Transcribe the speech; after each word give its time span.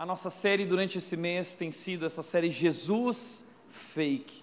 A 0.00 0.06
nossa 0.06 0.30
série 0.30 0.64
durante 0.64 0.96
esse 0.96 1.14
mês 1.14 1.54
tem 1.54 1.70
sido 1.70 2.06
essa 2.06 2.22
série 2.22 2.48
Jesus 2.48 3.44
Fake. 3.68 4.42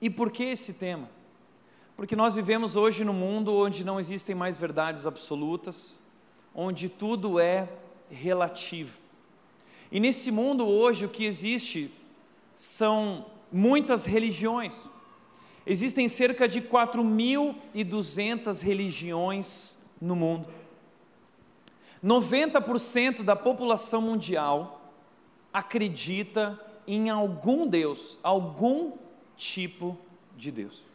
E 0.00 0.08
por 0.08 0.30
que 0.30 0.42
esse 0.42 0.72
tema? 0.72 1.06
Porque 1.94 2.16
nós 2.16 2.34
vivemos 2.34 2.76
hoje 2.76 3.04
num 3.04 3.12
mundo 3.12 3.54
onde 3.54 3.84
não 3.84 4.00
existem 4.00 4.34
mais 4.34 4.56
verdades 4.56 5.04
absolutas, 5.04 6.00
onde 6.54 6.88
tudo 6.88 7.38
é 7.38 7.68
relativo. 8.10 8.98
E 9.92 10.00
nesse 10.00 10.30
mundo 10.30 10.66
hoje 10.66 11.04
o 11.04 11.10
que 11.10 11.26
existe 11.26 11.92
são 12.56 13.26
muitas 13.52 14.06
religiões. 14.06 14.88
Existem 15.66 16.08
cerca 16.08 16.48
de 16.48 16.62
4.200 16.62 18.62
religiões 18.62 19.76
no 20.00 20.16
mundo. 20.16 20.48
90% 22.02 23.22
da 23.22 23.36
população 23.36 24.00
mundial 24.00 24.79
acredita 25.52 26.58
em 26.86 27.10
algum 27.10 27.66
Deus, 27.66 28.18
algum 28.22 28.92
tipo 29.36 29.98
de 30.36 30.50
Deus. 30.50 30.90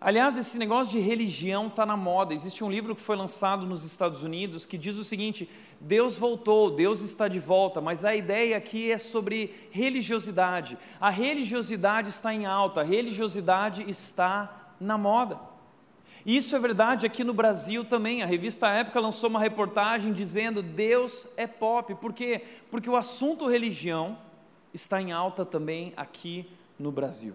Aliás, 0.00 0.36
esse 0.36 0.58
negócio 0.58 0.92
de 0.92 1.04
religião 1.04 1.66
está 1.66 1.84
na 1.84 1.96
moda. 1.96 2.32
Existe 2.32 2.62
um 2.62 2.70
livro 2.70 2.94
que 2.94 3.00
foi 3.00 3.16
lançado 3.16 3.66
nos 3.66 3.84
Estados 3.84 4.22
Unidos 4.22 4.64
que 4.64 4.78
diz 4.78 4.96
o 4.96 5.02
seguinte: 5.02 5.48
Deus 5.80 6.16
voltou, 6.16 6.70
Deus 6.70 7.00
está 7.00 7.26
de 7.26 7.40
volta, 7.40 7.80
mas 7.80 8.04
a 8.04 8.14
ideia 8.14 8.56
aqui 8.56 8.92
é 8.92 8.98
sobre 8.98 9.68
religiosidade. 9.72 10.78
A 11.00 11.10
religiosidade 11.10 12.10
está 12.10 12.32
em 12.32 12.46
alta, 12.46 12.82
a 12.82 12.84
religiosidade 12.84 13.88
está 13.90 14.72
na 14.78 14.96
moda. 14.96 15.40
E 16.24 16.36
isso 16.36 16.54
é 16.54 16.58
verdade 16.58 17.06
aqui 17.06 17.22
no 17.24 17.32
Brasil 17.32 17.84
também. 17.84 18.22
A 18.22 18.26
revista 18.26 18.68
Época 18.68 19.00
lançou 19.00 19.30
uma 19.30 19.40
reportagem 19.40 20.12
dizendo 20.12 20.62
Deus 20.62 21.28
é 21.36 21.46
pop. 21.46 21.94
Por 21.94 22.12
quê? 22.12 22.42
Porque 22.70 22.88
o 22.88 22.96
assunto 22.96 23.46
religião 23.46 24.18
está 24.72 25.00
em 25.00 25.12
alta 25.12 25.44
também 25.44 25.92
aqui 25.96 26.48
no 26.78 26.92
Brasil. 26.92 27.34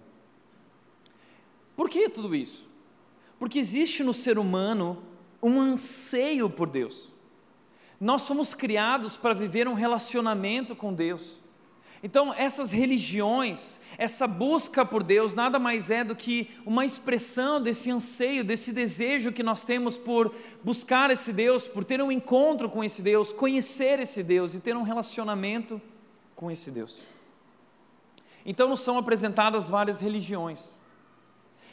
Por 1.75 1.89
que 1.89 2.07
tudo 2.09 2.35
isso? 2.35 2.67
Porque 3.39 3.59
existe 3.59 4.03
no 4.03 4.13
ser 4.13 4.37
humano 4.37 5.03
um 5.41 5.59
anseio 5.59 6.49
por 6.49 6.69
Deus. 6.69 7.11
Nós 7.99 8.27
fomos 8.27 8.53
criados 8.53 9.17
para 9.17 9.33
viver 9.33 9.67
um 9.67 9.73
relacionamento 9.73 10.75
com 10.75 10.93
Deus. 10.93 11.42
Então, 12.03 12.33
essas 12.33 12.69
religiões, 12.69 13.79
essa 13.97 14.27
busca 14.27 14.83
por 14.83 15.01
Deus, 15.01 15.33
nada 15.33 15.57
mais 15.57 15.89
é 15.89 16.03
do 16.03 16.13
que 16.13 16.49
uma 16.65 16.83
expressão 16.83 17.61
desse 17.61 17.89
anseio, 17.89 18.43
desse 18.43 18.73
desejo 18.73 19.31
que 19.31 19.41
nós 19.41 19.63
temos 19.63 19.97
por 19.97 20.35
buscar 20.61 21.09
esse 21.11 21.31
Deus, 21.31 21.65
por 21.65 21.85
ter 21.85 22.01
um 22.01 22.11
encontro 22.11 22.69
com 22.69 22.83
esse 22.83 23.01
Deus, 23.01 23.31
conhecer 23.31 24.01
esse 24.01 24.21
Deus 24.21 24.53
e 24.53 24.59
ter 24.59 24.75
um 24.75 24.81
relacionamento 24.81 25.81
com 26.35 26.51
esse 26.51 26.69
Deus. 26.69 26.99
Então, 28.45 28.67
nos 28.67 28.81
são 28.81 28.97
apresentadas 28.97 29.69
várias 29.69 30.01
religiões. 30.01 30.75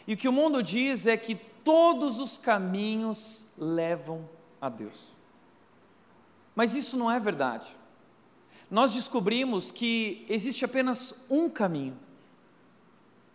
E 0.06 0.15
o 0.15 0.16
que 0.16 0.28
o 0.28 0.32
mundo 0.32 0.62
diz 0.62 1.09
é 1.09 1.16
que 1.16 1.34
todos 1.34 2.21
os 2.21 2.38
caminhos 2.38 3.49
levam 3.59 4.28
a 4.60 4.69
Deus. 4.69 5.10
Mas 6.55 6.76
isso 6.76 6.97
não 6.97 7.10
é 7.10 7.19
verdade 7.19 7.80
nós 8.70 8.94
descobrimos 8.94 9.72
que 9.72 10.25
existe 10.28 10.64
apenas 10.64 11.12
um 11.28 11.48
caminho, 11.48 11.97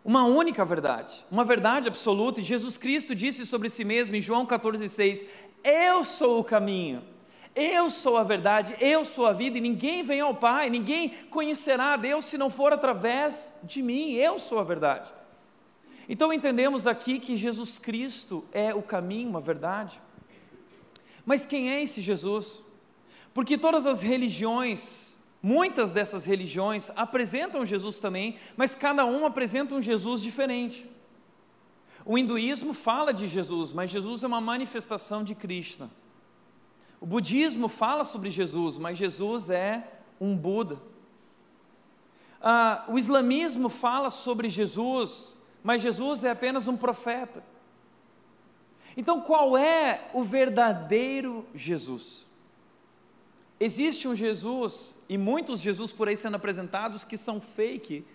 uma 0.04 0.24
única 0.24 0.64
verdade, 0.64 1.26
uma 1.30 1.44
verdade 1.44 1.88
absoluta, 1.88 2.40
e 2.40 2.44
Jesus 2.44 2.78
Cristo 2.78 3.14
disse 3.14 3.46
sobre 3.46 3.70
si 3.70 3.84
mesmo 3.84 4.16
em 4.16 4.22
João 4.22 4.46
14,6: 4.46 5.26
Eu 5.64 6.04
sou 6.04 6.40
o 6.40 6.44
caminho, 6.44 7.04
eu 7.54 7.90
sou 7.90 8.16
a 8.16 8.24
verdade, 8.24 8.78
eu 8.80 9.04
sou 9.04 9.26
a 9.26 9.34
vida, 9.34 9.58
e 9.58 9.62
ninguém 9.62 10.04
vem 10.04 10.22
ao 10.22 10.34
Pai, 10.34 10.70
ninguém 10.70 11.10
conhecerá 11.30 11.94
a 11.94 11.98
Deus 11.98 12.26
se 12.26 12.38
não 12.38 12.50
for 12.50 12.72
através 12.72 13.54
de 13.64 13.82
mim, 13.82 14.14
eu 14.14 14.40
sou 14.40 14.60
a 14.60 14.64
verdade. 14.64 15.12
Então 16.08 16.32
entendemos 16.32 16.86
aqui 16.86 17.20
que 17.20 17.36
Jesus 17.36 17.80
Cristo 17.80 18.46
é 18.54 18.74
o 18.74 18.82
caminho, 18.82 19.36
a 19.36 19.40
verdade. 19.40 20.00
Mas 21.26 21.46
quem 21.46 21.72
é 21.72 21.82
esse 21.82 22.02
Jesus? 22.02 22.64
Porque 23.34 23.58
todas 23.58 23.88
as 23.88 24.02
religiões 24.02 25.15
Muitas 25.48 25.92
dessas 25.92 26.26
religiões 26.26 26.92
apresentam 26.96 27.64
Jesus 27.64 28.00
também, 28.00 28.36
mas 28.58 28.74
cada 28.74 29.06
um 29.06 29.28
apresenta 29.28 29.76
um 29.76 29.82
Jesus 29.82 30.20
diferente. 30.20 30.90
O 32.04 32.18
hinduísmo 32.18 32.74
fala 32.74 33.14
de 33.14 33.28
Jesus, 33.28 33.72
mas 33.72 33.92
Jesus 33.92 34.24
é 34.24 34.28
uma 34.28 34.42
manifestação 34.42 35.24
de 35.24 35.36
Krishna. 35.36 35.92
O 37.00 37.06
budismo 37.06 37.68
fala 37.68 38.04
sobre 38.04 38.32
Jesus, 38.32 38.80
mas 38.80 38.98
Jesus 38.98 39.52
é 39.52 39.88
um 40.20 40.36
Buda. 40.36 40.80
Ah, 42.42 42.84
o 42.88 42.98
islamismo 42.98 43.70
fala 43.70 44.10
sobre 44.10 44.50
Jesus, 44.50 45.38
mas 45.64 45.80
Jesus 45.80 46.24
é 46.24 46.32
apenas 46.32 46.68
um 46.68 46.76
profeta. 46.76 47.44
Então, 48.98 49.22
qual 49.22 49.56
é 49.56 50.10
o 50.12 50.24
verdadeiro 50.24 51.46
Jesus? 51.54 52.26
Existe 53.60 54.08
um 54.08 54.16
Jesus 54.16 54.94
e 55.08 55.18
muitos 55.18 55.62
Jesus 55.62 55.92
por 55.92 56.08
aí 56.08 56.18
sendo 56.18 56.36
apresentados 56.36 57.06
que 57.06 57.18
são 57.18 57.40
fake. 57.40 58.06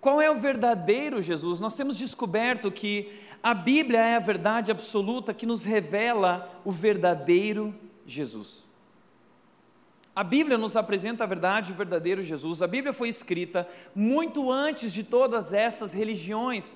Qual 0.00 0.20
é 0.20 0.30
o 0.30 0.38
verdadeiro 0.38 1.20
Jesus? 1.20 1.60
Nós 1.60 1.76
temos 1.76 1.98
descoberto 1.98 2.70
que 2.70 3.10
a 3.42 3.52
Bíblia 3.52 4.00
é 4.00 4.16
a 4.16 4.20
verdade 4.20 4.70
absoluta 4.70 5.34
que 5.34 5.44
nos 5.44 5.64
revela 5.64 6.60
o 6.64 6.70
verdadeiro 6.70 7.74
Jesus. 8.06 8.66
A 10.14 10.24
Bíblia 10.24 10.56
nos 10.56 10.76
apresenta 10.76 11.24
a 11.24 11.26
verdade, 11.26 11.72
o 11.72 11.76
verdadeiro 11.76 12.22
Jesus. 12.22 12.62
A 12.62 12.66
Bíblia 12.66 12.92
foi 12.92 13.08
escrita 13.08 13.68
muito 13.94 14.50
antes 14.50 14.92
de 14.92 15.04
todas 15.04 15.52
essas 15.52 15.92
religiões. 15.92 16.74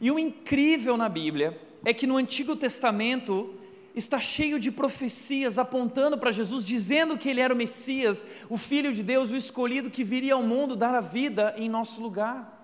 E 0.00 0.10
o 0.10 0.18
incrível 0.18 0.96
na 0.96 1.08
Bíblia 1.08 1.58
é 1.84 1.94
que 1.94 2.06
no 2.06 2.16
Antigo 2.16 2.56
Testamento 2.56 3.54
está 3.94 4.18
cheio 4.18 4.58
de 4.58 4.70
profecias 4.70 5.58
apontando 5.58 6.16
para 6.16 6.32
Jesus, 6.32 6.64
dizendo 6.64 7.18
que 7.18 7.28
ele 7.28 7.40
era 7.40 7.52
o 7.52 7.56
Messias, 7.56 8.24
o 8.48 8.56
Filho 8.56 8.92
de 8.92 9.02
Deus, 9.02 9.30
o 9.30 9.36
escolhido 9.36 9.90
que 9.90 10.04
viria 10.04 10.34
ao 10.34 10.42
mundo 10.42 10.74
dar 10.74 10.94
a 10.94 11.00
vida 11.00 11.54
em 11.56 11.68
nosso 11.68 12.02
lugar. 12.02 12.60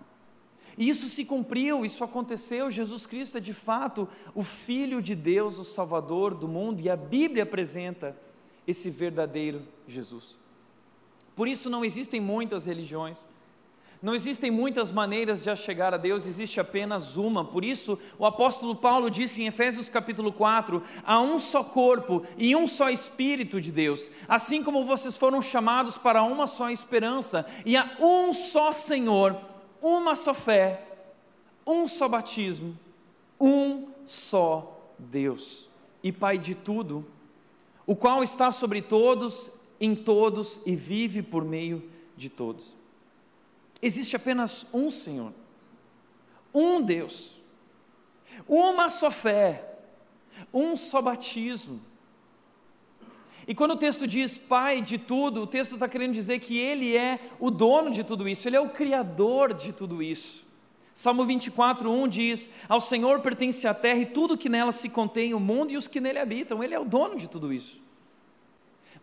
E 0.77 0.88
isso 0.88 1.09
se 1.09 1.25
cumpriu, 1.25 1.84
isso 1.84 2.05
aconteceu. 2.05 2.71
Jesus 2.71 3.05
Cristo 3.05 3.37
é 3.37 3.41
de 3.41 3.53
fato 3.53 4.09
o 4.34 4.44
Filho 4.44 5.03
de 5.03 5.15
Deus, 5.15 5.59
o 5.59 5.65
Salvador 5.65 6.34
do 6.34 6.47
mundo, 6.47 6.81
e 6.81 6.88
a 6.88 6.97
Bíblia 6.97 7.43
apresenta 7.43 8.17
esse 8.67 8.88
verdadeiro 8.88 9.62
Jesus. 9.88 10.37
Por 11.35 11.49
isso 11.49 11.69
não 11.69 11.85
existem 11.85 12.20
muitas 12.20 12.64
religiões. 12.64 13.26
Não 14.00 14.15
existem 14.15 14.49
muitas 14.49 14.93
maneiras 14.93 15.43
de 15.43 15.56
chegar 15.56 15.93
a 15.93 15.97
Deus, 15.97 16.25
existe 16.25 16.61
apenas 16.61 17.17
uma. 17.17 17.45
Por 17.45 17.65
isso, 17.65 17.99
o 18.17 18.25
apóstolo 18.25 18.77
Paulo 18.77 19.11
disse 19.11 19.43
em 19.43 19.49
Efésios 19.49 19.89
capítulo 19.89 20.33
4: 20.33 20.81
há 21.05 21.21
um 21.21 21.41
só 21.41 21.65
corpo 21.65 22.23
e 22.37 22.55
um 22.55 22.67
só 22.67 22.91
espírito 22.91 23.61
de 23.61 23.73
Deus, 23.73 24.09
assim 24.29 24.62
como 24.62 24.85
vocês 24.85 25.17
foram 25.17 25.43
chamados 25.43 25.99
para 25.99 26.23
uma 26.23 26.47
só 26.47 26.71
esperança, 26.71 27.45
e 27.67 27.77
há 27.77 27.97
um 27.99 28.33
só 28.33 28.73
Senhor, 28.73 29.37
uma 29.83 30.15
só 30.15 30.33
fé, 30.33 30.87
um 31.67 31.89
só 31.89 32.09
batismo, 32.09 32.79
um 33.41 33.89
só 34.05 34.81
Deus 34.97 35.69
e 36.05 36.12
Pai 36.12 36.39
de 36.39 36.55
tudo, 36.55 37.05
o 37.85 37.97
qual 37.97 38.23
está 38.23 38.53
sobre 38.53 38.81
todos, 38.81 39.51
em 39.81 39.97
todos 39.97 40.61
e 40.65 40.77
vive 40.77 41.21
por 41.21 41.44
meio 41.44 41.83
de 42.17 42.31
todos. 42.31 42.78
Existe 43.81 44.17
apenas 44.17 44.67
um 44.73 44.91
Senhor, 44.91 45.33
um 46.53 46.83
Deus, 46.83 47.37
uma 48.49 48.89
só 48.89 49.11
fé, 49.11 49.65
um 50.53 50.77
só 50.77 51.01
batismo. 51.01 51.81
E 53.47 53.55
quando 53.55 53.73
o 53.73 53.77
texto 53.77 54.07
diz 54.07 54.37
Pai 54.37 54.83
de 54.83 54.99
tudo, 54.99 55.43
o 55.43 55.47
texto 55.47 55.75
está 55.75 55.89
querendo 55.89 56.13
dizer 56.13 56.41
que 56.41 56.59
Ele 56.59 56.97
é 56.97 57.21
o 57.39 57.51
dono 57.51 57.91
de 57.91 58.03
tudo 58.03 58.29
isso, 58.29 58.49
Ele 58.49 58.57
é 58.57 58.61
o 58.61 58.71
Criador 58.71 59.55
de 59.55 59.73
tudo 59.73 60.03
isso. 60.03 60.47
Salmo 60.93 61.25
24, 61.25 61.91
1 61.91 62.09
diz: 62.09 62.51
Ao 62.69 62.81
Senhor 62.81 63.21
pertence 63.21 63.67
a 63.69 63.73
terra 63.73 64.01
e 64.01 64.07
tudo 64.07 64.37
que 64.37 64.49
nela 64.49 64.73
se 64.73 64.91
contém, 64.91 65.33
o 65.33 65.41
mundo 65.41 65.73
e 65.73 65.77
os 65.77 65.87
que 65.87 66.01
nele 66.01 66.19
habitam. 66.19 66.63
Ele 66.63 66.75
é 66.75 66.81
o 66.81 66.85
dono 66.85 67.17
de 67.17 67.29
tudo 67.29 67.53
isso 67.53 67.88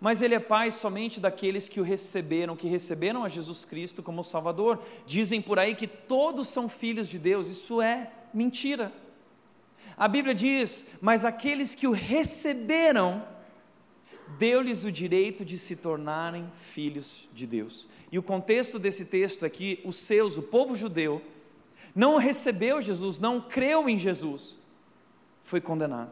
mas 0.05 0.21
ele 0.21 0.35
é 0.35 0.39
pai 0.39 0.69
somente 0.69 1.19
daqueles 1.19 1.67
que 1.67 1.79
o 1.79 1.83
receberam, 1.83 2.55
que 2.55 2.67
receberam 2.67 3.23
a 3.23 3.27
Jesus 3.27 3.65
Cristo 3.65 4.03
como 4.03 4.23
Salvador. 4.23 4.79
Dizem 5.03 5.41
por 5.41 5.57
aí 5.57 5.73
que 5.73 5.87
todos 5.87 6.47
são 6.47 6.69
filhos 6.69 7.09
de 7.09 7.17
Deus, 7.17 7.47
isso 7.47 7.81
é 7.81 8.11
mentira. 8.31 8.93
A 9.97 10.07
Bíblia 10.07 10.35
diz: 10.35 10.85
Mas 11.01 11.25
aqueles 11.25 11.73
que 11.73 11.87
o 11.87 11.91
receberam, 11.91 13.27
deu-lhes 14.37 14.83
o 14.83 14.91
direito 14.91 15.43
de 15.43 15.57
se 15.57 15.75
tornarem 15.75 16.51
filhos 16.53 17.27
de 17.33 17.47
Deus. 17.47 17.87
E 18.11 18.19
o 18.19 18.21
contexto 18.21 18.77
desse 18.77 19.05
texto 19.05 19.43
é 19.43 19.49
que 19.49 19.81
os 19.83 19.95
seus, 19.95 20.37
o 20.37 20.43
povo 20.43 20.75
judeu, 20.75 21.19
não 21.95 22.17
recebeu 22.17 22.79
Jesus, 22.79 23.17
não 23.17 23.41
creu 23.41 23.89
em 23.89 23.97
Jesus, 23.97 24.55
foi 25.41 25.59
condenado. 25.59 26.11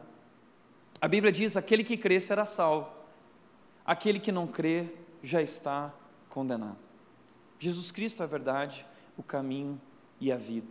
A 1.00 1.06
Bíblia 1.06 1.30
diz: 1.30 1.56
aquele 1.56 1.84
que 1.84 1.96
crê 1.96 2.18
será 2.18 2.44
salvo 2.44 3.03
aquele 3.84 4.18
que 4.18 4.32
não 4.32 4.46
crê 4.46 4.86
já 5.22 5.42
está 5.42 5.92
condenado. 6.28 6.78
Jesus 7.58 7.90
Cristo 7.90 8.22
é 8.22 8.24
a 8.24 8.28
verdade, 8.28 8.86
o 9.16 9.22
caminho 9.22 9.80
e 10.20 10.30
a 10.32 10.36
vida. 10.36 10.68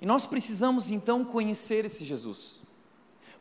E 0.00 0.06
nós 0.06 0.26
precisamos 0.26 0.90
então 0.90 1.24
conhecer 1.24 1.84
esse 1.84 2.04
Jesus. 2.04 2.60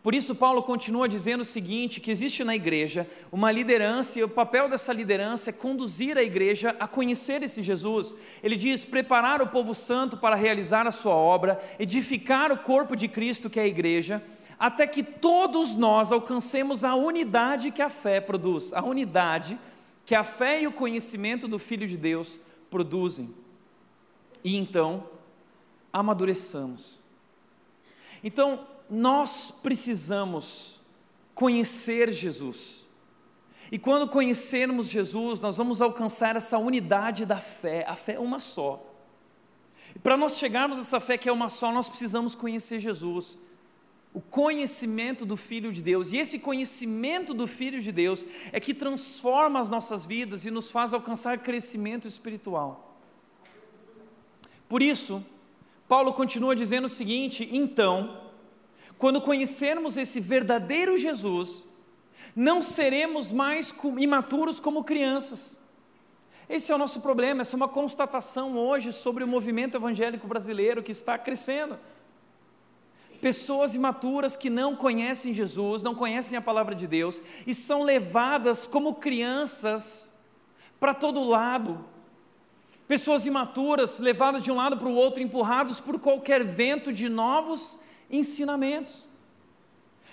Por 0.05 0.13
isso, 0.13 0.35
Paulo 0.35 0.61
continua 0.61 1.09
dizendo 1.09 1.41
o 1.41 1.45
seguinte: 1.45 1.99
que 1.99 2.11
existe 2.11 2.43
na 2.43 2.55
igreja 2.55 3.09
uma 3.31 3.51
liderança, 3.51 4.19
e 4.19 4.23
o 4.23 4.29
papel 4.29 4.69
dessa 4.69 4.93
liderança 4.93 5.49
é 5.49 5.53
conduzir 5.53 6.15
a 6.15 6.21
igreja 6.21 6.75
a 6.79 6.87
conhecer 6.87 7.41
esse 7.41 7.63
Jesus. 7.63 8.15
Ele 8.43 8.55
diz: 8.55 8.85
preparar 8.85 9.41
o 9.41 9.47
povo 9.47 9.73
santo 9.73 10.15
para 10.15 10.35
realizar 10.35 10.85
a 10.85 10.91
sua 10.91 11.15
obra, 11.15 11.59
edificar 11.79 12.51
o 12.51 12.57
corpo 12.59 12.95
de 12.95 13.07
Cristo, 13.07 13.49
que 13.49 13.59
é 13.59 13.63
a 13.63 13.67
igreja, 13.67 14.21
até 14.57 14.87
que 14.87 15.03
todos 15.03 15.75
nós 15.75 16.11
alcancemos 16.11 16.83
a 16.83 16.95
unidade 16.95 17.71
que 17.71 17.81
a 17.81 17.89
fé 17.89 18.21
produz, 18.21 18.73
a 18.73 18.83
unidade 18.83 19.59
que 20.05 20.13
a 20.13 20.23
fé 20.23 20.61
e 20.61 20.67
o 20.67 20.71
conhecimento 20.71 21.47
do 21.47 21.57
Filho 21.57 21.87
de 21.87 21.97
Deus 21.97 22.39
produzem. 22.69 23.33
E 24.43 24.55
então, 24.55 25.09
amadureçamos. 25.91 27.01
Então, 28.23 28.67
nós 28.89 29.51
precisamos 29.63 30.79
conhecer 31.33 32.11
Jesus. 32.11 32.85
E 33.71 33.79
quando 33.79 34.07
conhecermos 34.07 34.87
Jesus, 34.87 35.39
nós 35.39 35.57
vamos 35.57 35.81
alcançar 35.81 36.35
essa 36.35 36.57
unidade 36.57 37.25
da 37.25 37.37
fé. 37.37 37.83
A 37.87 37.95
fé 37.95 38.13
é 38.13 38.19
uma 38.19 38.39
só. 38.39 38.85
E 39.95 39.99
para 39.99 40.15
nós 40.15 40.37
chegarmos 40.37 40.77
a 40.77 40.81
essa 40.81 40.99
fé 40.99 41.17
que 41.17 41.27
é 41.27 41.31
uma 41.31 41.49
só, 41.49 41.71
nós 41.71 41.89
precisamos 41.89 42.35
conhecer 42.35 42.79
Jesus. 42.79 43.39
O 44.15 44.21
conhecimento 44.21 45.25
do 45.25 45.35
Filho 45.35 45.73
de 45.73 45.81
Deus. 45.81 46.13
E 46.13 46.17
esse 46.17 46.39
conhecimento 46.39 47.33
do 47.33 47.45
Filho 47.45 47.81
de 47.81 47.91
Deus 47.91 48.25
é 48.53 48.61
que 48.61 48.73
transforma 48.73 49.59
as 49.59 49.67
nossas 49.67 50.05
vidas 50.05 50.45
e 50.45 50.49
nos 50.49 50.71
faz 50.71 50.93
alcançar 50.93 51.39
crescimento 51.39 52.07
espiritual. 52.07 52.97
Por 54.69 54.81
isso, 54.81 55.21
Paulo 55.85 56.13
continua 56.13 56.55
dizendo 56.55 56.85
o 56.85 56.89
seguinte: 56.89 57.45
então, 57.51 58.21
quando 58.97 59.19
conhecermos 59.19 59.97
esse 59.97 60.21
verdadeiro 60.21 60.97
Jesus, 60.97 61.65
não 62.33 62.61
seremos 62.61 63.33
mais 63.33 63.75
imaturos 63.99 64.61
como 64.61 64.85
crianças. 64.85 65.61
Esse 66.47 66.71
é 66.71 66.75
o 66.75 66.77
nosso 66.77 67.01
problema, 67.01 67.41
essa 67.41 67.53
é 67.53 67.57
uma 67.57 67.67
constatação 67.67 68.57
hoje 68.57 68.93
sobre 68.93 69.25
o 69.25 69.27
movimento 69.27 69.75
evangélico 69.75 70.25
brasileiro 70.25 70.81
que 70.81 70.93
está 70.93 71.17
crescendo. 71.17 71.77
Pessoas 73.25 73.73
imaturas 73.73 74.35
que 74.35 74.51
não 74.51 74.75
conhecem 74.75 75.33
Jesus, 75.33 75.81
não 75.81 75.95
conhecem 75.95 76.37
a 76.37 76.41
palavra 76.43 76.75
de 76.75 76.85
Deus 76.85 77.19
e 77.47 77.55
são 77.55 77.81
levadas 77.81 78.67
como 78.67 78.93
crianças 78.93 80.13
para 80.79 80.93
todo 80.93 81.23
lado. 81.23 81.83
Pessoas 82.87 83.25
imaturas 83.25 83.97
levadas 83.97 84.43
de 84.43 84.51
um 84.51 84.55
lado 84.55 84.77
para 84.77 84.87
o 84.87 84.93
outro, 84.93 85.23
empurrados 85.23 85.79
por 85.79 85.99
qualquer 85.99 86.43
vento 86.43 86.93
de 86.93 87.09
novos 87.09 87.79
ensinamentos. 88.11 89.07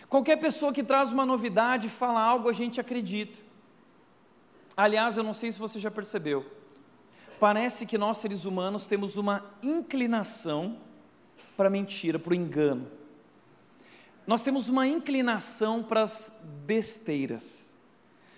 Qualquer 0.08 0.36
pessoa 0.36 0.72
que 0.72 0.82
traz 0.82 1.12
uma 1.12 1.26
novidade, 1.26 1.90
fala 1.90 2.18
algo, 2.18 2.48
a 2.48 2.54
gente 2.54 2.80
acredita. 2.80 3.38
Aliás, 4.74 5.18
eu 5.18 5.22
não 5.22 5.34
sei 5.34 5.52
se 5.52 5.58
você 5.58 5.78
já 5.78 5.90
percebeu, 5.90 6.46
parece 7.38 7.84
que 7.84 7.98
nós 7.98 8.16
seres 8.16 8.46
humanos 8.46 8.86
temos 8.86 9.18
uma 9.18 9.44
inclinação 9.62 10.78
para 11.58 11.68
mentira, 11.68 12.18
para 12.18 12.32
o 12.32 12.34
engano. 12.34 13.01
Nós 14.26 14.42
temos 14.42 14.68
uma 14.68 14.86
inclinação 14.86 15.82
para 15.82 16.02
as 16.02 16.40
besteiras. 16.64 17.72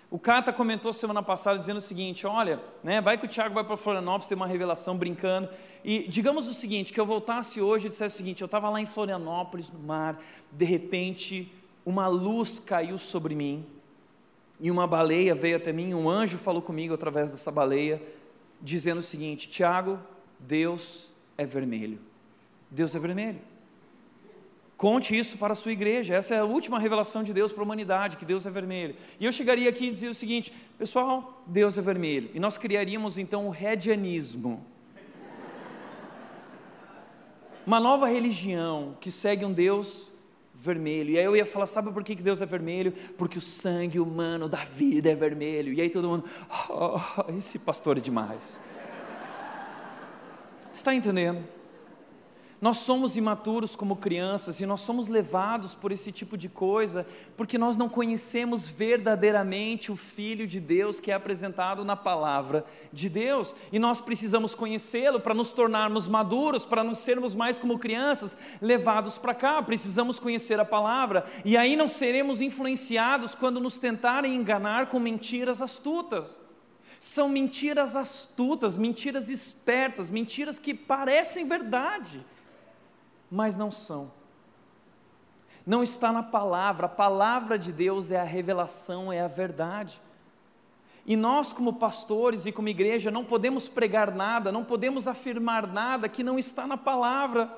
O 0.09 0.19
Cata 0.19 0.53
comentou 0.53 0.93
semana 0.93 1.21
passada 1.21 1.57
dizendo 1.59 1.77
o 1.77 1.81
seguinte: 1.81 2.25
olha, 2.25 2.61
né, 2.83 3.01
vai 3.01 3.17
que 3.17 3.25
o 3.25 3.27
Tiago 3.27 3.53
vai 3.53 3.63
para 3.63 3.75
Florianópolis, 3.77 4.27
tem 4.27 4.35
uma 4.35 4.47
revelação 4.47 4.97
brincando. 4.97 5.49
E 5.83 6.07
digamos 6.07 6.47
o 6.47 6.53
seguinte: 6.53 6.93
que 6.93 6.99
eu 6.99 7.05
voltasse 7.05 7.61
hoje 7.61 7.87
e 7.87 7.89
dissesse 7.89 8.15
o 8.15 8.17
seguinte: 8.17 8.41
eu 8.41 8.45
estava 8.45 8.69
lá 8.69 8.79
em 8.79 8.85
Florianópolis, 8.85 9.69
no 9.69 9.79
mar, 9.79 10.19
de 10.51 10.65
repente 10.65 11.51
uma 11.85 12.07
luz 12.07 12.59
caiu 12.59 12.97
sobre 12.97 13.35
mim, 13.35 13.65
e 14.59 14.71
uma 14.71 14.87
baleia 14.87 15.35
veio 15.35 15.57
até 15.57 15.71
mim, 15.71 15.93
um 15.93 16.09
anjo 16.09 16.37
falou 16.37 16.61
comigo 16.61 16.93
através 16.93 17.31
dessa 17.31 17.51
baleia, 17.51 18.01
dizendo 18.61 18.99
o 18.99 19.03
seguinte: 19.03 19.49
Tiago, 19.49 19.99
Deus 20.39 21.11
é 21.37 21.45
vermelho. 21.45 21.99
Deus 22.71 22.95
é 22.95 22.99
vermelho. 22.99 23.41
Conte 24.77 25.17
isso 25.17 25.37
para 25.37 25.53
a 25.53 25.55
sua 25.55 25.71
igreja. 25.71 26.15
Essa 26.15 26.35
é 26.35 26.39
a 26.39 26.43
última 26.43 26.77
revelação 26.77 27.23
de 27.23 27.33
Deus 27.33 27.53
para 27.53 27.61
a 27.61 27.65
humanidade, 27.65 28.17
que 28.17 28.25
Deus 28.25 28.45
é 28.45 28.49
vermelho. 28.49 28.95
E 29.19 29.25
eu 29.25 29.31
chegaria 29.31 29.69
aqui 29.69 29.87
e 29.87 29.91
dizia 29.91 30.09
o 30.09 30.15
seguinte: 30.15 30.53
pessoal, 30.77 31.43
Deus 31.47 31.77
é 31.77 31.81
vermelho. 31.81 32.29
E 32.33 32.39
nós 32.39 32.57
criaríamos 32.57 33.17
então 33.17 33.47
o 33.47 33.49
redianismo. 33.49 34.65
Uma 37.65 37.79
nova 37.79 38.07
religião 38.07 38.97
que 38.99 39.09
segue 39.09 39.45
um 39.45 39.53
Deus 39.53 40.11
vermelho. 40.53 41.11
E 41.11 41.17
aí 41.17 41.23
eu 41.23 41.37
ia 41.37 41.45
falar: 41.45 41.67
sabe 41.67 41.91
por 41.93 42.03
que 42.03 42.13
Deus 42.13 42.41
é 42.41 42.45
vermelho? 42.45 42.91
Porque 43.17 43.37
o 43.37 43.41
sangue 43.41 43.99
humano 43.99 44.49
da 44.49 44.65
vida 44.65 45.09
é 45.09 45.15
vermelho. 45.15 45.71
E 45.71 45.79
aí 45.79 45.89
todo 45.89 46.09
mundo, 46.09 46.25
oh, 46.69 47.31
esse 47.31 47.59
pastor 47.59 47.97
é 47.97 48.01
demais. 48.01 48.59
Está 50.73 50.93
entendendo? 50.93 51.54
Nós 52.65 52.77
somos 52.77 53.15
imaturos 53.15 53.75
como 53.75 53.95
crianças 53.95 54.59
e 54.59 54.65
nós 54.65 54.81
somos 54.81 55.07
levados 55.07 55.75
por 55.75 55.91
esse 55.91 56.11
tipo 56.11 56.35
de 56.35 56.49
coisa 56.49 57.05
porque 57.37 57.59
nós 57.59 57.77
não 57.77 57.87
conhecemos 57.87 58.67
verdadeiramente 58.67 59.91
o 59.91 59.95
Filho 59.95 60.47
de 60.47 60.59
Deus 60.59 60.99
que 60.99 61.11
é 61.11 61.13
apresentado 61.13 61.85
na 61.85 61.95
palavra 61.95 62.65
de 62.91 63.07
Deus 63.07 63.55
e 63.71 63.77
nós 63.77 64.01
precisamos 64.01 64.55
conhecê-lo 64.55 65.19
para 65.19 65.35
nos 65.35 65.53
tornarmos 65.53 66.07
maduros, 66.07 66.65
para 66.65 66.83
não 66.83 66.95
sermos 66.95 67.35
mais 67.35 67.59
como 67.59 67.77
crianças 67.77 68.35
levados 68.59 69.19
para 69.19 69.35
cá. 69.35 69.61
Precisamos 69.61 70.17
conhecer 70.17 70.59
a 70.59 70.65
palavra 70.65 71.23
e 71.45 71.55
aí 71.55 71.75
não 71.75 71.87
seremos 71.87 72.41
influenciados 72.41 73.35
quando 73.35 73.59
nos 73.59 73.77
tentarem 73.77 74.35
enganar 74.35 74.87
com 74.87 74.97
mentiras 74.97 75.61
astutas. 75.61 76.41
São 76.99 77.29
mentiras 77.29 77.95
astutas, 77.95 78.75
mentiras 78.75 79.29
espertas, 79.29 80.09
mentiras 80.09 80.57
que 80.57 80.73
parecem 80.73 81.47
verdade 81.47 82.25
mas 83.35 83.57
não 83.57 83.69
são. 83.69 84.11
Não 85.65 85.83
está 85.83 86.11
na 86.11 86.23
palavra, 86.23 86.85
a 86.85 86.89
palavra 86.89 87.59
de 87.59 87.73
Deus 87.73 88.09
é 88.09 88.19
a 88.19 88.23
revelação, 88.23 89.11
é 89.11 89.19
a 89.19 89.27
verdade. 89.27 90.01
E 91.05 91.15
nós, 91.17 91.51
como 91.51 91.73
pastores 91.73 92.45
e 92.45 92.51
como 92.51 92.69
igreja, 92.69 93.11
não 93.11 93.25
podemos 93.25 93.67
pregar 93.67 94.15
nada, 94.15 94.51
não 94.51 94.63
podemos 94.63 95.07
afirmar 95.07 95.67
nada 95.67 96.07
que 96.07 96.23
não 96.23 96.39
está 96.39 96.65
na 96.65 96.77
palavra. 96.77 97.51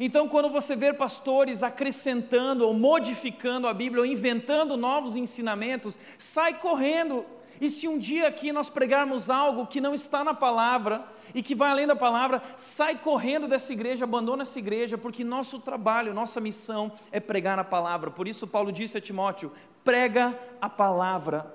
Então, 0.00 0.26
quando 0.26 0.48
você 0.48 0.74
vê 0.74 0.92
pastores 0.92 1.62
acrescentando 1.62 2.66
ou 2.66 2.72
modificando 2.72 3.68
a 3.68 3.74
Bíblia, 3.74 4.00
ou 4.00 4.06
inventando 4.06 4.76
novos 4.76 5.16
ensinamentos, 5.16 5.98
sai 6.18 6.58
correndo. 6.58 7.26
E 7.62 7.70
se 7.70 7.86
um 7.86 7.96
dia 7.96 8.26
aqui 8.26 8.50
nós 8.50 8.68
pregarmos 8.68 9.30
algo 9.30 9.68
que 9.68 9.80
não 9.80 9.94
está 9.94 10.24
na 10.24 10.34
palavra, 10.34 11.06
e 11.32 11.40
que 11.44 11.54
vai 11.54 11.70
além 11.70 11.86
da 11.86 11.94
palavra, 11.94 12.42
sai 12.56 12.98
correndo 12.98 13.46
dessa 13.46 13.72
igreja, 13.72 14.02
abandona 14.02 14.42
essa 14.42 14.58
igreja, 14.58 14.98
porque 14.98 15.22
nosso 15.22 15.60
trabalho, 15.60 16.12
nossa 16.12 16.40
missão 16.40 16.90
é 17.12 17.20
pregar 17.20 17.60
a 17.60 17.62
palavra. 17.62 18.10
Por 18.10 18.26
isso, 18.26 18.48
Paulo 18.48 18.72
disse 18.72 18.98
a 18.98 19.00
Timóteo: 19.00 19.52
prega 19.84 20.36
a 20.60 20.68
palavra. 20.68 21.54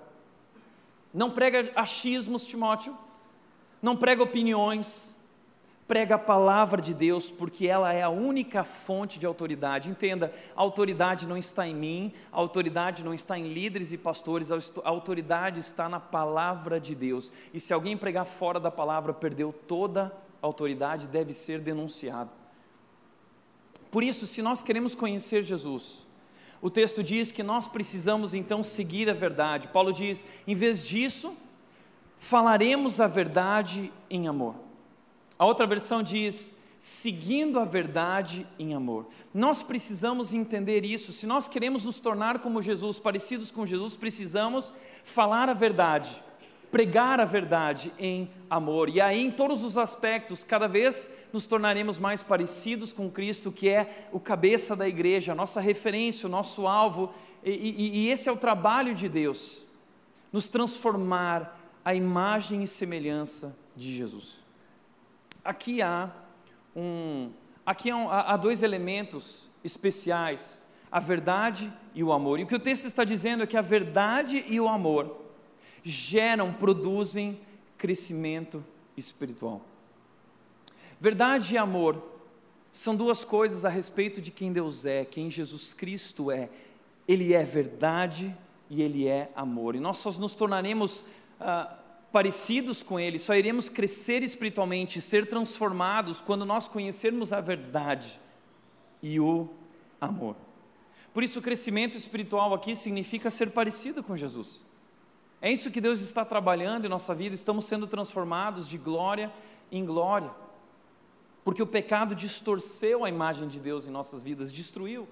Não 1.13 1.29
prega 1.29 1.69
achismos, 1.75 2.47
Timóteo, 2.47 2.97
não 3.81 3.97
prega 3.97 4.23
opiniões, 4.23 5.16
prega 5.87 6.15
a 6.15 6.19
palavra 6.19 6.81
de 6.81 6.93
Deus, 6.93 7.31
porque 7.31 7.65
ela 7.65 7.93
é 7.93 8.03
a 8.03 8.09
única 8.09 8.63
fonte 8.63 9.17
de 9.17 9.25
autoridade. 9.25 9.89
Entenda, 9.89 10.33
a 10.55 10.61
autoridade 10.61 11.25
não 11.25 11.37
está 11.37 11.65
em 11.65 11.73
mim, 11.73 12.13
a 12.31 12.37
autoridade 12.37 13.03
não 13.03 13.13
está 13.13 13.39
em 13.39 13.47
líderes 13.47 13.93
e 13.93 13.97
pastores, 13.97 14.51
a 14.51 14.59
autoridade 14.83 15.59
está 15.61 15.87
na 15.87 15.99
palavra 15.99 16.79
de 16.79 16.93
Deus. 16.93 17.31
E 17.53 17.59
se 17.59 17.73
alguém 17.73 17.95
pregar 17.95 18.25
fora 18.25 18.59
da 18.59 18.69
palavra, 18.69 19.13
perdeu 19.13 19.53
toda 19.53 20.13
a 20.41 20.45
autoridade, 20.45 21.07
deve 21.07 21.31
ser 21.31 21.61
denunciado. 21.61 22.31
Por 23.89 24.03
isso, 24.03 24.27
se 24.27 24.41
nós 24.41 24.61
queremos 24.61 24.93
conhecer 24.93 25.41
Jesus, 25.41 26.05
o 26.61 26.69
texto 26.69 27.01
diz 27.01 27.31
que 27.31 27.41
nós 27.41 27.65
precisamos 27.65 28.33
então 28.33 28.61
seguir 28.61 29.09
a 29.09 29.13
verdade. 29.13 29.69
Paulo 29.69 29.93
diz: 29.93 30.25
em 30.45 30.53
vez 30.53 30.85
disso, 30.85 31.33
falaremos 32.19 32.99
a 32.99 33.07
verdade 33.07 33.89
em 34.09 34.27
amor. 34.27 34.66
A 35.37 35.45
outra 35.45 35.67
versão 35.67 36.01
diz: 36.01 36.55
seguindo 36.79 37.59
a 37.59 37.65
verdade 37.65 38.45
em 38.59 38.73
amor. 38.73 39.07
Nós 39.33 39.63
precisamos 39.63 40.33
entender 40.33 40.85
isso. 40.85 41.11
Se 41.11 41.25
nós 41.25 41.47
queremos 41.47 41.83
nos 41.83 41.99
tornar 41.99 42.39
como 42.39 42.61
Jesus, 42.61 42.99
parecidos 42.99 43.51
com 43.51 43.65
Jesus, 43.65 43.95
precisamos 43.95 44.71
falar 45.03 45.49
a 45.49 45.53
verdade, 45.53 46.23
pregar 46.71 47.19
a 47.19 47.25
verdade 47.25 47.91
em 47.97 48.29
amor. 48.49 48.89
E 48.89 49.01
aí, 49.01 49.21
em 49.21 49.31
todos 49.31 49.63
os 49.63 49.77
aspectos, 49.77 50.43
cada 50.43 50.67
vez 50.67 51.09
nos 51.33 51.47
tornaremos 51.47 51.97
mais 51.97 52.21
parecidos 52.21 52.93
com 52.93 53.09
Cristo, 53.09 53.51
que 53.51 53.69
é 53.69 54.07
o 54.11 54.19
cabeça 54.19 54.75
da 54.75 54.87
igreja, 54.87 55.31
a 55.31 55.35
nossa 55.35 55.59
referência, 55.59 56.27
o 56.27 56.31
nosso 56.31 56.67
alvo. 56.67 57.11
E, 57.43 57.51
e, 57.51 57.97
e 57.99 58.09
esse 58.09 58.29
é 58.29 58.31
o 58.31 58.37
trabalho 58.37 58.93
de 58.93 59.09
Deus, 59.09 59.65
nos 60.31 60.47
transformar 60.47 61.59
a 61.83 61.95
imagem 61.95 62.63
e 62.63 62.67
semelhança 62.67 63.57
de 63.75 63.95
Jesus. 63.95 64.46
Aqui 65.47 65.81
há 65.81 66.11
um, 66.75 67.31
aqui 67.65 67.89
há, 67.89 68.33
há 68.33 68.35
dois 68.35 68.61
elementos 68.61 69.49
especiais: 69.63 70.61
a 70.91 70.99
verdade 70.99 71.71
e 71.95 72.03
o 72.03 72.11
amor. 72.11 72.37
E 72.37 72.43
o 72.43 72.47
que 72.47 72.53
o 72.53 72.59
texto 72.59 72.83
está 72.83 73.05
dizendo 73.05 73.43
é 73.43 73.47
que 73.47 73.55
a 73.55 73.61
verdade 73.61 74.43
e 74.45 74.59
o 74.59 74.67
amor 74.67 75.21
geram, 75.81 76.51
produzem 76.51 77.39
crescimento 77.77 78.61
espiritual. 78.97 79.61
Verdade 80.99 81.55
e 81.55 81.57
amor 81.57 82.03
são 82.73 82.93
duas 82.93 83.23
coisas 83.23 83.63
a 83.63 83.69
respeito 83.69 84.19
de 84.19 84.31
quem 84.31 84.51
Deus 84.51 84.83
é, 84.83 85.05
quem 85.05 85.31
Jesus 85.31 85.73
Cristo 85.73 86.29
é. 86.29 86.49
Ele 87.07 87.33
é 87.33 87.43
verdade 87.43 88.35
e 88.69 88.81
Ele 88.81 89.07
é 89.07 89.31
amor. 89.33 89.77
E 89.77 89.79
nós 89.79 89.95
só 89.95 90.11
nos 90.11 90.35
tornaremos 90.35 91.05
ah, 91.39 91.73
parecidos 92.11 92.81
com 92.83 92.99
Ele, 92.99 93.19
só 93.19 93.35
iremos 93.35 93.69
crescer 93.69 94.23
espiritualmente, 94.23 95.01
ser 95.01 95.27
transformados 95.27 96.21
quando 96.21 96.45
nós 96.45 96.67
conhecermos 96.67 97.33
a 97.33 97.41
verdade 97.41 98.19
e 99.01 99.19
o 99.19 99.49
amor. 99.99 100.35
Por 101.13 101.23
isso, 101.23 101.39
o 101.39 101.41
crescimento 101.41 101.97
espiritual 101.97 102.53
aqui 102.53 102.75
significa 102.75 103.29
ser 103.29 103.51
parecido 103.51 104.03
com 104.03 104.15
Jesus. 104.15 104.63
É 105.41 105.51
isso 105.51 105.71
que 105.71 105.81
Deus 105.81 106.01
está 106.01 106.25
trabalhando 106.25 106.85
em 106.85 106.89
nossa 106.89 107.13
vida, 107.13 107.35
estamos 107.35 107.65
sendo 107.65 107.87
transformados 107.87 108.67
de 108.67 108.77
glória 108.77 109.31
em 109.71 109.85
glória. 109.85 110.31
Porque 111.43 111.61
o 111.61 111.67
pecado 111.67 112.15
distorceu 112.15 113.05
a 113.05 113.09
imagem 113.09 113.47
de 113.47 113.59
Deus 113.59 113.87
em 113.87 113.91
nossas 113.91 114.23
vidas, 114.23 114.51
destruiu. 114.51 115.07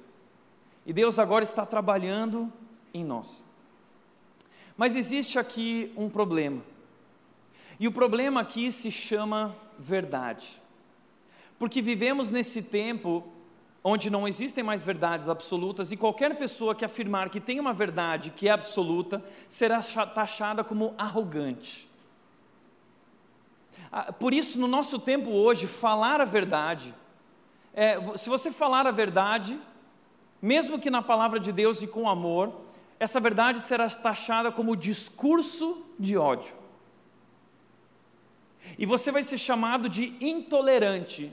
E 0.86 0.94
Deus 0.94 1.18
agora 1.18 1.44
está 1.44 1.66
trabalhando 1.66 2.52
em 2.94 3.04
nós. 3.04 3.44
Mas 4.78 4.96
existe 4.96 5.40
aqui 5.40 5.94
um 5.96 6.10
problema. 6.10 6.62
E 7.80 7.88
o 7.88 7.92
problema 7.92 8.42
aqui 8.42 8.72
se 8.72 8.90
chama 8.90 9.56
verdade. 9.78 10.62
Porque 11.60 11.82
vivemos 11.82 12.32
nesse 12.32 12.64
tempo 12.64 13.24
onde 13.84 14.10
não 14.10 14.28
existem 14.28 14.64
mais 14.64 14.82
verdades 14.82 15.30
absolutas 15.30 15.92
e 15.92 15.98
qualquer 15.98 16.36
pessoa 16.38 16.74
que 16.74 16.84
afirmar 16.84 17.30
que 17.30 17.40
tem 17.40 17.60
uma 17.60 17.72
verdade 17.72 18.32
que 18.32 18.48
é 18.48 18.52
absoluta 18.52 19.24
será 19.48 19.80
taxada 19.82 20.64
como 20.64 20.96
arrogante. 20.98 21.88
Ah, 23.92 24.12
por 24.12 24.34
isso, 24.34 24.60
no 24.60 24.68
nosso 24.68 25.00
tempo 25.00 25.30
hoje, 25.30 25.68
falar 25.68 26.20
a 26.20 26.26
verdade, 26.26 26.96
é, 27.74 28.00
se 28.18 28.28
você 28.28 28.52
falar 28.52 28.88
a 28.88 28.92
verdade, 28.92 29.60
mesmo 30.42 30.80
que 30.80 30.90
na 30.90 31.02
palavra 31.02 31.40
de 31.40 31.52
Deus 31.52 31.82
e 31.82 31.88
com 31.88 32.10
amor, 32.10 32.54
essa 33.00 33.20
verdade 33.20 33.62
será 33.62 33.88
taxada 33.90 34.52
como 34.52 34.76
discurso 34.76 35.86
de 36.00 36.18
ódio. 36.18 36.65
E 38.78 38.86
você 38.86 39.12
vai 39.12 39.24
ser 39.24 39.38
chamado 39.38 39.88
de 39.88 40.16
intolerante, 40.20 41.32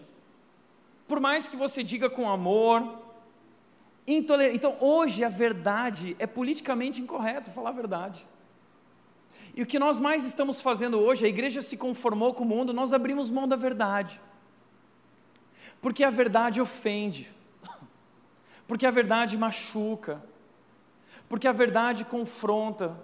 por 1.06 1.20
mais 1.20 1.46
que 1.48 1.56
você 1.56 1.82
diga 1.82 2.08
com 2.08 2.28
amor. 2.28 3.00
Intolerante. 4.06 4.56
Então, 4.56 4.76
hoje 4.80 5.22
a 5.24 5.28
verdade 5.28 6.16
é 6.18 6.26
politicamente 6.26 7.00
incorreto 7.00 7.50
falar 7.50 7.70
a 7.70 7.72
verdade. 7.72 8.26
E 9.54 9.62
o 9.62 9.66
que 9.66 9.78
nós 9.78 9.98
mais 9.98 10.24
estamos 10.24 10.60
fazendo 10.60 10.98
hoje, 10.98 11.26
a 11.26 11.28
igreja 11.28 11.60
se 11.60 11.76
conformou 11.76 12.32
com 12.32 12.42
o 12.42 12.46
mundo, 12.46 12.72
nós 12.72 12.92
abrimos 12.92 13.30
mão 13.30 13.46
da 13.46 13.56
verdade. 13.56 14.20
Porque 15.80 16.02
a 16.02 16.10
verdade 16.10 16.60
ofende, 16.60 17.30
porque 18.66 18.86
a 18.86 18.90
verdade 18.90 19.36
machuca, 19.36 20.24
porque 21.28 21.46
a 21.46 21.52
verdade 21.52 22.04
confronta, 22.04 22.96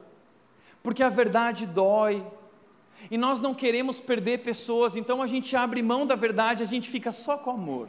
porque 0.83 1.03
a 1.03 1.09
verdade 1.09 1.67
dói. 1.67 2.27
E 3.11 3.17
nós 3.17 3.41
não 3.41 3.55
queremos 3.55 4.01
perder 4.01 4.39
pessoas, 4.39 4.97
então 4.97 5.23
a 5.23 5.27
gente 5.27 5.55
abre 5.57 5.83
mão 5.83 6.07
da 6.07 6.15
verdade, 6.15 6.63
a 6.63 6.67
gente 6.67 6.89
fica 6.89 7.13
só 7.13 7.37
com 7.39 7.51
amor. 7.51 7.89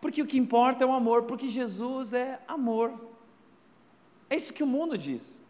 Porque 0.00 0.22
o 0.22 0.26
que 0.26 0.38
importa 0.38 0.84
é 0.84 0.86
o 0.86 0.92
amor, 0.92 1.22
porque 1.22 1.48
Jesus 1.48 2.12
é 2.12 2.40
amor. 2.46 2.92
É 4.28 4.36
isso 4.36 4.52
que 4.52 4.62
o 4.62 4.66
mundo 4.66 4.98
diz. 4.98 5.40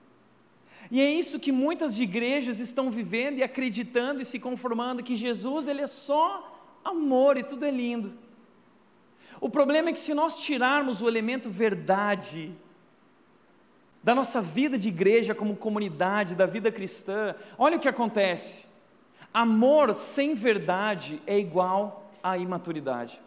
E 0.91 1.01
é 1.01 1.11
isso 1.11 1.41
que 1.41 1.51
muitas 1.51 1.99
igrejas 1.99 2.59
estão 2.59 2.91
vivendo 2.91 3.39
e 3.39 3.43
acreditando 3.43 4.21
e 4.21 4.25
se 4.25 4.39
conformando 4.39 5.03
que 5.03 5.17
Jesus 5.17 5.67
ele 5.67 5.81
é 5.81 5.87
só 5.87 6.79
amor 6.85 7.37
e 7.39 7.43
tudo 7.43 7.65
é 7.65 7.71
lindo. 7.71 8.13
O 9.41 9.49
problema 9.49 9.89
é 9.89 9.93
que 9.93 10.01
se 10.01 10.15
nós 10.15 10.37
tirarmos 10.37 11.03
o 11.03 11.09
elemento 11.09 11.51
verdade 11.51 12.55
da 14.05 14.15
nossa 14.15 14.43
vida 14.43 14.77
de 14.77 14.89
igreja 14.89 15.35
como 15.35 15.57
comunidade, 15.57 16.35
da 16.35 16.45
vida 16.45 16.71
cristã, 16.71 17.35
olha 17.57 17.79
o 17.79 17.81
que 17.81 17.89
acontece. 17.89 18.67
Amor 19.33 19.95
sem 19.95 20.35
verdade 20.35 21.23
é 21.27 21.39
igual 21.39 22.11
à 22.23 22.37
imaturidade. 22.37 23.19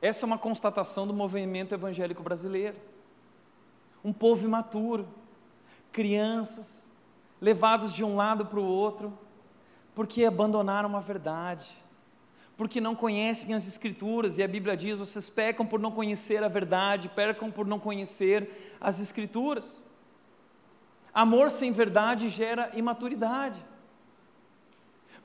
Essa 0.00 0.24
é 0.24 0.26
uma 0.26 0.38
constatação 0.38 1.04
do 1.04 1.12
movimento 1.12 1.74
evangélico 1.74 2.22
brasileiro. 2.22 2.76
Um 4.04 4.12
povo 4.12 4.46
imaturo, 4.46 5.08
crianças, 5.90 6.92
levados 7.40 7.92
de 7.92 8.04
um 8.04 8.14
lado 8.14 8.46
para 8.46 8.60
o 8.60 8.64
outro, 8.64 9.12
porque 9.96 10.24
abandonaram 10.24 10.96
a 10.96 11.00
verdade, 11.00 11.76
porque 12.62 12.80
não 12.80 12.94
conhecem 12.94 13.56
as 13.56 13.66
Escrituras, 13.66 14.38
e 14.38 14.42
a 14.42 14.46
Bíblia 14.46 14.76
diz: 14.76 14.96
vocês 14.96 15.28
pecam 15.28 15.66
por 15.66 15.80
não 15.80 15.90
conhecer 15.90 16.44
a 16.44 16.48
verdade, 16.48 17.08
pecam 17.08 17.50
por 17.50 17.66
não 17.66 17.76
conhecer 17.76 18.76
as 18.80 19.00
Escrituras. 19.00 19.84
Amor 21.12 21.50
sem 21.50 21.72
verdade 21.72 22.28
gera 22.28 22.70
imaturidade. 22.74 23.66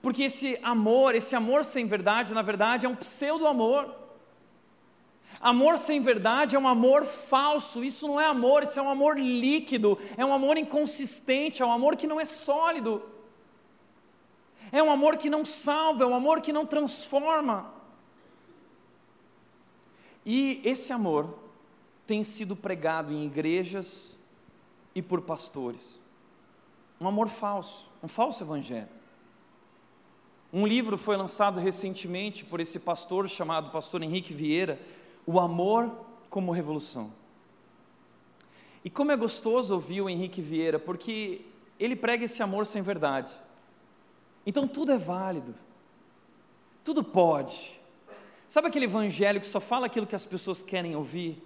Porque 0.01 0.23
esse 0.23 0.57
amor, 0.63 1.13
esse 1.13 1.35
amor 1.35 1.63
sem 1.63 1.85
verdade, 1.85 2.33
na 2.33 2.41
verdade, 2.41 2.87
é 2.87 2.89
um 2.89 2.95
pseudo-amor. 2.95 3.95
Amor 5.39 5.77
sem 5.77 6.01
verdade 6.01 6.55
é 6.55 6.59
um 6.59 6.67
amor 6.67 7.05
falso, 7.05 7.83
isso 7.83 8.07
não 8.07 8.19
é 8.19 8.25
amor, 8.25 8.63
isso 8.63 8.79
é 8.79 8.81
um 8.81 8.89
amor 8.89 9.19
líquido, 9.19 9.95
é 10.17 10.25
um 10.25 10.33
amor 10.33 10.57
inconsistente, 10.57 11.61
é 11.61 11.65
um 11.65 11.71
amor 11.71 11.95
que 11.95 12.07
não 12.07 12.19
é 12.19 12.25
sólido. 12.25 13.03
É 14.71 14.81
um 14.81 14.91
amor 14.91 15.17
que 15.17 15.29
não 15.29 15.45
salva, 15.45 16.03
é 16.03 16.07
um 16.07 16.15
amor 16.15 16.41
que 16.41 16.53
não 16.53 16.65
transforma. 16.65 17.71
E 20.25 20.61
esse 20.65 20.91
amor 20.91 21.37
tem 22.05 22.23
sido 22.23 22.55
pregado 22.55 23.13
em 23.13 23.25
igrejas 23.25 24.15
e 24.93 25.01
por 25.01 25.21
pastores. 25.21 25.99
Um 26.99 27.07
amor 27.07 27.29
falso, 27.29 27.89
um 28.03 28.07
falso 28.07 28.43
evangelho. 28.43 28.89
Um 30.51 30.65
livro 30.65 30.97
foi 30.97 31.17
lançado 31.17 31.59
recentemente 31.59 32.43
por 32.45 32.59
esse 32.59 32.79
pastor 32.79 33.29
chamado 33.29 33.69
Pastor 33.69 34.01
Henrique 34.01 34.33
Vieira, 34.33 34.79
O 35.25 35.39
Amor 35.39 35.93
como 36.29 36.51
Revolução. 36.51 37.11
E 38.83 38.89
como 38.89 39.11
é 39.11 39.15
gostoso 39.17 39.73
ouvir 39.73 40.01
o 40.01 40.09
Henrique 40.09 40.41
Vieira, 40.41 40.79
porque 40.79 41.41
ele 41.79 41.95
prega 41.95 42.25
esse 42.25 42.41
amor 42.41 42.65
sem 42.65 42.81
verdade. 42.81 43.31
Então 44.47 44.65
tudo 44.65 44.93
é 44.93 44.97
válido, 44.97 45.53
tudo 46.81 47.03
pode. 47.03 47.77
Sabe 48.47 48.69
aquele 48.69 48.85
evangelho 48.85 49.41
que 49.41 49.45
só 49.45 49.59
fala 49.59 49.87
aquilo 49.87 50.07
que 50.07 50.15
as 50.15 50.25
pessoas 50.25 50.61
querem 50.63 50.95
ouvir? 50.95 51.43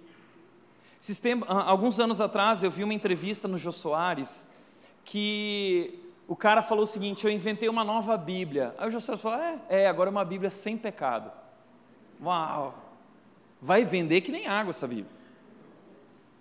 Sistema, 1.00 1.44
alguns 1.46 1.98
anos 1.98 2.20
atrás 2.20 2.62
eu 2.62 2.70
vi 2.70 2.84
uma 2.84 2.94
entrevista 2.94 3.48
no 3.48 3.58
Jô 3.58 3.72
Soares 3.72 4.48
que 5.04 5.98
o 6.28 6.36
cara 6.36 6.62
falou 6.62 6.84
o 6.84 6.86
seguinte: 6.86 7.24
Eu 7.24 7.32
inventei 7.32 7.68
uma 7.68 7.82
nova 7.82 8.16
Bíblia. 8.16 8.72
Aí 8.78 8.86
o 8.86 8.90
Jô 8.92 9.00
Soares 9.00 9.20
falou: 9.20 9.40
É, 9.40 9.58
é 9.68 9.88
agora 9.88 10.08
é 10.08 10.12
uma 10.12 10.24
Bíblia 10.24 10.48
sem 10.48 10.76
pecado. 10.76 11.32
Uau! 12.22 12.72
Vai 13.60 13.84
vender 13.84 14.20
que 14.20 14.30
nem 14.30 14.46
água 14.46 14.70
essa 14.70 14.86
Bíblia. 14.86 15.10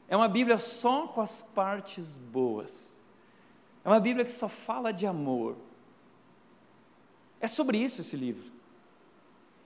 É 0.08 0.16
uma 0.16 0.28
Bíblia 0.28 0.60
só 0.60 1.08
com 1.08 1.22
as 1.22 1.42
partes 1.42 2.18
boas. 2.18 3.10
É 3.84 3.90
uma 3.90 4.00
Bíblia 4.00 4.24
que 4.24 4.32
só 4.32 4.48
fala 4.48 4.94
de 4.94 5.08
amor. 5.08 5.58
É 7.42 7.48
sobre 7.48 7.78
isso 7.78 8.02
esse 8.02 8.16
livro. 8.16 8.52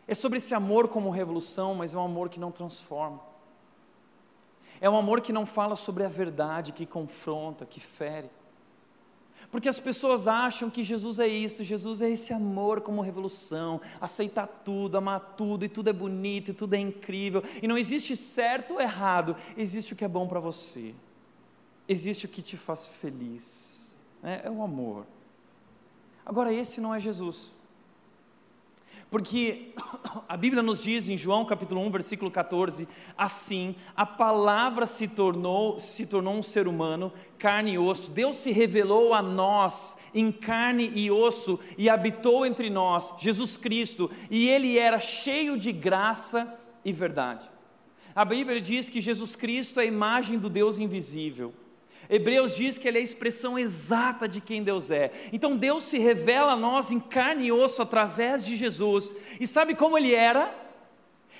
É 0.07 0.15
sobre 0.15 0.37
esse 0.37 0.53
amor 0.55 0.87
como 0.87 1.09
revolução, 1.09 1.75
mas 1.75 1.93
é 1.93 1.97
um 1.97 2.05
amor 2.05 2.29
que 2.29 2.39
não 2.39 2.51
transforma. 2.51 3.19
É 4.79 4.89
um 4.89 4.97
amor 4.97 5.21
que 5.21 5.33
não 5.33 5.45
fala 5.45 5.75
sobre 5.75 6.03
a 6.03 6.07
verdade, 6.07 6.71
que 6.71 6.85
confronta, 6.85 7.65
que 7.65 7.79
fere. 7.79 8.29
Porque 9.51 9.69
as 9.69 9.79
pessoas 9.79 10.27
acham 10.27 10.69
que 10.69 10.83
Jesus 10.83 11.19
é 11.19 11.27
isso, 11.27 11.63
Jesus 11.63 12.01
é 12.01 12.09
esse 12.09 12.33
amor 12.33 12.81
como 12.81 13.01
revolução, 13.01 13.81
aceitar 13.99 14.47
tudo, 14.47 14.97
amar 14.97 15.35
tudo, 15.37 15.65
e 15.65 15.69
tudo 15.69 15.89
é 15.89 15.93
bonito, 15.93 16.51
e 16.51 16.53
tudo 16.53 16.73
é 16.73 16.79
incrível, 16.79 17.43
e 17.61 17.67
não 17.67 17.77
existe 17.77 18.15
certo 18.15 18.75
ou 18.75 18.81
errado, 18.81 19.35
existe 19.57 19.93
o 19.93 19.95
que 19.95 20.05
é 20.05 20.07
bom 20.07 20.27
para 20.27 20.39
você, 20.39 20.95
existe 21.87 22.25
o 22.25 22.29
que 22.29 22.41
te 22.41 22.57
faz 22.57 22.87
feliz, 22.87 23.95
é, 24.23 24.47
é 24.47 24.51
o 24.51 24.63
amor. 24.63 25.05
Agora, 26.25 26.51
esse 26.51 26.81
não 26.81 26.95
é 26.95 26.99
Jesus. 26.99 27.51
Porque 29.15 29.69
a 30.27 30.35
Bíblia 30.35 30.61
nos 30.61 30.83
diz 30.83 31.07
em 31.07 31.15
João 31.15 31.45
capítulo 31.45 31.79
1, 31.85 31.89
versículo 31.89 32.29
14, 32.29 32.85
assim, 33.17 33.73
a 33.95 34.05
palavra 34.05 34.85
se 34.85 35.07
tornou, 35.07 35.79
se 35.79 36.05
tornou 36.05 36.33
um 36.33 36.43
ser 36.43 36.67
humano, 36.67 37.13
carne 37.37 37.75
e 37.75 37.79
osso. 37.79 38.11
Deus 38.11 38.35
se 38.35 38.51
revelou 38.51 39.13
a 39.13 39.21
nós 39.21 39.97
em 40.13 40.33
carne 40.33 40.91
e 40.93 41.09
osso 41.09 41.57
e 41.77 41.89
habitou 41.89 42.45
entre 42.45 42.69
nós, 42.69 43.13
Jesus 43.17 43.55
Cristo, 43.55 44.11
e 44.29 44.49
ele 44.49 44.77
era 44.77 44.99
cheio 44.99 45.57
de 45.57 45.71
graça 45.71 46.53
e 46.83 46.91
verdade. 46.91 47.49
A 48.13 48.25
Bíblia 48.25 48.59
diz 48.59 48.89
que 48.89 48.99
Jesus 48.99 49.33
Cristo 49.33 49.79
é 49.79 49.83
a 49.83 49.87
imagem 49.87 50.37
do 50.37 50.49
Deus 50.49 50.77
invisível. 50.77 51.53
Hebreus 52.09 52.55
diz 52.55 52.77
que 52.77 52.87
ele 52.87 52.97
é 52.97 53.01
a 53.01 53.03
expressão 53.03 53.57
exata 53.57 54.27
de 54.27 54.39
quem 54.39 54.63
Deus 54.63 54.91
é. 54.91 55.11
Então 55.33 55.57
Deus 55.57 55.83
se 55.85 55.97
revela 55.97 56.53
a 56.53 56.55
nós 56.55 56.91
em 56.91 56.99
carne 56.99 57.45
e 57.45 57.51
osso 57.51 57.81
através 57.81 58.43
de 58.43 58.55
Jesus. 58.55 59.13
E 59.39 59.47
sabe 59.47 59.75
como 59.75 59.97
ele 59.97 60.13
era? 60.13 60.53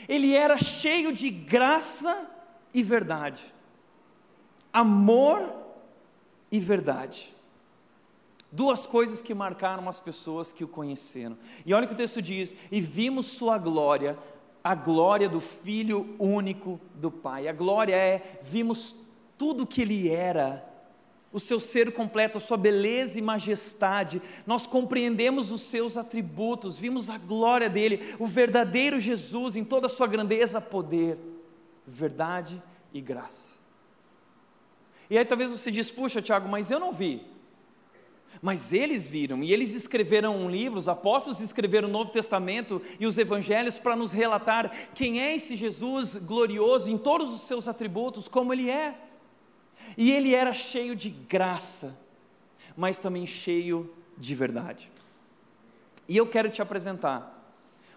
Ele 0.08 0.34
era 0.36 0.58
cheio 0.58 1.12
de 1.12 1.30
graça 1.30 2.30
e 2.74 2.84
verdade. 2.84 3.54
Amor 4.74 5.54
e 6.52 6.60
verdade. 6.60 7.34
Duas 8.52 8.88
coisas 8.88 9.22
que 9.22 9.34
marcaram 9.34 9.88
as 9.90 10.00
pessoas 10.00 10.54
que 10.54 10.64
o 10.64 10.68
conheceram. 10.68 11.38
E 11.66 11.74
olha 11.74 11.86
o 11.86 11.88
que 11.88 11.94
o 11.94 11.98
texto 11.98 12.22
diz: 12.22 12.56
E 12.72 12.80
vimos 12.80 13.26
sua 13.28 13.58
glória, 13.58 14.18
a 14.64 14.74
glória 14.74 15.28
do 15.28 15.42
Filho 15.42 16.16
único 16.18 16.80
do 16.96 17.12
Pai. 17.12 17.48
A 17.48 17.54
glória 17.54 17.96
é, 17.96 18.40
vimos 18.42 18.96
tudo 19.38 19.68
que 19.68 19.82
ele 19.82 20.10
era, 20.10 20.66
o 21.32 21.40
seu 21.40 21.60
ser 21.60 21.92
completo, 21.92 22.38
a 22.38 22.42
sua 22.42 22.56
beleza 22.56 23.20
e 23.20 23.22
majestade, 23.22 24.22
nós 24.48 24.66
compreendemos 24.66 25.52
os 25.52 25.64
seus 25.64 25.98
atributos, 25.98 26.80
vimos 26.80 27.10
a 27.10 27.18
glória 27.18 27.70
dele, 27.70 28.16
o 28.18 28.26
verdadeiro 28.26 29.00
Jesus 29.00 29.58
em 29.58 29.64
toda 29.66 29.88
a 29.88 29.90
sua 29.90 30.08
grandeza, 30.08 30.62
poder, 30.62 31.18
verdade 31.86 32.62
e 32.94 33.02
graça. 33.02 33.60
E 35.10 35.18
aí 35.18 35.26
talvez 35.26 35.52
você 35.52 35.70
diz, 35.70 35.92
puxa 35.92 36.22
Tiago, 36.22 36.48
mas 36.48 36.72
eu 36.72 36.80
não 36.80 36.94
vi. 36.94 37.22
Mas 38.42 38.72
eles 38.72 39.08
viram, 39.08 39.44
e 39.44 39.52
eles 39.52 39.74
escreveram 39.74 40.36
um 40.38 40.50
livro, 40.50 40.80
os 40.80 40.90
apóstolos 40.90 41.42
escreveram 41.42 41.88
o 41.88 41.92
Novo 41.92 42.12
Testamento 42.12 42.82
e 43.00 43.06
os 43.06 43.18
evangelhos 43.18 43.78
para 43.78 43.96
nos 43.96 44.12
relatar 44.12 44.72
quem 44.94 45.22
é 45.22 45.36
esse 45.36 45.56
Jesus 45.56 46.16
glorioso 46.16 46.90
em 46.90 46.98
todos 46.98 47.34
os 47.34 47.42
seus 47.42 47.68
atributos, 47.68 48.28
como 48.28 48.54
ele 48.54 48.70
é. 48.70 48.96
E 49.98 50.12
ele 50.12 50.34
era 50.34 50.54
cheio 50.54 50.96
de 50.96 51.10
graça, 51.10 51.98
mas 52.76 53.00
também 53.00 53.26
cheio 53.26 53.94
de 54.18 54.36
verdade. 54.36 54.92
E 56.08 56.16
eu 56.16 56.28
quero 56.28 56.50
te 56.50 56.62
apresentar 56.62 57.34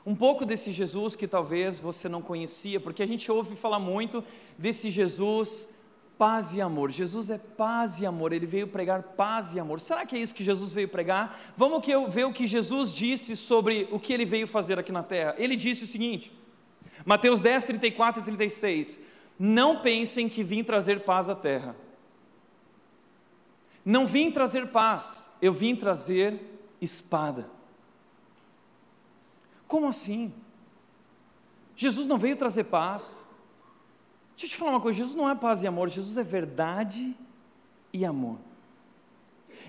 um 0.06 0.14
pouco 0.14 0.46
desse 0.46 0.72
Jesus 0.72 1.14
que 1.14 1.28
talvez 1.28 1.78
você 1.78 2.08
não 2.08 2.22
conhecia, 2.22 2.80
porque 2.80 3.02
a 3.02 3.06
gente 3.06 3.30
ouve 3.30 3.54
falar 3.54 3.78
muito 3.78 4.24
desse 4.56 4.90
Jesus 4.90 5.68
paz 6.16 6.52
e 6.52 6.60
amor. 6.60 6.90
Jesus 6.90 7.30
é 7.30 7.38
paz 7.38 8.00
e 8.00 8.06
amor, 8.06 8.32
ele 8.32 8.46
veio 8.46 8.66
pregar 8.66 9.02
paz 9.02 9.54
e 9.54 9.60
amor. 9.60 9.80
Será 9.80 10.04
que 10.04 10.16
é 10.16 10.18
isso 10.18 10.34
que 10.34 10.42
Jesus 10.42 10.72
veio 10.72 10.88
pregar? 10.88 11.38
Vamos 11.56 11.80
ver 12.10 12.24
o 12.24 12.32
que 12.32 12.46
Jesus 12.46 12.92
disse 12.92 13.36
sobre 13.36 13.86
o 13.92 14.00
que 14.00 14.12
ele 14.12 14.24
veio 14.24 14.48
fazer 14.48 14.78
aqui 14.78 14.90
na 14.90 15.02
terra. 15.02 15.34
Ele 15.38 15.54
disse 15.54 15.84
o 15.84 15.86
seguinte, 15.86 16.32
Mateus 17.04 17.40
10, 17.40 17.62
34 17.62 18.20
e 18.20 18.24
36. 18.24 18.98
Não 19.38 19.80
pensem 19.80 20.28
que 20.28 20.42
vim 20.42 20.64
trazer 20.64 21.04
paz 21.04 21.28
à 21.28 21.34
terra. 21.34 21.76
Não 23.84 24.06
vim 24.06 24.30
trazer 24.30 24.68
paz, 24.68 25.32
eu 25.40 25.52
vim 25.52 25.76
trazer 25.76 26.40
espada. 26.80 27.48
Como 29.66 29.86
assim? 29.86 30.34
Jesus 31.76 32.06
não 32.06 32.18
veio 32.18 32.36
trazer 32.36 32.64
paz. 32.64 33.24
Deixa 34.30 34.46
eu 34.46 34.50
te 34.50 34.56
falar 34.56 34.72
uma 34.72 34.80
coisa: 34.80 34.98
Jesus 34.98 35.14
não 35.14 35.30
é 35.30 35.34
paz 35.34 35.62
e 35.62 35.66
amor, 35.66 35.88
Jesus 35.88 36.18
é 36.18 36.24
verdade 36.24 37.16
e 37.92 38.04
amor. 38.04 38.38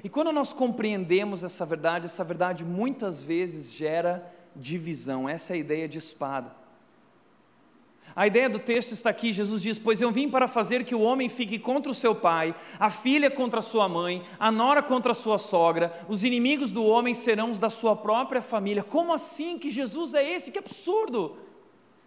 E 0.03 0.09
quando 0.09 0.31
nós 0.31 0.53
compreendemos 0.53 1.43
essa 1.43 1.65
verdade, 1.65 2.05
essa 2.05 2.23
verdade 2.23 2.65
muitas 2.65 3.21
vezes 3.21 3.71
gera 3.71 4.33
divisão, 4.55 5.29
essa 5.29 5.53
é 5.53 5.55
a 5.55 5.59
ideia 5.59 5.87
de 5.87 5.97
espada. 5.97 6.58
A 8.15 8.25
ideia 8.25 8.49
do 8.49 8.59
texto 8.59 8.91
está 8.91 9.09
aqui: 9.09 9.31
Jesus 9.31 9.61
diz: 9.61 9.77
Pois 9.77 10.01
eu 10.01 10.11
vim 10.11 10.29
para 10.29 10.47
fazer 10.47 10.83
que 10.83 10.95
o 10.95 11.01
homem 11.01 11.29
fique 11.29 11.59
contra 11.59 11.91
o 11.91 11.95
seu 11.95 12.15
pai, 12.15 12.55
a 12.79 12.89
filha 12.89 13.29
contra 13.29 13.59
a 13.59 13.63
sua 13.63 13.87
mãe, 13.87 14.23
a 14.39 14.51
nora 14.51 14.81
contra 14.81 15.11
a 15.11 15.15
sua 15.15 15.37
sogra, 15.37 16.05
os 16.07 16.23
inimigos 16.23 16.71
do 16.71 16.83
homem 16.83 17.13
serão 17.13 17.51
os 17.51 17.59
da 17.59 17.69
sua 17.69 17.95
própria 17.95 18.41
família. 18.41 18.83
Como 18.83 19.13
assim 19.13 19.57
que 19.57 19.69
Jesus 19.69 20.13
é 20.13 20.27
esse? 20.27 20.51
Que 20.51 20.59
absurdo! 20.59 21.37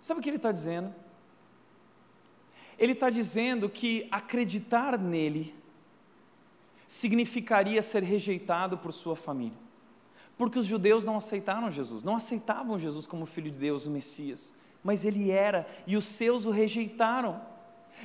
Sabe 0.00 0.20
o 0.20 0.22
que 0.22 0.28
ele 0.28 0.36
está 0.36 0.50
dizendo? 0.50 0.92
Ele 2.78 2.92
está 2.92 3.08
dizendo 3.08 3.68
que 3.68 4.08
acreditar 4.10 4.98
nele 4.98 5.54
significaria 6.88 7.80
ser 7.80 8.02
rejeitado 8.02 8.76
por 8.76 8.92
sua 8.92 9.14
família. 9.14 9.56
Porque 10.36 10.58
os 10.58 10.66
judeus 10.66 11.04
não 11.04 11.16
aceitaram 11.16 11.70
Jesus, 11.70 12.02
não 12.02 12.16
aceitavam 12.16 12.78
Jesus 12.78 13.06
como 13.06 13.24
filho 13.24 13.50
de 13.50 13.58
Deus, 13.58 13.86
o 13.86 13.90
Messias 13.90 14.52
mas 14.82 15.04
ele 15.04 15.30
era, 15.30 15.66
e 15.86 15.96
os 15.96 16.04
seus 16.04 16.44
o 16.44 16.50
rejeitaram. 16.50 17.40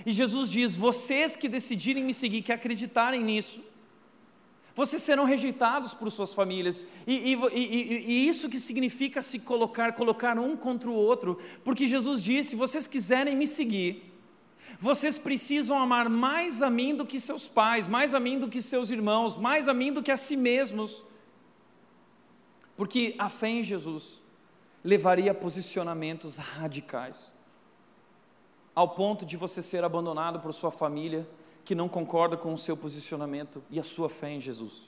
E 0.06 0.12
Jesus 0.12 0.50
diz: 0.50 0.78
vocês 0.78 1.36
que 1.36 1.50
decidirem 1.50 2.04
me 2.04 2.14
seguir, 2.14 2.42
que 2.42 2.52
acreditarem 2.52 3.24
nisso, 3.24 3.64
vocês 4.76 5.02
serão 5.02 5.26
rejeitados 5.26 5.96
por 5.96 6.12
suas 6.12 6.36
famílias. 6.36 6.86
E, 7.08 7.34
e, 7.34 7.34
e, 7.34 8.06
e, 8.06 8.28
isso 8.28 8.48
que 8.48 8.60
significa 8.60 9.24
se 9.24 9.40
colocar, 9.40 9.94
colocar 9.94 10.38
um 10.38 10.56
contra 10.56 10.88
o 10.88 10.94
outro, 10.94 11.40
porque 11.64 11.88
Jesus 11.88 12.22
disse: 12.24 12.52
se 12.52 12.56
vocês 12.56 12.86
quiserem 12.86 13.36
me 13.36 13.48
seguir, 13.48 14.14
vocês 14.80 15.18
precisam 15.18 15.80
amar 15.80 16.10
mais 16.10 16.62
a 16.62 16.70
mim 16.70 16.96
do 16.96 17.06
que 17.06 17.20
seus 17.20 17.50
pais, 17.50 17.88
mais 17.88 18.14
a 18.14 18.20
mim 18.20 18.38
do 18.38 18.48
que 18.48 18.62
seus 18.62 18.92
irmãos, 18.92 19.36
mais 19.36 19.68
a 19.68 19.74
mim 19.74 19.92
do 19.92 20.04
que 20.04 20.12
a 20.12 20.18
si 20.18 20.38
mesmos. 20.38 21.04
Porque 22.76 23.16
a 23.18 23.30
fé 23.30 23.50
em 23.50 23.64
Jesus 23.64 24.22
levaria 24.88 25.32
a 25.32 25.36
posicionamentos 25.36 26.38
radicais, 26.38 27.30
ao 28.74 28.88
ponto 28.88 29.26
de 29.26 29.36
você 29.36 29.62
ser 29.62 29.84
abandonado 29.84 30.40
por 30.40 30.54
sua 30.54 30.72
família 30.72 31.28
que 31.66 31.76
não 31.76 31.90
concorda 31.90 32.38
com 32.38 32.54
o 32.54 32.58
seu 32.58 32.78
posicionamento 32.78 33.62
e 33.70 33.82
a 33.82 33.84
sua 33.84 34.08
fé 34.08 34.30
em 34.30 34.40
Jesus. 34.40 34.88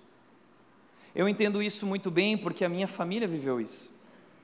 Eu 1.13 1.27
entendo 1.27 1.61
isso 1.61 1.85
muito 1.85 2.09
bem 2.09 2.37
porque 2.37 2.63
a 2.63 2.69
minha 2.69 2.87
família 2.87 3.27
viveu 3.27 3.59
isso. 3.59 3.91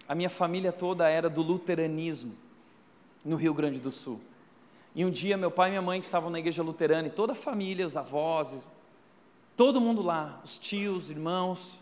A 0.09 0.13
minha 0.13 0.29
família 0.29 0.73
toda 0.73 1.07
era 1.07 1.29
do 1.29 1.41
luteranismo 1.41 2.35
no 3.23 3.37
Rio 3.37 3.53
Grande 3.53 3.79
do 3.79 3.91
Sul. 3.91 4.19
E 4.93 5.05
um 5.05 5.09
dia 5.09 5.37
meu 5.37 5.49
pai 5.49 5.69
e 5.69 5.71
minha 5.71 5.81
mãe 5.81 5.99
estavam 6.01 6.29
na 6.29 6.37
igreja 6.37 6.61
luterana 6.61 7.07
e 7.07 7.11
toda 7.11 7.31
a 7.31 7.35
família, 7.35 7.85
os 7.85 7.95
avós, 7.95 8.57
todo 9.55 9.79
mundo 9.79 10.01
lá, 10.01 10.41
os 10.43 10.57
tios, 10.57 11.09
irmãos, 11.09 11.79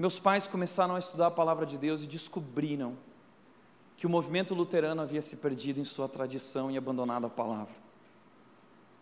meus 0.00 0.18
pais 0.18 0.48
começaram 0.48 0.96
a 0.96 0.98
estudar 0.98 1.26
a 1.26 1.30
palavra 1.30 1.66
de 1.66 1.76
Deus 1.76 2.02
e 2.02 2.06
descobriram 2.06 2.96
que 3.98 4.06
o 4.06 4.08
movimento 4.08 4.54
luterano 4.54 5.02
havia 5.02 5.20
se 5.20 5.36
perdido 5.36 5.78
em 5.78 5.84
sua 5.84 6.08
tradição 6.08 6.70
e 6.70 6.78
abandonado 6.78 7.26
a 7.26 7.28
palavra. 7.28 7.74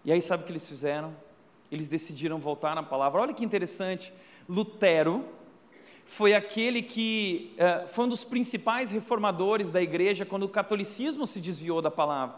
E 0.05 0.11
aí, 0.11 0.21
sabe 0.21 0.43
o 0.43 0.47
que 0.47 0.51
eles 0.51 0.69
fizeram? 0.69 1.15
Eles 1.71 1.87
decidiram 1.87 2.41
voltar 2.41 2.75
na 2.75 2.83
palavra. 2.83 3.21
Olha 3.21 3.33
que 3.33 3.45
interessante, 3.45 4.13
Lutero 4.49 5.25
foi 6.05 6.35
aquele 6.35 6.83
que 6.83 7.55
uh, 7.55 7.87
foi 7.87 8.07
um 8.07 8.09
dos 8.09 8.25
principais 8.25 8.91
reformadores 8.91 9.71
da 9.71 9.81
igreja 9.81 10.27
quando 10.27 10.43
o 10.43 10.49
catolicismo 10.49 11.29
se 11.29 11.41
desviou 11.41 11.81
da 11.81 11.93
palavra. 11.93 12.35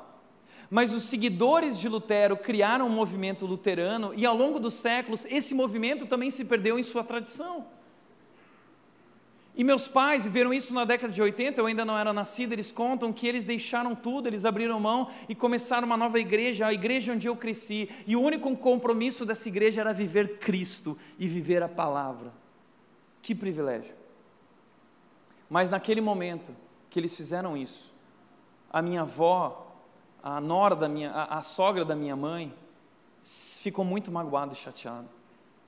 Mas 0.69 0.93
os 0.93 1.05
seguidores 1.05 1.79
de 1.79 1.89
Lutero 1.89 2.37
criaram 2.37 2.89
um 2.89 2.91
movimento 2.91 3.47
luterano 3.47 4.13
e 4.15 4.27
ao 4.27 4.37
longo 4.37 4.61
dos 4.61 4.75
séculos 4.75 5.25
esse 5.25 5.55
movimento 5.55 6.05
também 6.05 6.31
se 6.31 6.45
perdeu 6.45 6.79
em 6.79 6.83
sua 6.83 7.03
tradição. 7.03 7.80
E 9.61 9.65
meus 9.65 9.87
pais 9.87 10.25
viveram 10.25 10.55
isso 10.55 10.73
na 10.73 10.87
década 10.87 11.13
de 11.13 11.21
80, 11.21 11.61
eu 11.61 11.67
ainda 11.67 11.85
não 11.85 11.99
era 11.99 12.15
nascido, 12.15 12.55
eles 12.55 12.73
contam 12.73 13.13
que 13.13 13.29
eles 13.29 13.45
deixaram 13.45 13.95
tudo, 13.95 14.27
eles 14.27 14.47
abriram 14.47 14.81
mão 14.81 15.11
e 15.29 15.35
começaram 15.35 15.87
uma 15.87 15.99
nova 15.99 16.19
igreja, 16.19 16.67
a 16.67 16.73
igreja 16.73 17.13
onde 17.13 17.29
eu 17.29 17.37
cresci. 17.37 17.87
E 18.07 18.17
o 18.17 18.23
único 18.23 18.57
compromisso 18.57 19.27
dessa 19.27 19.51
igreja 19.51 19.83
era 19.83 19.93
viver 19.93 20.39
Cristo 20.39 20.97
e 21.19 21.29
viver 21.29 21.63
a 21.63 21.69
palavra. 21.69 22.33
Que 23.21 23.35
privilégio. 23.35 23.95
Mas 25.51 25.69
naquele 25.69 26.01
momento 26.01 26.57
que 26.89 26.99
eles 26.99 27.15
fizeram 27.15 27.55
isso, 27.55 27.93
a 28.73 28.81
minha 28.81 29.03
avó, 29.03 29.77
a 30.23 30.41
nora 30.41 30.75
da 30.75 30.89
minha, 30.89 31.11
a, 31.11 31.37
a 31.37 31.43
sogra 31.43 31.85
da 31.85 31.95
minha 31.95 32.17
mãe, 32.17 32.51
ficou 33.23 33.85
muito 33.85 34.11
magoada 34.11 34.55
e 34.55 34.57
chateada. 34.57 35.09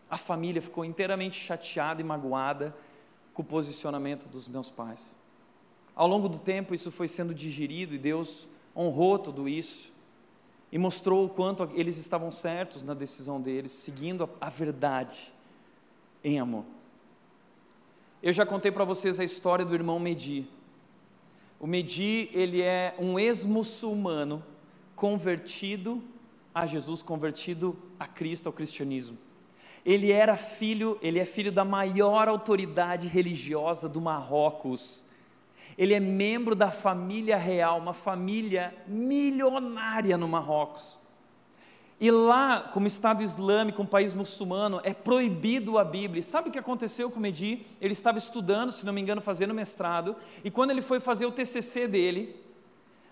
A 0.09 0.16
família 0.16 0.62
ficou 0.62 0.83
inteiramente 0.83 1.38
chateada 1.38 2.00
e 2.00 2.05
magoada 2.05 2.74
com 3.33 3.42
o 3.42 3.45
posicionamento 3.45 4.29
dos 4.29 4.49
meus 4.49 4.71
pais. 4.71 5.14
Ao 5.95 6.07
longo 6.07 6.29
do 6.29 6.38
tempo, 6.38 6.75
isso 6.75 6.90
foi 6.90 7.09
sendo 7.09 7.35
digerido 7.35 7.95
e 7.95 7.99
Deus 7.99 8.49
honrou 8.77 9.18
tudo 9.18 9.49
isso 9.49 9.92
e 10.71 10.79
mostrou 10.79 11.27
o 11.27 11.29
quanto 11.29 11.68
eles 11.75 11.99
estavam 11.99 12.33
certos 12.33 12.83
na 12.83 12.95
decisão 12.95 13.40
deles, 13.40 13.73
seguindo 13.73 14.29
a, 14.40 14.49
verdade 14.49 15.33
em 16.25 16.40
amor. 16.40 16.64
Eu 18.23 18.33
já 18.33 18.47
contei 18.47 18.73
para 18.73 18.85
vocês 18.85 19.21
a 19.21 19.25
história 19.25 19.64
do 19.64 19.75
irmão 19.75 19.99
Medi. 19.99 20.47
O 21.61 21.66
Medi, 21.66 22.31
ele 22.33 22.62
é 22.62 22.95
um 22.99 23.18
ex-muçulmano 23.18 24.42
convertido 24.97 26.03
a 26.55 26.64
Jesus, 26.64 27.03
convertido 27.03 27.77
a 27.99 28.07
Cristo, 28.07 28.47
ao 28.47 28.53
cristianismo. 28.53 29.18
Ele 29.85 30.12
era 30.12 30.37
filho, 30.37 30.99
ele 31.03 31.18
é 31.18 31.25
filho 31.25 31.51
da 31.51 31.64
maior 31.64 32.29
autoridade 32.29 33.09
religiosa 33.09 33.88
do 33.88 34.01
Marrocos. 34.01 35.05
Ele 35.77 35.95
é 35.95 36.01
membro 36.01 36.55
da 36.55 36.71
família 36.71 37.37
real, 37.37 37.79
uma 37.79 37.95
família 37.95 38.75
milionária 38.87 40.16
no 40.16 40.29
Marrocos. 40.29 41.01
E 42.03 42.11
lá, 42.11 42.68
como 42.73 42.87
Estado 42.87 43.23
Islâmico, 43.23 43.81
um 43.81 43.87
país 43.87 44.12
muçulmano, 44.12 44.81
é 44.83 44.92
proibido 44.92 45.79
a 45.79 45.85
Bíblia. 45.85 46.18
E 46.18 46.23
sabe 46.23 46.49
o 46.49 46.53
que 46.53 46.59
aconteceu 46.59 47.09
com 47.09 47.18
o 47.18 47.23
Medi? 47.23 47.64
Ele 47.81 47.92
estava 47.92 48.18
estudando, 48.18 48.73
se 48.73 48.85
não 48.85 48.92
me 48.92 49.01
engano, 49.01 49.21
fazendo 49.21 49.55
mestrado, 49.55 50.16
e 50.42 50.51
quando 50.51 50.73
ele 50.73 50.83
foi 50.83 50.99
fazer 50.99 51.27
o 51.27 51.31
TCC 51.31 51.87
dele, 51.87 52.35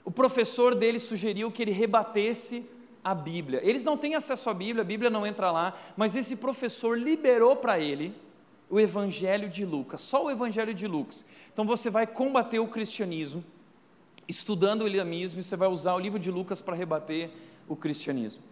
o 0.04 0.10
professor 0.10 0.74
dele 0.74 0.98
sugeriu 0.98 1.52
que 1.52 1.62
ele 1.62 1.70
rebatesse 1.70 2.66
a 3.02 3.14
Bíblia. 3.14 3.60
Eles 3.62 3.84
não 3.84 3.96
têm 3.96 4.14
acesso 4.14 4.50
à 4.50 4.54
Bíblia, 4.54 4.82
a 4.82 4.84
Bíblia 4.84 5.10
não 5.10 5.26
entra 5.26 5.50
lá, 5.50 5.74
mas 5.96 6.14
esse 6.14 6.36
professor 6.36 6.98
liberou 6.98 7.56
para 7.56 7.78
ele 7.78 8.14
o 8.68 8.78
Evangelho 8.78 9.48
de 9.48 9.64
Lucas, 9.64 10.00
só 10.00 10.24
o 10.24 10.30
Evangelho 10.30 10.72
de 10.72 10.86
Lucas. 10.86 11.24
Então 11.52 11.64
você 11.64 11.90
vai 11.90 12.06
combater 12.06 12.60
o 12.60 12.68
cristianismo, 12.68 13.44
estudando 14.28 14.82
o 14.82 14.88
islamismo, 14.88 15.40
e 15.40 15.42
você 15.42 15.56
vai 15.56 15.68
usar 15.68 15.94
o 15.94 15.98
livro 15.98 16.18
de 16.18 16.30
Lucas 16.30 16.60
para 16.60 16.76
rebater 16.76 17.30
o 17.68 17.74
cristianismo. 17.74 18.42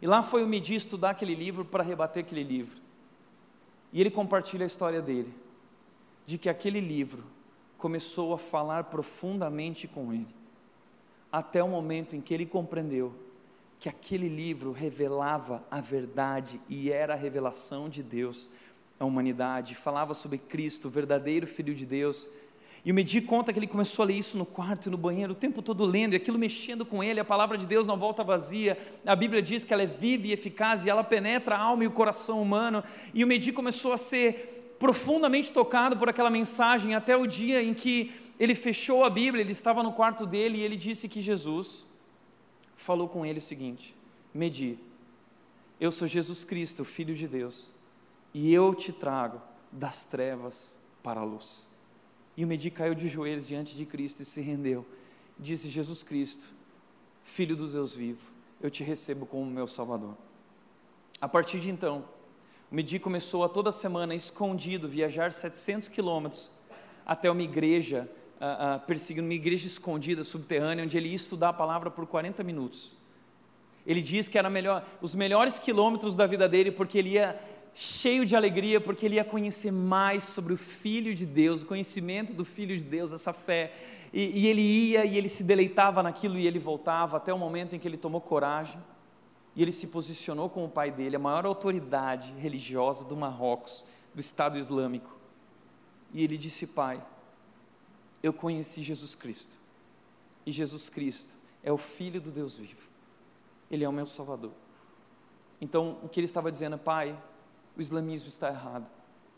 E 0.00 0.06
lá 0.06 0.22
foi 0.22 0.44
o 0.44 0.48
Medi 0.48 0.74
estudar 0.74 1.10
aquele 1.10 1.34
livro 1.34 1.64
para 1.64 1.82
rebater 1.82 2.22
aquele 2.22 2.44
livro. 2.44 2.76
E 3.92 4.00
ele 4.00 4.10
compartilha 4.10 4.64
a 4.64 4.66
história 4.66 5.02
dele, 5.02 5.34
de 6.24 6.38
que 6.38 6.48
aquele 6.48 6.80
livro 6.80 7.24
começou 7.78 8.34
a 8.34 8.38
falar 8.38 8.84
profundamente 8.84 9.88
com 9.88 10.12
ele, 10.12 10.28
até 11.32 11.62
o 11.62 11.68
momento 11.68 12.14
em 12.14 12.20
que 12.20 12.32
ele 12.32 12.46
compreendeu 12.46 13.25
que 13.86 13.90
aquele 13.90 14.28
livro 14.28 14.72
revelava 14.72 15.64
a 15.70 15.80
verdade 15.80 16.60
e 16.68 16.90
era 16.90 17.12
a 17.12 17.16
revelação 17.16 17.88
de 17.88 18.02
Deus 18.02 18.48
à 18.98 19.04
humanidade, 19.04 19.76
falava 19.76 20.12
sobre 20.12 20.38
Cristo, 20.38 20.88
o 20.88 20.90
verdadeiro 20.90 21.46
Filho 21.46 21.72
de 21.72 21.86
Deus, 21.86 22.28
e 22.84 22.90
o 22.90 22.94
Medi 22.94 23.20
conta 23.20 23.52
que 23.52 23.60
ele 23.60 23.68
começou 23.68 24.02
a 24.02 24.06
ler 24.06 24.14
isso 24.14 24.36
no 24.36 24.44
quarto 24.44 24.86
e 24.86 24.90
no 24.90 24.96
banheiro, 24.96 25.34
o 25.34 25.36
tempo 25.36 25.62
todo 25.62 25.84
lendo, 25.84 26.14
e 26.14 26.16
aquilo 26.16 26.36
mexendo 26.36 26.84
com 26.84 27.00
ele, 27.00 27.20
a 27.20 27.24
palavra 27.24 27.56
de 27.56 27.64
Deus 27.64 27.86
não 27.86 27.96
volta 27.96 28.24
vazia. 28.24 28.76
A 29.06 29.14
Bíblia 29.14 29.40
diz 29.40 29.62
que 29.62 29.72
ela 29.72 29.84
é 29.84 29.86
viva 29.86 30.26
e 30.26 30.32
eficaz 30.32 30.84
e 30.84 30.90
ela 30.90 31.04
penetra 31.04 31.54
a 31.54 31.60
alma 31.60 31.84
e 31.84 31.86
o 31.86 31.92
coração 31.92 32.42
humano. 32.42 32.82
E 33.14 33.22
o 33.22 33.26
Medi 33.26 33.52
começou 33.52 33.92
a 33.92 33.96
ser 33.96 34.74
profundamente 34.80 35.52
tocado 35.52 35.96
por 35.96 36.08
aquela 36.08 36.28
mensagem 36.28 36.96
até 36.96 37.16
o 37.16 37.24
dia 37.24 37.62
em 37.62 37.72
que 37.72 38.12
ele 38.36 38.56
fechou 38.56 39.04
a 39.04 39.10
Bíblia, 39.10 39.42
ele 39.42 39.52
estava 39.52 39.80
no 39.80 39.92
quarto 39.92 40.26
dele 40.26 40.58
e 40.58 40.62
ele 40.62 40.76
disse 40.76 41.08
que 41.08 41.20
Jesus 41.20 41.85
falou 42.76 43.08
com 43.08 43.24
ele 43.24 43.38
o 43.38 43.42
seguinte: 43.42 43.96
Medi, 44.32 44.78
eu 45.80 45.90
sou 45.90 46.06
Jesus 46.06 46.44
Cristo, 46.44 46.84
Filho 46.84 47.14
de 47.14 47.26
Deus, 47.26 47.70
e 48.32 48.52
eu 48.52 48.74
te 48.74 48.92
trago 48.92 49.40
das 49.72 50.04
trevas 50.04 50.78
para 51.02 51.20
a 51.20 51.24
luz. 51.24 51.66
E 52.36 52.44
o 52.44 52.46
Medi 52.46 52.70
caiu 52.70 52.94
de 52.94 53.08
joelhos 53.08 53.46
diante 53.46 53.74
de 53.74 53.86
Cristo 53.86 54.20
e 54.20 54.24
se 54.24 54.40
rendeu. 54.40 54.86
Disse: 55.38 55.70
Jesus 55.70 56.02
Cristo, 56.02 56.44
Filho 57.24 57.56
do 57.56 57.66
Deus 57.66 57.94
vivo, 57.94 58.30
eu 58.60 58.70
te 58.70 58.84
recebo 58.84 59.26
como 59.26 59.50
meu 59.50 59.66
Salvador. 59.66 60.16
A 61.20 61.28
partir 61.28 61.60
de 61.60 61.70
então, 61.70 62.04
o 62.70 62.74
Medi 62.74 62.98
começou 62.98 63.42
a 63.42 63.48
toda 63.48 63.72
semana, 63.72 64.14
escondido, 64.14 64.88
viajar 64.88 65.32
700 65.32 65.88
quilômetros 65.88 66.50
até 67.06 67.30
uma 67.30 67.42
igreja, 67.42 68.10
uh, 68.40 68.76
uh, 68.76 68.86
perseguindo 68.86 69.26
uma 69.26 69.34
igreja 69.34 69.66
escondida, 69.66 70.24
subterrânea, 70.24 70.84
onde 70.84 70.96
ele 70.96 71.08
ia 71.08 71.14
estudar 71.14 71.50
a 71.50 71.52
palavra 71.52 71.90
por 71.90 72.06
40 72.06 72.42
minutos. 72.42 72.92
Ele 73.86 74.02
diz 74.02 74.28
que 74.28 74.36
eram 74.36 74.50
melhor, 74.50 74.84
os 75.00 75.14
melhores 75.14 75.58
quilômetros 75.58 76.14
da 76.14 76.26
vida 76.26 76.48
dele, 76.48 76.72
porque 76.72 76.98
ele 76.98 77.10
ia 77.10 77.38
cheio 77.72 78.24
de 78.24 78.34
alegria, 78.34 78.80
porque 78.80 79.04
ele 79.06 79.16
ia 79.16 79.24
conhecer 79.24 79.70
mais 79.70 80.24
sobre 80.24 80.52
o 80.52 80.56
Filho 80.56 81.14
de 81.14 81.26
Deus, 81.26 81.62
o 81.62 81.66
conhecimento 81.66 82.32
do 82.32 82.44
Filho 82.44 82.76
de 82.76 82.82
Deus, 82.82 83.12
essa 83.12 83.32
fé. 83.32 83.72
E, 84.12 84.40
e, 84.40 84.46
ele 84.46 84.62
ia 84.62 85.04
e 85.04 85.16
ele 85.16 85.28
se 85.28 85.44
deleitava 85.44 86.02
naquilo 86.02 86.38
e 86.38 86.46
ele 86.46 86.58
voltava 86.58 87.18
até 87.18 87.32
o 87.34 87.38
momento 87.38 87.76
em 87.76 87.78
que 87.78 87.86
ele 87.86 87.98
tomou 87.98 88.20
coragem 88.20 88.80
e 89.54 89.62
ele 89.62 89.72
se 89.72 89.86
posicionou 89.86 90.48
como 90.48 90.66
o 90.66 90.70
pai 90.70 90.90
dele, 90.90 91.16
a 91.16 91.18
maior 91.18 91.46
autoridade 91.46 92.32
religiosa 92.38 93.04
do 93.04 93.16
Marrocos, 93.16 93.84
do 94.14 94.20
Estado 94.20 94.58
Islâmico. 94.58 95.14
E 96.12 96.24
ele 96.24 96.38
disse: 96.38 96.66
Pai, 96.66 97.02
eu 98.22 98.32
conheci 98.32 98.82
Jesus 98.82 99.14
Cristo, 99.14 99.58
e 100.44 100.50
Jesus 100.50 100.88
Cristo 100.88 101.34
é 101.62 101.72
o 101.72 101.78
Filho 101.78 102.20
do 102.20 102.30
Deus 102.30 102.56
vivo, 102.56 102.88
Ele 103.70 103.84
é 103.84 103.88
o 103.88 103.92
meu 103.92 104.06
Salvador. 104.06 104.52
Então, 105.60 105.98
o 106.02 106.08
que 106.08 106.20
ele 106.20 106.26
estava 106.26 106.50
dizendo, 106.50 106.76
Pai, 106.76 107.16
o 107.76 107.80
islamismo 107.80 108.28
está 108.28 108.48
errado. 108.48 108.90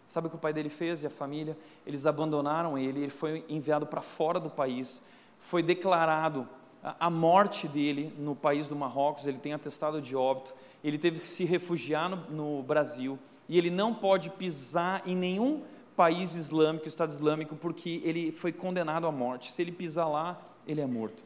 Sabe 0.06 0.26
o 0.26 0.30
que 0.30 0.36
o 0.36 0.38
pai 0.38 0.52
dele 0.52 0.70
fez 0.70 1.02
e 1.02 1.06
a 1.06 1.10
família? 1.10 1.56
Eles 1.86 2.06
abandonaram 2.06 2.78
ele, 2.78 3.00
ele 3.00 3.10
foi 3.10 3.44
enviado 3.48 3.86
para 3.86 4.00
fora 4.00 4.40
do 4.40 4.48
país, 4.48 5.02
foi 5.38 5.62
declarado 5.62 6.48
a 6.82 7.10
morte 7.10 7.68
dele 7.68 8.14
no 8.18 8.34
país 8.34 8.68
do 8.68 8.76
Marrocos, 8.76 9.26
ele 9.26 9.38
tem 9.38 9.52
atestado 9.52 10.00
de 10.00 10.16
óbito, 10.16 10.54
ele 10.82 10.96
teve 10.96 11.20
que 11.20 11.28
se 11.28 11.44
refugiar 11.44 12.08
no, 12.08 12.56
no 12.56 12.62
Brasil 12.62 13.18
e 13.48 13.58
ele 13.58 13.70
não 13.70 13.94
pode 13.94 14.30
pisar 14.30 15.02
em 15.06 15.16
nenhum 15.16 15.62
país 15.98 16.34
islâmico, 16.34 16.88
Estado 16.88 17.10
Islâmico, 17.10 17.56
porque 17.56 18.00
ele 18.04 18.32
foi 18.32 18.52
condenado 18.52 19.06
à 19.06 19.12
morte. 19.12 19.52
Se 19.52 19.60
ele 19.60 19.72
pisar 19.72 20.08
lá, 20.08 20.40
ele 20.66 20.80
é 20.80 20.86
morto. 20.86 21.24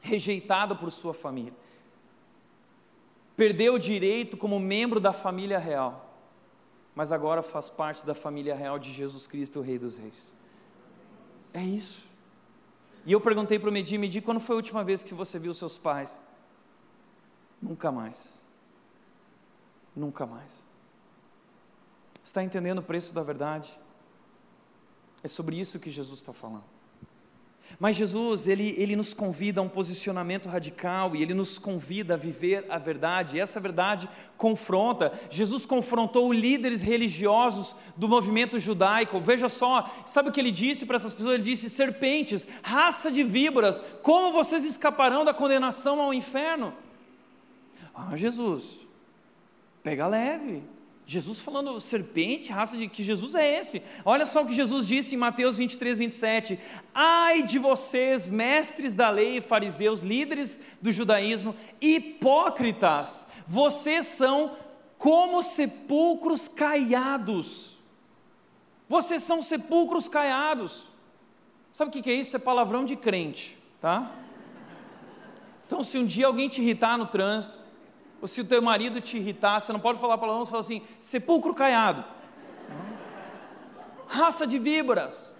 Rejeitado 0.00 0.74
por 0.74 0.90
sua 0.90 1.14
família. 1.14 1.52
Perdeu 3.36 3.74
o 3.74 3.78
direito 3.78 4.36
como 4.36 4.58
membro 4.58 4.98
da 4.98 5.12
família 5.12 5.58
real 5.58 6.12
mas 6.94 7.10
agora 7.10 7.42
faz 7.42 7.68
parte 7.68 8.04
da 8.04 8.14
família 8.14 8.54
real 8.54 8.78
de 8.78 8.92
Jesus 8.92 9.26
Cristo, 9.26 9.60
o 9.60 9.62
Rei 9.62 9.78
dos 9.78 9.96
Reis. 9.96 10.32
É 11.52 11.62
isso. 11.62 12.06
E 13.04 13.12
eu 13.12 13.20
perguntei 13.20 13.58
para 13.58 13.68
o 13.68 13.72
Medi, 13.72 13.96
Medi, 13.96 14.20
quando 14.20 14.40
foi 14.40 14.54
a 14.54 14.58
última 14.58 14.84
vez 14.84 15.02
que 15.02 15.14
você 15.14 15.38
viu 15.38 15.54
seus 15.54 15.78
pais? 15.78 16.20
Nunca 17.60 17.90
mais. 17.90 18.40
Nunca 19.96 20.26
mais. 20.26 20.64
Está 22.22 22.42
entendendo 22.42 22.78
o 22.78 22.82
preço 22.82 23.14
da 23.14 23.22
verdade? 23.22 23.78
É 25.22 25.28
sobre 25.28 25.58
isso 25.58 25.78
que 25.78 25.90
Jesus 25.90 26.18
está 26.18 26.32
falando. 26.32 26.64
Mas 27.78 27.96
Jesus, 27.96 28.46
ele, 28.46 28.74
ele 28.76 28.96
nos 28.96 29.14
convida 29.14 29.60
a 29.60 29.64
um 29.64 29.68
posicionamento 29.68 30.48
radical 30.48 31.16
e 31.16 31.22
ele 31.22 31.34
nos 31.34 31.58
convida 31.58 32.14
a 32.14 32.16
viver 32.16 32.66
a 32.68 32.78
verdade. 32.78 33.36
E 33.36 33.40
essa 33.40 33.60
verdade 33.60 34.08
confronta. 34.36 35.12
Jesus 35.30 35.64
confrontou 35.64 36.32
líderes 36.32 36.82
religiosos 36.82 37.74
do 37.96 38.08
movimento 38.08 38.58
judaico. 38.58 39.20
Veja 39.20 39.48
só, 39.48 39.90
sabe 40.04 40.28
o 40.28 40.32
que 40.32 40.40
ele 40.40 40.50
disse 40.50 40.84
para 40.84 40.96
essas 40.96 41.14
pessoas? 41.14 41.34
Ele 41.34 41.42
disse: 41.42 41.70
serpentes, 41.70 42.46
raça 42.62 43.10
de 43.10 43.22
víboras, 43.22 43.80
como 44.02 44.32
vocês 44.32 44.64
escaparão 44.64 45.24
da 45.24 45.32
condenação 45.32 46.00
ao 46.00 46.12
inferno? 46.12 46.74
Ah, 47.94 48.16
Jesus, 48.16 48.80
pega 49.82 50.06
leve. 50.06 50.62
Jesus 51.12 51.40
falando 51.42 51.78
serpente, 51.78 52.50
raça 52.50 52.76
de 52.76 52.88
que 52.88 53.02
Jesus 53.02 53.34
é 53.34 53.58
esse. 53.58 53.82
Olha 54.04 54.24
só 54.24 54.42
o 54.42 54.46
que 54.46 54.54
Jesus 54.54 54.86
disse 54.86 55.14
em 55.14 55.18
Mateus 55.18 55.58
23, 55.58 55.98
27. 55.98 56.58
Ai 56.94 57.42
de 57.42 57.58
vocês, 57.58 58.30
mestres 58.30 58.94
da 58.94 59.10
lei, 59.10 59.40
fariseus, 59.40 60.00
líderes 60.00 60.58
do 60.80 60.90
judaísmo, 60.90 61.54
hipócritas, 61.80 63.26
vocês 63.46 64.06
são 64.06 64.56
como 64.96 65.42
sepulcros 65.42 66.48
caiados. 66.48 67.76
Vocês 68.88 69.22
são 69.22 69.42
sepulcros 69.42 70.08
caiados. 70.08 70.88
Sabe 71.72 71.90
o 71.90 72.02
que 72.02 72.10
é 72.10 72.14
isso? 72.14 72.36
É 72.36 72.38
palavrão 72.38 72.84
de 72.84 72.96
crente, 72.96 73.58
tá? 73.80 74.12
Então, 75.66 75.82
se 75.82 75.98
um 75.98 76.06
dia 76.06 76.26
alguém 76.26 76.48
te 76.48 76.60
irritar 76.60 76.96
no 76.96 77.06
trânsito, 77.06 77.58
ou 78.22 78.28
se 78.28 78.40
o 78.40 78.44
teu 78.44 78.62
marido 78.62 79.00
te 79.00 79.18
irritar, 79.18 79.58
você 79.58 79.72
não 79.72 79.80
pode 79.80 79.98
falar 79.98 80.16
para 80.16 80.32
você 80.32 80.52
fala 80.52 80.60
assim, 80.60 80.80
sepulcro 81.00 81.52
caiado. 81.52 82.04
Raça 84.06 84.46
de 84.46 84.60
víboras. 84.60 85.34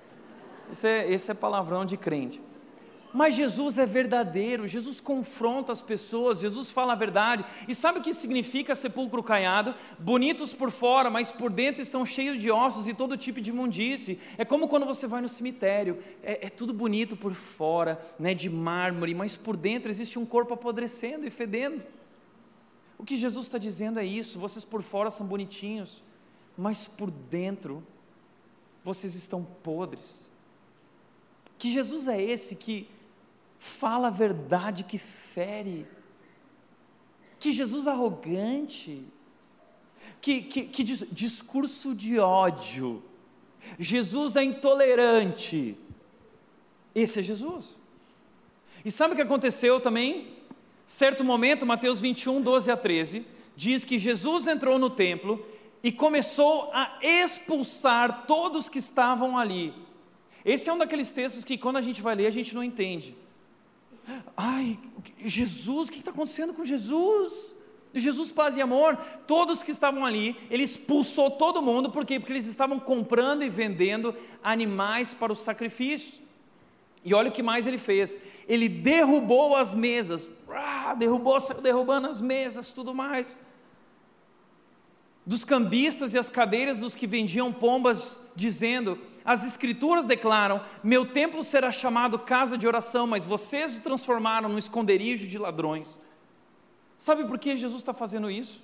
Esse 0.71 0.89
é, 0.89 1.13
esse 1.13 1.31
é 1.31 1.35
palavrão 1.35 1.85
de 1.85 1.97
crente. 1.97 2.41
Mas 3.15 3.37
Jesus 3.37 3.79
é 3.79 3.87
verdadeiro, 3.87 4.67
Jesus 4.67 5.01
confronta 5.01 5.71
as 5.71 5.81
pessoas, 5.81 6.41
Jesus 6.41 6.71
fala 6.71 6.95
a 6.95 6.97
verdade. 6.97 7.45
E 7.69 7.75
sabe 7.75 8.01
o 8.01 8.03
que 8.03 8.13
significa 8.13 8.75
sepulcro 8.75 9.23
caiado? 9.23 9.77
Bonitos 9.97 10.53
por 10.53 10.73
fora, 10.73 11.09
mas 11.09 11.31
por 11.31 11.53
dentro 11.53 11.83
estão 11.83 12.05
cheios 12.05 12.43
de 12.43 12.51
ossos 12.51 12.89
e 12.89 12.95
todo 12.95 13.17
tipo 13.17 13.41
de 13.41 13.51
imundície. 13.51 14.19
É 14.37 14.45
como 14.45 14.67
quando 14.67 14.87
você 14.87 15.07
vai 15.07 15.21
no 15.21 15.29
cemitério, 15.29 15.99
é, 16.21 16.47
é 16.47 16.49
tudo 16.49 16.73
bonito 16.73 17.17
por 17.17 17.33
fora, 17.33 18.01
né, 18.19 18.35
de 18.35 18.51
mármore, 18.51 19.15
mas 19.15 19.37
por 19.37 19.57
dentro 19.57 19.89
existe 19.89 20.19
um 20.19 20.27
corpo 20.27 20.55
apodrecendo 20.55 21.25
e 21.25 21.31
fedendo. 21.31 21.81
O 23.03 23.05
que 23.05 23.17
Jesus 23.17 23.47
está 23.47 23.59
dizendo 23.59 23.99
é 23.99 24.05
isso: 24.05 24.39
vocês 24.39 24.65
por 24.65 24.81
fora 24.81 25.11
são 25.11 25.27
bonitinhos, 25.27 26.05
mas 26.57 26.87
por 26.87 27.11
dentro 27.11 27.85
vocês 28.85 29.17
estão 29.17 29.43
podres. 29.43 30.31
Que 31.59 31.73
Jesus 31.73 32.07
é 32.07 32.23
esse 32.23 32.55
que 32.55 32.89
fala 33.59 34.07
a 34.07 34.11
verdade 34.11 34.85
que 34.85 34.99
fere? 34.99 35.85
Que 37.41 37.51
Jesus 37.51 37.89
arrogante? 37.89 39.05
Que, 40.21 40.43
que, 40.43 40.63
que 40.67 40.85
discurso 40.85 41.97
de 41.97 42.21
ódio? 42.21 43.03
Jesus 43.81 44.37
é 44.37 44.45
intolerante. 44.45 45.77
Esse 46.95 47.19
é 47.19 47.23
Jesus. 47.23 47.77
E 48.85 48.93
sabe 48.93 49.15
o 49.15 49.17
que 49.17 49.23
aconteceu 49.23 49.81
também? 49.81 50.42
Certo 50.87 51.25
momento, 51.25 51.65
Mateus 51.67 52.01
21, 52.01 52.41
12 52.41 52.71
a 52.71 52.77
13, 52.77 53.27
diz 53.57 53.85
que 53.85 53.99
Jesus 53.99 54.47
entrou 54.47 54.79
no 54.79 54.91
templo 54.91 55.45
e 55.83 55.91
começou 55.91 56.71
a 56.73 56.99
expulsar 57.03 58.27
todos 58.27 58.69
que 58.69 58.79
estavam 58.79 59.37
ali. 59.39 59.75
Esse 60.45 60.69
é 60.69 60.73
um 60.73 60.79
daqueles 60.79 61.13
textos 61.13 61.45
que, 61.45 61.59
quando 61.59 61.77
a 61.77 61.81
gente 61.81 62.03
vai 62.03 62.15
ler, 62.15 62.27
a 62.27 62.31
gente 62.31 62.55
não 62.55 62.63
entende. 62.63 63.15
Ai, 64.37 64.79
Jesus, 65.19 65.89
o 65.89 65.93
que 65.93 65.99
está 65.99 66.11
acontecendo 66.11 66.53
com 66.53 66.65
Jesus? 66.65 67.57
Jesus, 67.95 68.33
paz 68.33 68.57
e 68.57 68.63
amor, 68.63 68.97
todos 69.27 69.63
que 69.63 69.71
estavam 69.71 70.05
ali, 70.07 70.37
ele 70.51 70.63
expulsou 70.63 71.31
todo 71.31 71.61
mundo, 71.61 71.91
por 71.91 72.07
quê? 72.07 72.19
Porque 72.19 72.33
eles 72.33 72.47
estavam 72.47 72.81
comprando 72.81 73.43
e 73.43 73.51
vendendo 73.51 74.15
animais 74.43 75.13
para 75.13 75.33
o 75.33 75.37
sacrifício. 75.37 76.22
E 77.05 77.15
olha 77.15 77.31
o 77.31 77.33
que 77.33 77.43
mais 77.43 77.67
ele 77.67 77.79
fez: 77.79 78.21
ele 78.47 78.69
derrubou 78.69 79.57
as 79.57 79.75
mesas, 79.75 80.29
ah, 80.49 80.95
derrubou, 80.95 81.37
derrubando 81.63 82.07
as 82.09 82.21
mesas, 82.21 82.73
tudo 82.73 82.95
mais. 82.95 83.37
Dos 85.25 85.45
cambistas 85.45 86.15
e 86.15 86.19
as 86.19 86.29
cadeiras 86.29 86.79
dos 86.79 86.95
que 86.95 87.07
vendiam 87.07 87.53
pombas, 87.53 88.21
dizendo: 88.35 88.99
As 89.25 89.45
Escrituras 89.45 90.05
declaram: 90.05 90.61
Meu 90.83 91.07
templo 91.07 91.43
será 91.43 91.71
chamado 91.71 92.19
casa 92.19 92.57
de 92.57 92.67
oração, 92.67 93.07
mas 93.07 93.25
vocês 93.25 93.79
o 93.79 93.81
transformaram 93.81 94.49
num 94.49 94.59
esconderijo 94.59 95.27
de 95.27 95.39
ladrões. 95.39 95.99
Sabe 96.97 97.25
por 97.25 97.39
que 97.39 97.57
Jesus 97.57 97.81
está 97.81 97.93
fazendo 97.93 98.31
isso? 98.31 98.63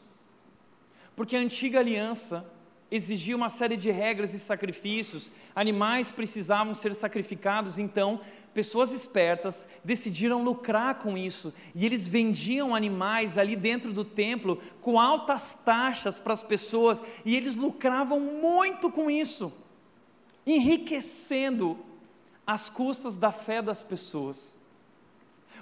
Porque 1.16 1.34
a 1.34 1.40
antiga 1.40 1.80
aliança 1.80 2.48
exigia 2.90 3.36
uma 3.36 3.48
série 3.48 3.76
de 3.76 3.90
regras 3.90 4.32
e 4.32 4.38
sacrifícios, 4.38 5.30
animais 5.54 6.10
precisavam 6.10 6.74
ser 6.74 6.94
sacrificados, 6.94 7.78
então 7.78 8.20
pessoas 8.54 8.92
espertas 8.92 9.66
decidiram 9.84 10.42
lucrar 10.42 10.96
com 10.96 11.16
isso, 11.16 11.52
e 11.74 11.84
eles 11.84 12.08
vendiam 12.08 12.74
animais 12.74 13.36
ali 13.36 13.54
dentro 13.54 13.92
do 13.92 14.04
templo 14.04 14.60
com 14.80 14.98
altas 14.98 15.54
taxas 15.54 16.18
para 16.18 16.32
as 16.32 16.42
pessoas, 16.42 17.00
e 17.24 17.36
eles 17.36 17.56
lucravam 17.56 18.18
muito 18.18 18.90
com 18.90 19.10
isso, 19.10 19.52
enriquecendo 20.46 21.78
às 22.46 22.70
custas 22.70 23.16
da 23.16 23.30
fé 23.30 23.60
das 23.60 23.82
pessoas 23.82 24.58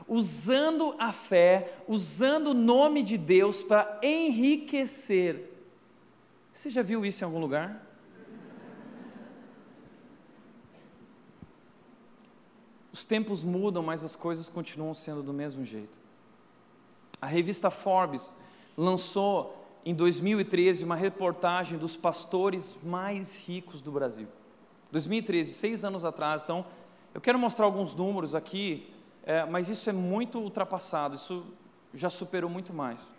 usando 0.07 0.95
a 0.99 1.13
fé, 1.13 1.73
usando 1.89 2.49
o 2.49 2.55
nome 2.55 3.03
de 3.03 3.17
Deus 3.17 3.63
para 3.63 3.99
enriquecer. 4.03 5.56
Você 6.57 6.71
já 6.71 6.81
viu 6.81 7.05
isso 7.05 7.23
em 7.23 7.27
algum 7.27 7.39
lugar? 7.39 7.85
Os 12.91 13.05
tempos 13.05 13.45
mudam, 13.45 13.83
mas 13.83 14.03
as 14.03 14.17
coisas 14.17 14.49
continuam 14.49 14.95
sendo 14.95 15.23
do 15.23 15.35
mesmo 15.35 15.67
jeito. 15.67 15.99
A 17.21 17.27
revista 17.27 17.71
Forbes 17.71 18.35
lançou 18.75 19.67
em 19.85 19.95
2013 19.95 20.83
uma 20.83 20.97
reportagem 20.97 21.77
dos 21.77 21.95
pastores 21.95 22.75
mais 22.83 23.37
ricos 23.37 23.83
do 23.83 23.93
Brasil. 23.93 24.27
2013, 24.91 25.53
seis 25.53 25.85
anos 25.85 26.07
atrás. 26.07 26.43
Então, 26.43 26.65
eu 27.13 27.21
quero 27.21 27.39
mostrar 27.39 27.67
alguns 27.67 27.95
números 27.95 28.35
aqui 28.35 28.91
é, 29.25 29.45
mas 29.45 29.69
isso 29.69 29.91
é 29.91 29.93
muito 29.93 30.39
ultrapassado, 30.39 31.17
isso 31.17 31.45
já 31.93 32.09
superou 32.09 32.49
muito 32.49 32.73
mais. 32.73 33.15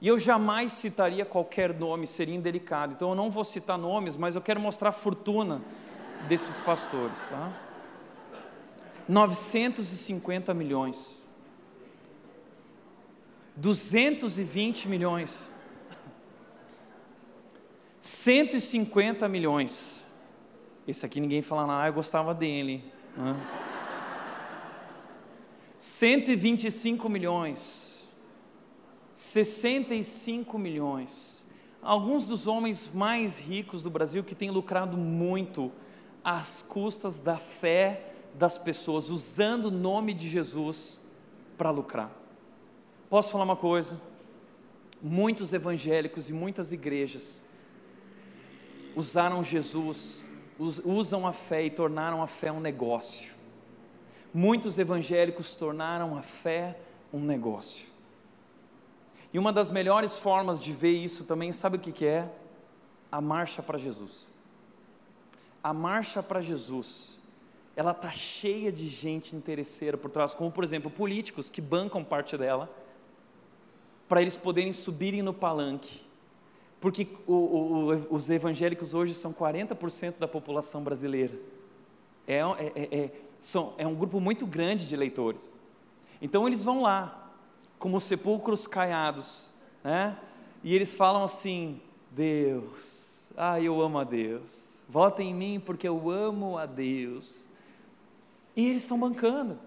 E 0.00 0.06
eu 0.06 0.18
jamais 0.18 0.72
citaria 0.72 1.24
qualquer 1.24 1.74
nome, 1.74 2.06
seria 2.06 2.34
indelicado. 2.34 2.92
Então 2.92 3.10
eu 3.10 3.14
não 3.14 3.30
vou 3.30 3.44
citar 3.44 3.76
nomes, 3.76 4.16
mas 4.16 4.34
eu 4.34 4.40
quero 4.40 4.60
mostrar 4.60 4.90
a 4.90 4.92
fortuna 4.92 5.60
desses 6.28 6.60
pastores. 6.60 7.18
Tá? 7.28 7.52
950 9.08 10.54
milhões. 10.54 11.22
220 13.56 14.88
milhões. 14.88 15.48
150 18.00 19.28
milhões. 19.28 20.04
Esse 20.86 21.04
aqui 21.04 21.20
ninguém 21.20 21.42
fala 21.42 21.82
ah, 21.82 21.86
eu 21.88 21.92
gostava 21.92 22.32
dele. 22.32 22.84
Né? 23.16 23.36
125 25.78 27.08
milhões, 27.08 27.87
65 29.18 30.58
milhões. 30.58 31.44
Alguns 31.82 32.26
dos 32.26 32.46
homens 32.46 32.90
mais 32.92 33.38
ricos 33.38 33.82
do 33.82 33.90
Brasil 33.90 34.22
que 34.22 34.34
têm 34.34 34.50
lucrado 34.50 34.96
muito 34.96 35.72
às 36.22 36.62
custas 36.62 37.18
da 37.18 37.36
fé 37.36 38.12
das 38.34 38.56
pessoas, 38.58 39.08
usando 39.08 39.66
o 39.66 39.70
nome 39.70 40.12
de 40.14 40.28
Jesus 40.28 41.00
para 41.56 41.70
lucrar. 41.70 42.12
Posso 43.08 43.32
falar 43.32 43.44
uma 43.44 43.56
coisa? 43.56 44.00
Muitos 45.02 45.52
evangélicos 45.52 46.28
e 46.28 46.32
muitas 46.32 46.70
igrejas 46.70 47.44
usaram 48.94 49.42
Jesus, 49.42 50.24
usam 50.84 51.26
a 51.26 51.32
fé 51.32 51.64
e 51.64 51.70
tornaram 51.70 52.22
a 52.22 52.26
fé 52.26 52.52
um 52.52 52.60
negócio 52.60 53.38
muitos 54.32 54.78
evangélicos 54.78 55.54
tornaram 55.54 56.16
a 56.16 56.22
fé 56.22 56.78
um 57.12 57.20
negócio. 57.20 57.87
E 59.32 59.38
uma 59.38 59.52
das 59.52 59.70
melhores 59.70 60.14
formas 60.14 60.58
de 60.58 60.72
ver 60.72 60.92
isso 60.92 61.24
também, 61.24 61.52
sabe 61.52 61.76
o 61.76 61.80
que, 61.80 61.92
que 61.92 62.06
é? 62.06 62.30
A 63.12 63.20
marcha 63.20 63.62
para 63.62 63.78
Jesus. 63.78 64.30
A 65.62 65.72
marcha 65.72 66.22
para 66.22 66.40
Jesus, 66.40 67.18
ela 67.76 67.90
está 67.90 68.10
cheia 68.10 68.72
de 68.72 68.88
gente 68.88 69.36
interesseira 69.36 69.96
por 69.96 70.10
trás, 70.10 70.34
como 70.34 70.50
por 70.50 70.64
exemplo 70.64 70.90
políticos 70.90 71.50
que 71.50 71.60
bancam 71.60 72.02
parte 72.02 72.36
dela, 72.36 72.70
para 74.08 74.22
eles 74.22 74.36
poderem 74.36 74.72
subirem 74.72 75.20
no 75.20 75.34
palanque. 75.34 76.00
Porque 76.80 77.08
o, 77.26 77.34
o, 77.34 78.14
os 78.14 78.30
evangélicos 78.30 78.94
hoje 78.94 79.12
são 79.12 79.32
40% 79.32 80.14
da 80.18 80.28
população 80.28 80.82
brasileira. 80.82 81.36
É, 82.26 82.36
é, 82.38 82.72
é, 82.74 82.96
é 82.98 83.10
são, 83.38 83.74
é 83.78 83.86
um 83.86 83.94
grupo 83.94 84.20
muito 84.20 84.46
grande 84.46 84.86
de 84.86 84.96
leitores. 84.96 85.52
Então 86.20 86.46
eles 86.46 86.62
vão 86.62 86.82
lá, 86.82 87.27
como 87.78 88.00
sepulcros 88.00 88.66
caiados, 88.66 89.50
né? 89.82 90.16
E 90.62 90.74
eles 90.74 90.94
falam 90.94 91.24
assim: 91.24 91.80
Deus, 92.10 93.32
ah, 93.36 93.60
eu 93.60 93.80
amo 93.80 93.98
a 93.98 94.04
Deus, 94.04 94.84
votem 94.88 95.30
em 95.30 95.34
mim 95.34 95.62
porque 95.64 95.86
eu 95.86 96.10
amo 96.10 96.58
a 96.58 96.66
Deus. 96.66 97.48
E 98.56 98.66
eles 98.66 98.82
estão 98.82 98.98
bancando. 98.98 99.58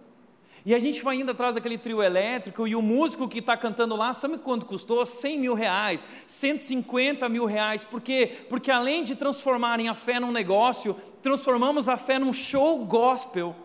E 0.64 0.76
a 0.76 0.80
gente 0.80 1.02
vai 1.02 1.16
indo 1.16 1.32
atrás 1.32 1.56
daquele 1.56 1.78
trio 1.78 2.04
elétrico 2.04 2.68
e 2.68 2.76
o 2.76 2.82
músico 2.82 3.28
que 3.28 3.40
está 3.40 3.58
cantando 3.58 3.96
lá, 3.96 4.14
sabe 4.14 4.38
quanto 4.38 4.66
custou? 4.66 5.04
100 5.04 5.40
mil 5.40 5.54
reais, 5.56 6.06
150 6.28 7.28
mil 7.28 7.46
reais. 7.46 7.84
Por 7.84 8.00
quê? 8.00 8.46
Porque 8.48 8.70
além 8.70 9.04
de 9.04 9.16
transformarem 9.16 9.90
a 9.90 9.96
fé 9.96 10.20
num 10.20 10.32
negócio, 10.32 10.96
transformamos 11.22 11.90
a 11.90 11.98
fé 11.98 12.20
num 12.20 12.32
show 12.32 12.86
gospel. 12.86 13.56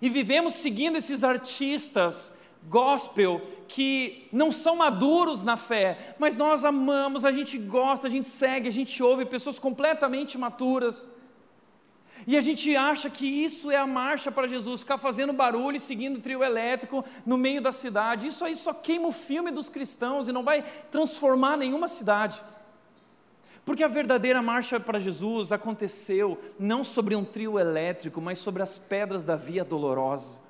E 0.00 0.08
vivemos 0.08 0.54
seguindo 0.54 0.96
esses 0.96 1.22
artistas 1.22 2.32
gospel 2.68 3.40
que 3.66 4.28
não 4.32 4.50
são 4.50 4.76
maduros 4.76 5.42
na 5.42 5.56
fé, 5.56 6.14
mas 6.18 6.36
nós 6.36 6.64
amamos, 6.64 7.24
a 7.24 7.32
gente 7.32 7.58
gosta, 7.58 8.06
a 8.06 8.10
gente 8.10 8.28
segue, 8.28 8.68
a 8.68 8.72
gente 8.72 9.02
ouve 9.02 9.24
pessoas 9.24 9.58
completamente 9.58 10.38
maturas. 10.38 11.10
E 12.26 12.36
a 12.36 12.40
gente 12.40 12.74
acha 12.74 13.08
que 13.08 13.26
isso 13.26 13.70
é 13.70 13.76
a 13.76 13.86
marcha 13.86 14.30
para 14.32 14.48
Jesus, 14.48 14.80
ficar 14.80 14.98
fazendo 14.98 15.32
barulho 15.32 15.76
e 15.76 15.80
seguindo 15.80 16.16
o 16.16 16.20
trio 16.20 16.42
elétrico 16.42 17.04
no 17.24 17.38
meio 17.38 17.62
da 17.62 17.70
cidade. 17.70 18.26
Isso 18.26 18.44
aí 18.44 18.56
só 18.56 18.72
queima 18.72 19.08
o 19.08 19.12
filme 19.12 19.50
dos 19.50 19.68
cristãos 19.68 20.26
e 20.26 20.32
não 20.32 20.42
vai 20.42 20.64
transformar 20.90 21.56
nenhuma 21.56 21.86
cidade. 21.86 22.42
Porque 23.64 23.84
a 23.84 23.88
verdadeira 23.88 24.42
marcha 24.42 24.80
para 24.80 24.98
Jesus 24.98 25.52
aconteceu 25.52 26.38
não 26.58 26.82
sobre 26.82 27.14
um 27.14 27.24
trio 27.24 27.58
elétrico, 27.58 28.20
mas 28.20 28.38
sobre 28.38 28.62
as 28.62 28.78
pedras 28.78 29.24
da 29.24 29.36
via 29.36 29.64
dolorosa. 29.64 30.47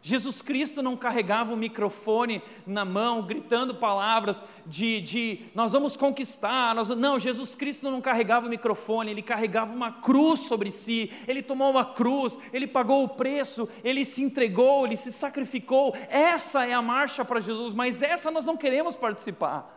Jesus 0.00 0.40
Cristo 0.40 0.80
não 0.80 0.96
carregava 0.96 1.52
um 1.52 1.56
microfone 1.56 2.40
na 2.64 2.84
mão, 2.84 3.22
gritando 3.22 3.74
palavras 3.74 4.44
de, 4.64 5.00
de 5.00 5.40
nós 5.54 5.72
vamos 5.72 5.96
conquistar. 5.96 6.74
Nós, 6.74 6.88
não, 6.90 7.18
Jesus 7.18 7.54
Cristo 7.54 7.90
não 7.90 8.00
carregava 8.00 8.46
o 8.46 8.50
microfone, 8.50 9.10
ele 9.10 9.22
carregava 9.22 9.74
uma 9.74 9.90
cruz 9.90 10.40
sobre 10.40 10.70
si. 10.70 11.12
Ele 11.26 11.42
tomou 11.42 11.70
uma 11.70 11.84
cruz, 11.84 12.38
ele 12.52 12.66
pagou 12.66 13.02
o 13.02 13.08
preço, 13.08 13.68
ele 13.82 14.04
se 14.04 14.22
entregou, 14.22 14.86
ele 14.86 14.96
se 14.96 15.12
sacrificou. 15.12 15.94
Essa 16.08 16.64
é 16.64 16.72
a 16.72 16.82
marcha 16.82 17.24
para 17.24 17.40
Jesus, 17.40 17.74
mas 17.74 18.00
essa 18.00 18.30
nós 18.30 18.44
não 18.44 18.56
queremos 18.56 18.94
participar. 18.94 19.74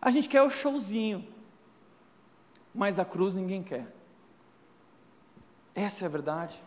A 0.00 0.10
gente 0.10 0.28
quer 0.28 0.42
o 0.42 0.50
showzinho, 0.50 1.26
mas 2.74 2.98
a 2.98 3.04
cruz 3.04 3.34
ninguém 3.34 3.62
quer. 3.62 3.86
Essa 5.74 6.04
é 6.04 6.06
a 6.06 6.10
verdade. 6.10 6.62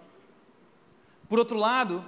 Por 1.27 1.39
outro 1.39 1.57
lado, 1.57 2.03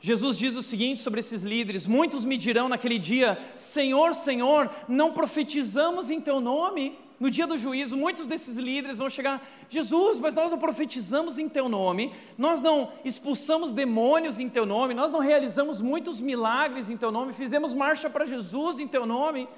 Jesus 0.00 0.38
diz 0.38 0.54
o 0.54 0.62
seguinte 0.62 1.00
sobre 1.00 1.20
esses 1.20 1.42
líderes: 1.42 1.86
Muitos 1.86 2.24
me 2.24 2.36
dirão 2.36 2.68
naquele 2.68 2.98
dia: 2.98 3.38
Senhor, 3.56 4.14
Senhor, 4.14 4.70
não 4.88 5.12
profetizamos 5.12 6.10
em 6.10 6.20
teu 6.20 6.40
nome? 6.40 6.96
No 7.18 7.28
dia 7.28 7.48
do 7.48 7.58
juízo, 7.58 7.96
muitos 7.96 8.28
desses 8.28 8.56
líderes 8.56 8.98
vão 8.98 9.10
chegar: 9.10 9.44
Jesus, 9.68 10.20
mas 10.20 10.36
nós 10.36 10.52
não 10.52 10.58
profetizamos 10.58 11.36
em 11.36 11.48
teu 11.48 11.68
nome, 11.68 12.12
nós 12.36 12.60
não 12.60 12.92
expulsamos 13.04 13.72
demônios 13.72 14.38
em 14.38 14.48
teu 14.48 14.64
nome, 14.64 14.94
nós 14.94 15.10
não 15.10 15.18
realizamos 15.18 15.80
muitos 15.80 16.20
milagres 16.20 16.90
em 16.90 16.96
teu 16.96 17.10
nome, 17.10 17.32
fizemos 17.32 17.74
marcha 17.74 18.08
para 18.08 18.24
Jesus 18.24 18.78
em 18.78 18.86
teu 18.86 19.04
nome. 19.04 19.48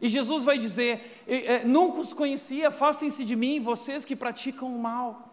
E 0.00 0.08
Jesus 0.08 0.42
vai 0.42 0.56
dizer: 0.56 1.22
Nunca 1.66 2.00
os 2.00 2.14
conheci, 2.14 2.64
afastem-se 2.64 3.26
de 3.26 3.36
mim, 3.36 3.60
vocês 3.60 4.06
que 4.06 4.16
praticam 4.16 4.74
o 4.74 4.78
mal 4.78 5.25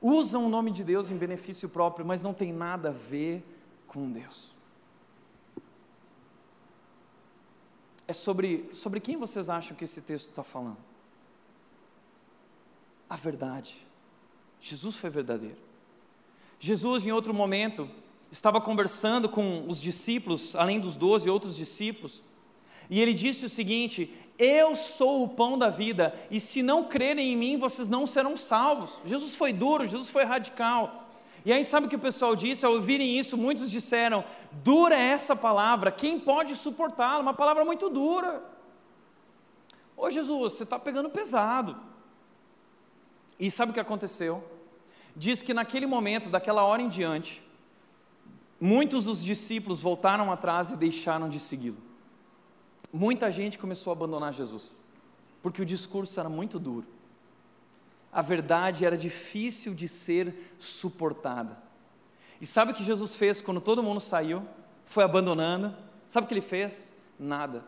usam 0.00 0.46
o 0.46 0.48
nome 0.48 0.70
de 0.70 0.84
Deus 0.84 1.10
em 1.10 1.16
benefício 1.16 1.68
próprio, 1.68 2.06
mas 2.06 2.22
não 2.22 2.32
tem 2.32 2.52
nada 2.52 2.90
a 2.90 2.92
ver 2.92 3.42
com 3.86 4.10
Deus. 4.10 4.54
É 8.06 8.12
sobre, 8.12 8.70
sobre 8.72 9.00
quem 9.00 9.16
vocês 9.16 9.48
acham 9.50 9.76
que 9.76 9.84
esse 9.84 10.00
texto 10.00 10.30
está 10.30 10.42
falando? 10.42 10.78
A 13.08 13.16
verdade. 13.16 13.86
Jesus 14.60 14.96
foi 14.96 15.10
verdadeiro. 15.10 15.58
Jesus, 16.58 17.06
em 17.06 17.12
outro 17.12 17.34
momento, 17.34 17.88
estava 18.30 18.60
conversando 18.60 19.28
com 19.28 19.68
os 19.68 19.80
discípulos, 19.80 20.54
além 20.56 20.80
dos 20.80 20.96
doze 20.96 21.30
outros 21.30 21.56
discípulos, 21.56 22.22
e 22.90 23.00
ele 23.00 23.14
disse 23.14 23.44
o 23.44 23.48
seguinte: 23.48 24.12
Eu 24.38 24.76
sou 24.76 25.24
o 25.24 25.28
pão 25.28 25.58
da 25.58 25.68
vida, 25.68 26.14
e 26.30 26.38
se 26.38 26.62
não 26.62 26.84
crerem 26.84 27.32
em 27.32 27.36
mim, 27.36 27.58
vocês 27.58 27.88
não 27.88 28.06
serão 28.06 28.36
salvos. 28.36 29.00
Jesus 29.04 29.34
foi 29.34 29.52
duro, 29.52 29.84
Jesus 29.84 30.10
foi 30.10 30.22
radical. 30.22 31.08
E 31.44 31.52
aí, 31.52 31.64
sabe 31.64 31.86
o 31.86 31.90
que 31.90 31.96
o 31.96 32.00
pessoal 32.00 32.36
disse? 32.36 32.64
Ao 32.64 32.72
ouvirem 32.72 33.18
isso, 33.18 33.36
muitos 33.36 33.68
disseram: 33.68 34.24
Dura 34.52 34.94
é 34.94 35.08
essa 35.08 35.34
palavra, 35.34 35.90
quem 35.90 36.20
pode 36.20 36.54
suportá-la? 36.54 37.18
Uma 37.18 37.34
palavra 37.34 37.64
muito 37.64 37.90
dura. 37.90 38.44
Ô 39.96 40.08
Jesus, 40.08 40.52
você 40.52 40.62
está 40.62 40.78
pegando 40.78 41.10
pesado. 41.10 41.76
E 43.40 43.50
sabe 43.50 43.70
o 43.70 43.74
que 43.74 43.80
aconteceu? 43.80 44.44
Diz 45.16 45.42
que 45.42 45.52
naquele 45.52 45.86
momento, 45.86 46.28
daquela 46.28 46.62
hora 46.62 46.80
em 46.80 46.88
diante, 46.88 47.42
muitos 48.60 49.04
dos 49.04 49.24
discípulos 49.24 49.82
voltaram 49.82 50.30
atrás 50.30 50.70
e 50.70 50.76
deixaram 50.76 51.28
de 51.28 51.40
segui-lo 51.40 51.87
muita 52.92 53.30
gente 53.30 53.58
começou 53.58 53.90
a 53.92 53.96
abandonar 53.96 54.32
Jesus, 54.32 54.80
porque 55.42 55.62
o 55.62 55.66
discurso 55.66 56.18
era 56.18 56.28
muito 56.28 56.58
duro. 56.58 56.86
A 58.12 58.22
verdade 58.22 58.84
era 58.84 58.96
difícil 58.96 59.74
de 59.74 59.86
ser 59.86 60.54
suportada. 60.58 61.62
E 62.40 62.46
sabe 62.46 62.72
o 62.72 62.74
que 62.74 62.84
Jesus 62.84 63.14
fez 63.16 63.40
quando 63.42 63.60
todo 63.60 63.82
mundo 63.82 64.00
saiu? 64.00 64.46
Foi 64.84 65.04
abandonando. 65.04 65.76
Sabe 66.06 66.24
o 66.24 66.28
que 66.28 66.34
ele 66.34 66.40
fez? 66.40 66.94
Nada. 67.18 67.64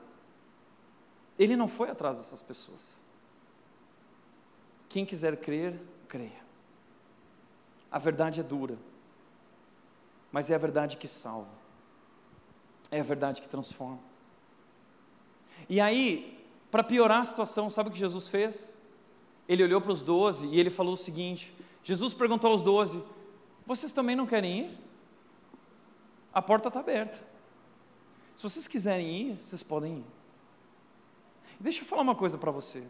Ele 1.38 1.56
não 1.56 1.68
foi 1.68 1.90
atrás 1.90 2.16
dessas 2.16 2.40
pessoas. 2.40 3.02
Quem 4.88 5.06
quiser 5.06 5.36
crer, 5.36 5.80
creia. 6.08 6.42
A 7.90 7.98
verdade 7.98 8.40
é 8.40 8.42
dura, 8.42 8.78
mas 10.30 10.50
é 10.50 10.54
a 10.54 10.58
verdade 10.58 10.96
que 10.96 11.08
salva, 11.08 11.50
é 12.90 13.00
a 13.00 13.02
verdade 13.02 13.42
que 13.42 13.48
transforma. 13.48 14.09
E 15.70 15.80
aí, 15.80 16.36
para 16.68 16.82
piorar 16.82 17.20
a 17.20 17.24
situação, 17.24 17.70
sabe 17.70 17.90
o 17.90 17.92
que 17.92 17.98
Jesus 17.98 18.26
fez? 18.26 18.76
Ele 19.48 19.62
olhou 19.62 19.80
para 19.80 19.92
os 19.92 20.02
doze 20.02 20.48
e 20.48 20.58
ele 20.58 20.68
falou 20.68 20.94
o 20.94 20.96
seguinte: 20.96 21.54
Jesus 21.84 22.12
perguntou 22.12 22.50
aos 22.50 22.60
doze: 22.60 23.00
Vocês 23.64 23.92
também 23.92 24.16
não 24.16 24.26
querem 24.26 24.66
ir? 24.66 24.78
A 26.34 26.42
porta 26.42 26.66
está 26.66 26.80
aberta. 26.80 27.24
Se 28.34 28.42
vocês 28.42 28.66
quiserem 28.66 29.08
ir, 29.08 29.36
vocês 29.40 29.62
podem 29.62 29.98
ir. 29.98 30.04
Deixa 31.60 31.82
eu 31.82 31.86
falar 31.86 32.02
uma 32.02 32.16
coisa 32.16 32.36
para 32.36 32.50
você. 32.50 32.82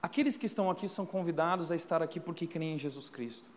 Aqueles 0.00 0.38
que 0.38 0.46
estão 0.46 0.70
aqui 0.70 0.88
são 0.88 1.04
convidados 1.04 1.70
a 1.70 1.76
estar 1.76 2.02
aqui 2.02 2.18
porque 2.18 2.46
creem 2.46 2.76
em 2.76 2.78
Jesus 2.78 3.10
Cristo. 3.10 3.50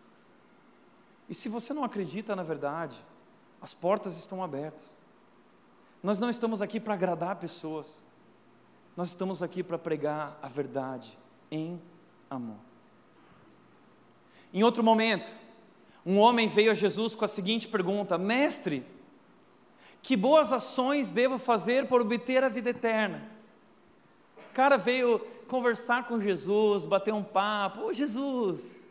E 1.26 1.34
se 1.34 1.48
você 1.48 1.72
não 1.72 1.84
acredita 1.84 2.36
na 2.36 2.42
verdade, 2.42 3.02
as 3.62 3.72
portas 3.72 4.18
estão 4.18 4.42
abertas. 4.42 5.07
Nós 6.02 6.20
não 6.20 6.30
estamos 6.30 6.62
aqui 6.62 6.78
para 6.78 6.94
agradar 6.94 7.36
pessoas, 7.36 8.02
nós 8.96 9.08
estamos 9.08 9.42
aqui 9.42 9.62
para 9.62 9.78
pregar 9.78 10.38
a 10.40 10.48
verdade 10.48 11.18
em 11.50 11.80
amor. 12.30 12.58
Em 14.52 14.62
outro 14.62 14.82
momento, 14.82 15.28
um 16.06 16.18
homem 16.18 16.48
veio 16.48 16.70
a 16.70 16.74
Jesus 16.74 17.14
com 17.14 17.24
a 17.24 17.28
seguinte 17.28 17.68
pergunta: 17.68 18.16
Mestre, 18.16 18.86
que 20.02 20.16
boas 20.16 20.52
ações 20.52 21.10
devo 21.10 21.38
fazer 21.38 21.86
para 21.86 22.00
obter 22.00 22.42
a 22.44 22.48
vida 22.48 22.70
eterna? 22.70 23.28
O 24.50 24.54
cara 24.54 24.76
veio 24.76 25.20
conversar 25.46 26.06
com 26.06 26.20
Jesus, 26.20 26.86
bater 26.86 27.12
um 27.12 27.22
papo: 27.22 27.82
Ô 27.86 27.92
Jesus, 27.92 28.86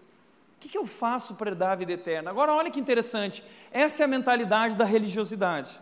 o 0.55 0.59
que, 0.59 0.69
que 0.69 0.77
eu 0.77 0.85
faço 0.85 1.35
para 1.35 1.55
dar 1.55 1.71
a 1.71 1.75
vida 1.75 1.93
eterna? 1.93 2.29
Agora, 2.29 2.53
olha 2.53 2.69
que 2.69 2.79
interessante, 2.79 3.43
essa 3.71 4.03
é 4.03 4.05
a 4.05 4.07
mentalidade 4.07 4.75
da 4.75 4.85
religiosidade. 4.85 5.79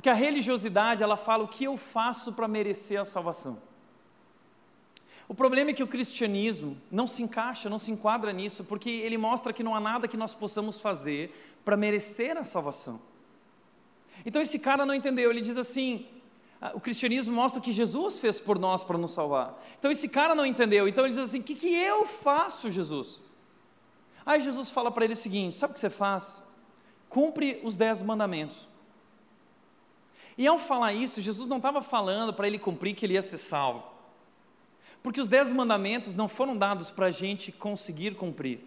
Porque 0.00 0.08
a 0.08 0.14
religiosidade, 0.14 1.02
ela 1.02 1.14
fala 1.14 1.44
o 1.44 1.48
que 1.48 1.64
eu 1.64 1.76
faço 1.76 2.32
para 2.32 2.48
merecer 2.48 2.98
a 2.98 3.04
salvação. 3.04 3.60
O 5.28 5.34
problema 5.34 5.68
é 5.68 5.74
que 5.74 5.82
o 5.82 5.86
cristianismo 5.86 6.80
não 6.90 7.06
se 7.06 7.22
encaixa, 7.22 7.68
não 7.68 7.78
se 7.78 7.92
enquadra 7.92 8.32
nisso, 8.32 8.64
porque 8.64 8.88
ele 8.88 9.18
mostra 9.18 9.52
que 9.52 9.62
não 9.62 9.74
há 9.74 9.78
nada 9.78 10.08
que 10.08 10.16
nós 10.16 10.34
possamos 10.34 10.80
fazer 10.80 11.58
para 11.66 11.76
merecer 11.76 12.38
a 12.38 12.44
salvação. 12.44 12.98
Então 14.24 14.40
esse 14.40 14.58
cara 14.58 14.86
não 14.86 14.94
entendeu, 14.94 15.30
ele 15.30 15.42
diz 15.42 15.58
assim: 15.58 16.06
ah, 16.62 16.72
o 16.72 16.80
cristianismo 16.80 17.34
mostra 17.34 17.60
o 17.60 17.62
que 17.62 17.70
Jesus 17.70 18.18
fez 18.18 18.40
por 18.40 18.58
nós 18.58 18.82
para 18.82 18.96
nos 18.96 19.12
salvar. 19.12 19.62
Então 19.78 19.90
esse 19.90 20.08
cara 20.08 20.34
não 20.34 20.46
entendeu, 20.46 20.88
então 20.88 21.04
ele 21.04 21.12
diz 21.12 21.22
assim: 21.22 21.40
o 21.40 21.44
que, 21.44 21.54
que 21.54 21.74
eu 21.74 22.06
faço, 22.06 22.70
Jesus? 22.70 23.20
Aí 24.24 24.40
Jesus 24.40 24.70
fala 24.70 24.90
para 24.90 25.04
ele 25.04 25.12
o 25.12 25.18
seguinte: 25.18 25.56
sabe 25.56 25.72
o 25.72 25.74
que 25.74 25.80
você 25.80 25.90
faz? 25.90 26.42
Cumpre 27.06 27.60
os 27.62 27.76
dez 27.76 28.00
mandamentos. 28.00 28.70
E 30.40 30.46
ao 30.46 30.58
falar 30.58 30.94
isso, 30.94 31.20
Jesus 31.20 31.46
não 31.46 31.58
estava 31.58 31.82
falando 31.82 32.32
para 32.32 32.46
ele 32.46 32.58
cumprir 32.58 32.94
que 32.94 33.04
ele 33.04 33.12
ia 33.12 33.20
ser 33.20 33.36
salvo. 33.36 33.84
Porque 35.02 35.20
os 35.20 35.28
dez 35.28 35.52
mandamentos 35.52 36.16
não 36.16 36.28
foram 36.30 36.56
dados 36.56 36.90
para 36.90 37.08
a 37.08 37.10
gente 37.10 37.52
conseguir 37.52 38.14
cumprir. 38.14 38.60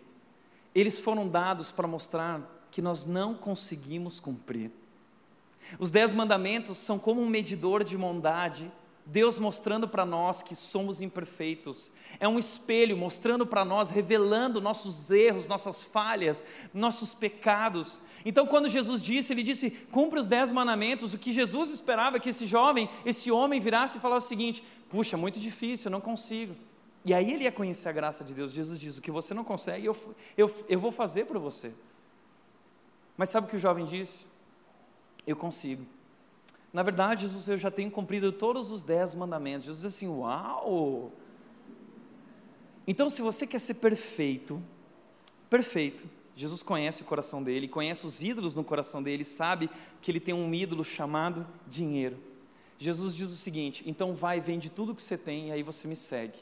Eles 0.76 1.00
foram 1.00 1.28
dados 1.28 1.72
para 1.72 1.88
mostrar 1.88 2.68
que 2.70 2.80
nós 2.80 3.06
não 3.06 3.34
conseguimos 3.34 4.20
cumprir. 4.20 4.70
Os 5.80 5.90
dez 5.90 6.14
mandamentos 6.14 6.78
são 6.78 7.00
como 7.00 7.20
um 7.20 7.28
medidor 7.28 7.84
de 7.84 7.98
bondade 7.98 8.72
Deus 9.06 9.38
mostrando 9.38 9.88
para 9.88 10.06
nós 10.06 10.42
que 10.42 10.56
somos 10.56 11.02
imperfeitos. 11.02 11.92
É 12.20 12.28
um 12.28 12.40
espelho 12.40 12.98
mostrando 12.98 13.46
para 13.46 13.66
nós, 13.66 13.90
revelando 13.90 14.62
nossos 14.62 15.12
erros, 15.12 15.48
nossas 15.48 15.82
falhas, 15.82 16.44
nossos 16.74 17.14
pecados. 17.14 18.02
Então, 18.24 18.48
quando 18.48 18.70
Jesus 18.70 19.02
disse, 19.02 19.34
ele 19.34 19.44
disse: 19.44 19.72
cumpre 19.92 20.20
os 20.20 20.28
dez 20.28 20.52
mandamentos. 20.52 21.14
O 21.14 21.18
que 21.18 21.34
Jesus 21.34 21.70
esperava 21.70 22.20
que 22.20 22.30
esse 22.30 22.46
jovem, 22.46 22.90
esse 23.06 23.30
homem 23.30 23.60
virasse 23.60 23.98
e 23.98 24.02
falasse 24.02 24.28
o 24.28 24.30
seguinte: 24.30 24.64
puxa, 24.90 25.18
muito 25.18 25.40
difícil, 25.40 25.90
eu 25.90 25.92
não 25.92 26.02
consigo. 26.02 26.56
E 27.04 27.14
aí 27.14 27.34
ele 27.34 27.44
ia 27.44 27.52
conhecer 27.52 27.90
a 27.90 27.92
graça 27.92 28.24
de 28.24 28.34
Deus. 28.34 28.54
Jesus 28.54 28.80
diz: 28.80 28.98
o 28.98 29.02
que 29.02 29.12
você 29.12 29.34
não 29.34 29.44
consegue, 29.44 29.86
eu, 29.86 30.16
eu, 30.38 30.66
eu 30.70 30.80
vou 30.80 30.92
fazer 30.92 31.26
por 31.26 31.38
você. 31.40 31.74
Mas 33.18 33.30
sabe 33.30 33.48
o 33.48 33.50
que 33.50 33.58
o 33.58 33.60
jovem 33.60 33.86
disse? 33.86 34.26
Eu 35.28 35.36
consigo. 35.36 35.86
Na 36.74 36.82
verdade, 36.82 37.22
Jesus, 37.22 37.48
eu 37.48 37.58
já 37.58 37.70
tenho 37.70 37.92
cumprido 37.92 38.32
todos 38.32 38.72
os 38.72 38.82
dez 38.82 39.14
mandamentos. 39.14 39.68
Jesus 39.68 39.84
diz 39.84 39.94
assim: 39.94 40.08
Uau! 40.08 41.12
Então, 42.88 43.12
se 43.12 43.22
você 43.22 43.46
quer 43.46 43.60
ser 43.60 43.76
perfeito, 43.76 44.62
perfeito, 45.52 46.10
Jesus 46.36 46.64
conhece 46.64 47.04
o 47.04 47.06
coração 47.06 47.44
dele, 47.44 47.68
conhece 47.68 48.08
os 48.08 48.24
ídolos 48.24 48.56
no 48.56 48.64
coração 48.64 49.04
dele, 49.04 49.24
sabe 49.24 49.70
que 50.02 50.10
ele 50.10 50.20
tem 50.20 50.34
um 50.34 50.52
ídolo 50.52 50.84
chamado 50.84 51.46
dinheiro. 51.68 52.18
Jesus 52.80 53.16
diz 53.16 53.30
o 53.30 53.38
seguinte: 53.38 53.84
então 53.86 54.16
vai, 54.16 54.42
vende 54.42 54.72
tudo 54.72 54.96
que 54.96 55.04
você 55.04 55.16
tem 55.16 55.50
e 55.50 55.52
aí 55.52 55.62
você 55.62 55.88
me 55.88 55.96
segue, 55.96 56.40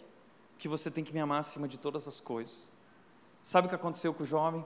que 0.58 0.70
você 0.70 0.90
tem 0.90 1.04
que 1.04 1.14
me 1.14 1.20
amar 1.20 1.42
acima 1.42 1.68
de 1.68 1.78
todas 1.78 2.08
as 2.08 2.22
coisas. 2.22 2.70
Sabe 3.44 3.66
o 3.68 3.70
que 3.70 3.76
aconteceu 3.76 4.14
com 4.14 4.24
o 4.24 4.26
jovem? 4.26 4.66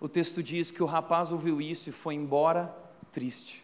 O 0.00 0.08
texto 0.08 0.42
diz 0.42 0.70
que 0.70 0.82
o 0.82 0.86
rapaz 0.86 1.30
ouviu 1.30 1.60
isso 1.60 1.90
e 1.90 1.92
foi 1.92 2.14
embora 2.14 2.74
triste 3.12 3.62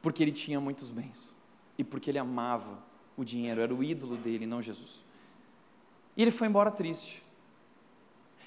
porque 0.00 0.22
ele 0.22 0.32
tinha 0.32 0.60
muitos 0.60 0.90
bens 0.90 1.32
e 1.76 1.84
porque 1.84 2.10
ele 2.10 2.18
amava 2.18 2.78
o 3.16 3.24
dinheiro, 3.24 3.60
era 3.60 3.74
o 3.74 3.82
ídolo 3.82 4.16
dele, 4.16 4.46
não 4.46 4.62
Jesus. 4.62 5.02
E 6.16 6.22
ele 6.22 6.30
foi 6.30 6.48
embora 6.48 6.70
triste. 6.70 7.22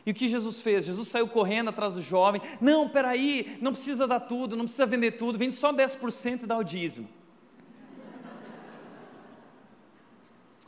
E 0.06 0.12
o 0.12 0.14
que 0.14 0.28
Jesus 0.28 0.62
fez? 0.62 0.86
Jesus 0.86 1.08
saiu 1.08 1.28
correndo 1.28 1.70
atrás 1.70 1.94
do 1.94 2.02
jovem. 2.02 2.42
Não, 2.60 2.90
peraí, 2.90 3.58
não 3.62 3.72
precisa 3.72 4.08
dar 4.08 4.22
tudo, 4.22 4.56
não 4.56 4.66
precisa 4.66 4.86
vender 4.86 5.12
tudo, 5.12 5.38
vende 5.38 5.56
só 5.56 5.72
10% 5.72 6.44
e 6.44 6.46
dá 6.46 6.58
o 6.58 6.64
dízimo. 6.64 7.08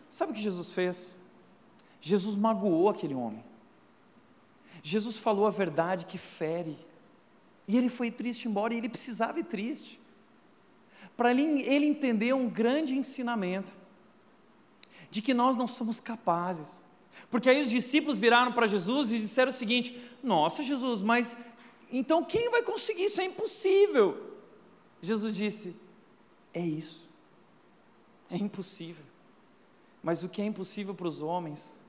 Sabe 0.08 0.32
o 0.32 0.36
que 0.36 0.42
Jesus 0.42 0.72
fez? 0.72 1.16
Jesus 2.00 2.36
magoou 2.36 2.90
aquele 2.90 3.16
homem. 3.16 3.44
Jesus 4.84 5.18
falou 5.18 5.48
a 5.48 5.50
verdade 5.50 6.06
que 6.06 6.18
fere. 6.18 6.78
E 7.68 7.78
ele 7.78 7.90
foi 7.90 8.12
triste 8.12 8.48
embora 8.48 8.74
e 8.74 8.78
ele 8.78 8.90
precisava 8.90 9.40
ir 9.40 9.46
triste. 9.46 10.00
Para 11.16 11.32
ele, 11.32 11.86
entender 11.86 12.34
um 12.34 12.50
grande 12.50 12.96
ensinamento 12.96 13.74
de 15.12 15.22
que 15.22 15.34
nós 15.34 15.56
não 15.56 15.68
somos 15.68 16.00
capazes. 16.00 16.84
Porque 17.30 17.50
aí 17.50 17.62
os 17.62 17.70
discípulos 17.70 18.18
viraram 18.18 18.52
para 18.52 18.68
Jesus 18.68 19.12
e 19.12 19.20
disseram 19.20 19.50
o 19.50 19.54
seguinte: 19.54 20.00
Nossa, 20.24 20.64
Jesus, 20.64 21.02
mas 21.02 21.38
então 21.92 22.24
quem 22.24 22.50
vai 22.50 22.64
conseguir? 22.64 23.06
Isso 23.06 23.22
é 23.22 23.26
impossível. 23.26 24.38
Jesus 25.02 25.36
disse: 25.36 25.76
É 26.54 26.66
isso. 26.66 27.08
É 28.30 28.38
impossível. 28.38 29.06
Mas 30.02 30.24
o 30.24 30.30
que 30.30 30.42
é 30.42 30.46
impossível 30.46 30.94
para 30.94 31.08
os 31.08 31.22
homens 31.22 31.84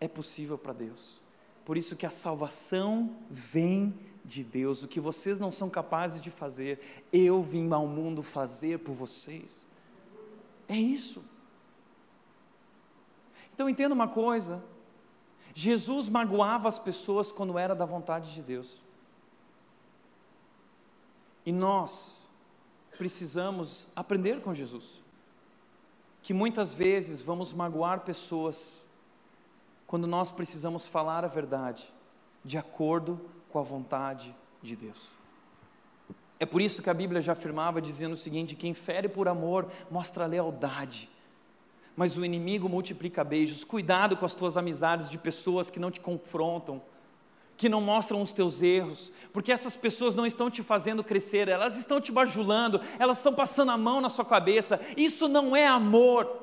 é 0.00 0.08
possível 0.08 0.56
para 0.56 0.72
Deus. 0.72 1.20
Por 1.64 1.76
isso 1.76 1.96
que 1.96 2.06
a 2.06 2.10
salvação 2.10 3.16
vem 3.30 3.94
de 4.24 4.44
Deus. 4.44 4.82
O 4.82 4.88
que 4.88 5.00
vocês 5.00 5.38
não 5.38 5.52
são 5.52 5.68
capazes 5.68 6.20
de 6.20 6.30
fazer, 6.30 6.80
eu 7.12 7.42
vim 7.42 7.72
ao 7.72 7.86
mundo 7.86 8.22
fazer 8.22 8.78
por 8.78 8.94
vocês. 8.94 9.66
É 10.68 10.76
isso. 10.76 11.22
Então 13.54 13.68
entenda 13.68 13.94
uma 13.94 14.08
coisa: 14.08 14.62
Jesus 15.54 16.08
magoava 16.08 16.68
as 16.68 16.78
pessoas 16.78 17.30
quando 17.30 17.58
era 17.58 17.74
da 17.74 17.84
vontade 17.84 18.32
de 18.34 18.42
Deus. 18.42 18.80
E 21.44 21.52
nós 21.52 22.24
precisamos 22.96 23.88
aprender 23.96 24.40
com 24.40 24.54
Jesus 24.54 25.02
que 26.22 26.32
muitas 26.32 26.72
vezes 26.72 27.20
vamos 27.20 27.52
magoar 27.52 28.00
pessoas 28.00 28.86
quando 29.86 30.06
nós 30.06 30.30
precisamos 30.30 30.86
falar 30.86 31.24
a 31.24 31.28
verdade 31.28 31.92
de 32.44 32.56
acordo 32.56 33.20
com 33.52 33.58
a 33.58 33.62
vontade 33.62 34.34
de 34.62 34.74
Deus. 34.74 35.10
É 36.40 36.46
por 36.46 36.60
isso 36.60 36.82
que 36.82 36.90
a 36.90 36.94
Bíblia 36.94 37.20
já 37.20 37.34
afirmava 37.34 37.80
dizendo 37.80 38.14
o 38.14 38.16
seguinte: 38.16 38.56
quem 38.56 38.74
fere 38.74 39.08
por 39.08 39.28
amor 39.28 39.68
mostra 39.90 40.26
lealdade, 40.26 41.08
mas 41.94 42.16
o 42.16 42.24
inimigo 42.24 42.68
multiplica 42.68 43.22
beijos. 43.22 43.62
Cuidado 43.62 44.16
com 44.16 44.24
as 44.24 44.34
tuas 44.34 44.56
amizades 44.56 45.08
de 45.08 45.18
pessoas 45.18 45.70
que 45.70 45.78
não 45.78 45.90
te 45.90 46.00
confrontam, 46.00 46.82
que 47.56 47.68
não 47.68 47.80
mostram 47.80 48.20
os 48.20 48.32
teus 48.32 48.60
erros, 48.60 49.12
porque 49.32 49.52
essas 49.52 49.76
pessoas 49.76 50.16
não 50.16 50.26
estão 50.26 50.50
te 50.50 50.64
fazendo 50.64 51.04
crescer, 51.04 51.46
elas 51.46 51.76
estão 51.76 52.00
te 52.00 52.10
bajulando, 52.10 52.80
elas 52.98 53.18
estão 53.18 53.32
passando 53.32 53.70
a 53.70 53.78
mão 53.78 54.00
na 54.00 54.08
sua 54.08 54.24
cabeça. 54.24 54.80
Isso 54.96 55.28
não 55.28 55.54
é 55.54 55.66
amor. 55.66 56.41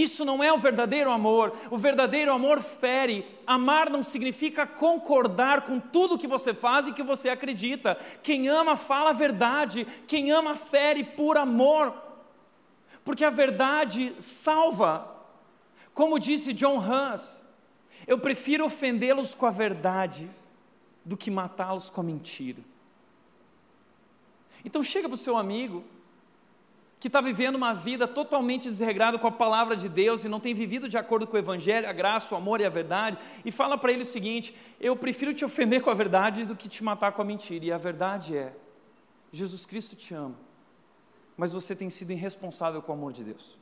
Isso 0.00 0.24
não 0.24 0.42
é 0.42 0.50
o 0.52 0.58
verdadeiro 0.58 1.10
amor. 1.10 1.52
O 1.70 1.76
verdadeiro 1.76 2.32
amor 2.32 2.62
fere. 2.62 3.26
Amar 3.46 3.90
não 3.90 4.02
significa 4.02 4.66
concordar 4.66 5.62
com 5.62 5.78
tudo 5.78 6.18
que 6.18 6.26
você 6.26 6.54
faz 6.54 6.88
e 6.88 6.92
que 6.92 7.02
você 7.02 7.28
acredita. 7.28 7.96
Quem 8.22 8.48
ama 8.48 8.76
fala 8.76 9.10
a 9.10 9.14
verdade. 9.14 9.86
Quem 10.06 10.30
ama 10.30 10.56
fere 10.56 11.04
por 11.04 11.36
amor. 11.36 11.94
Porque 13.04 13.24
a 13.24 13.30
verdade 13.30 14.14
salva. 14.18 15.06
Como 15.92 16.18
disse 16.18 16.54
John 16.54 16.80
Hans, 16.80 17.44
eu 18.06 18.18
prefiro 18.18 18.64
ofendê-los 18.64 19.34
com 19.34 19.44
a 19.44 19.50
verdade 19.50 20.30
do 21.04 21.16
que 21.16 21.30
matá-los 21.30 21.90
com 21.90 22.00
a 22.00 22.04
mentira. 22.04 22.62
Então 24.64 24.82
chega 24.82 25.08
para 25.08 25.14
o 25.14 25.18
seu 25.18 25.36
amigo 25.36 25.84
que 27.00 27.08
está 27.08 27.22
vivendo 27.22 27.56
uma 27.56 27.72
vida 27.72 28.06
totalmente 28.06 28.68
desregrada 28.68 29.18
com 29.18 29.26
a 29.26 29.32
palavra 29.32 29.74
de 29.74 29.88
Deus 29.88 30.22
e 30.22 30.28
não 30.28 30.38
tem 30.38 30.52
vivido 30.52 30.86
de 30.86 30.98
acordo 30.98 31.26
com 31.26 31.34
o 31.34 31.38
Evangelho, 31.38 31.88
a 31.88 31.94
graça, 31.94 32.34
o 32.34 32.36
amor 32.36 32.60
e 32.60 32.66
a 32.66 32.68
verdade, 32.68 33.16
e 33.42 33.50
fala 33.50 33.78
para 33.78 33.90
ele 33.90 34.02
o 34.02 34.06
seguinte: 34.06 34.54
eu 34.78 34.94
prefiro 34.94 35.32
te 35.32 35.42
ofender 35.42 35.80
com 35.80 35.88
a 35.88 35.94
verdade 35.94 36.44
do 36.44 36.54
que 36.54 36.68
te 36.68 36.84
matar 36.84 37.12
com 37.12 37.22
a 37.22 37.24
mentira. 37.24 37.64
E 37.64 37.72
a 37.72 37.78
verdade 37.78 38.36
é: 38.36 38.54
Jesus 39.32 39.64
Cristo 39.64 39.96
te 39.96 40.12
ama, 40.12 40.36
mas 41.38 41.52
você 41.52 41.74
tem 41.74 41.88
sido 41.88 42.10
irresponsável 42.10 42.82
com 42.82 42.92
o 42.92 42.94
amor 42.94 43.14
de 43.14 43.24
Deus. 43.24 43.58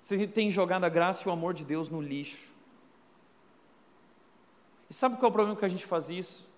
Você 0.00 0.26
tem 0.26 0.50
jogado 0.50 0.84
a 0.84 0.88
graça 0.88 1.24
e 1.24 1.28
o 1.28 1.32
amor 1.32 1.52
de 1.52 1.66
Deus 1.66 1.90
no 1.90 2.00
lixo. 2.00 2.54
E 4.88 4.94
sabe 4.94 5.16
qual 5.16 5.28
é 5.28 5.28
o 5.28 5.34
problema 5.34 5.58
que 5.58 5.66
a 5.66 5.68
gente 5.68 5.84
faz 5.84 6.08
isso? 6.08 6.48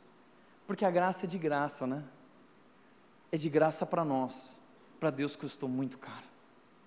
Porque 0.69 0.85
a 0.85 0.91
graça 0.91 1.27
é 1.27 1.29
de 1.29 1.37
graça, 1.37 1.85
né? 1.85 2.05
É 3.33 3.37
de 3.37 3.51
graça 3.51 3.85
para 3.85 4.05
nós. 4.05 4.60
Para 5.01 5.11
Deus 5.11 5.35
custou 5.35 5.69
muito 5.69 5.97
caro. 5.97 6.29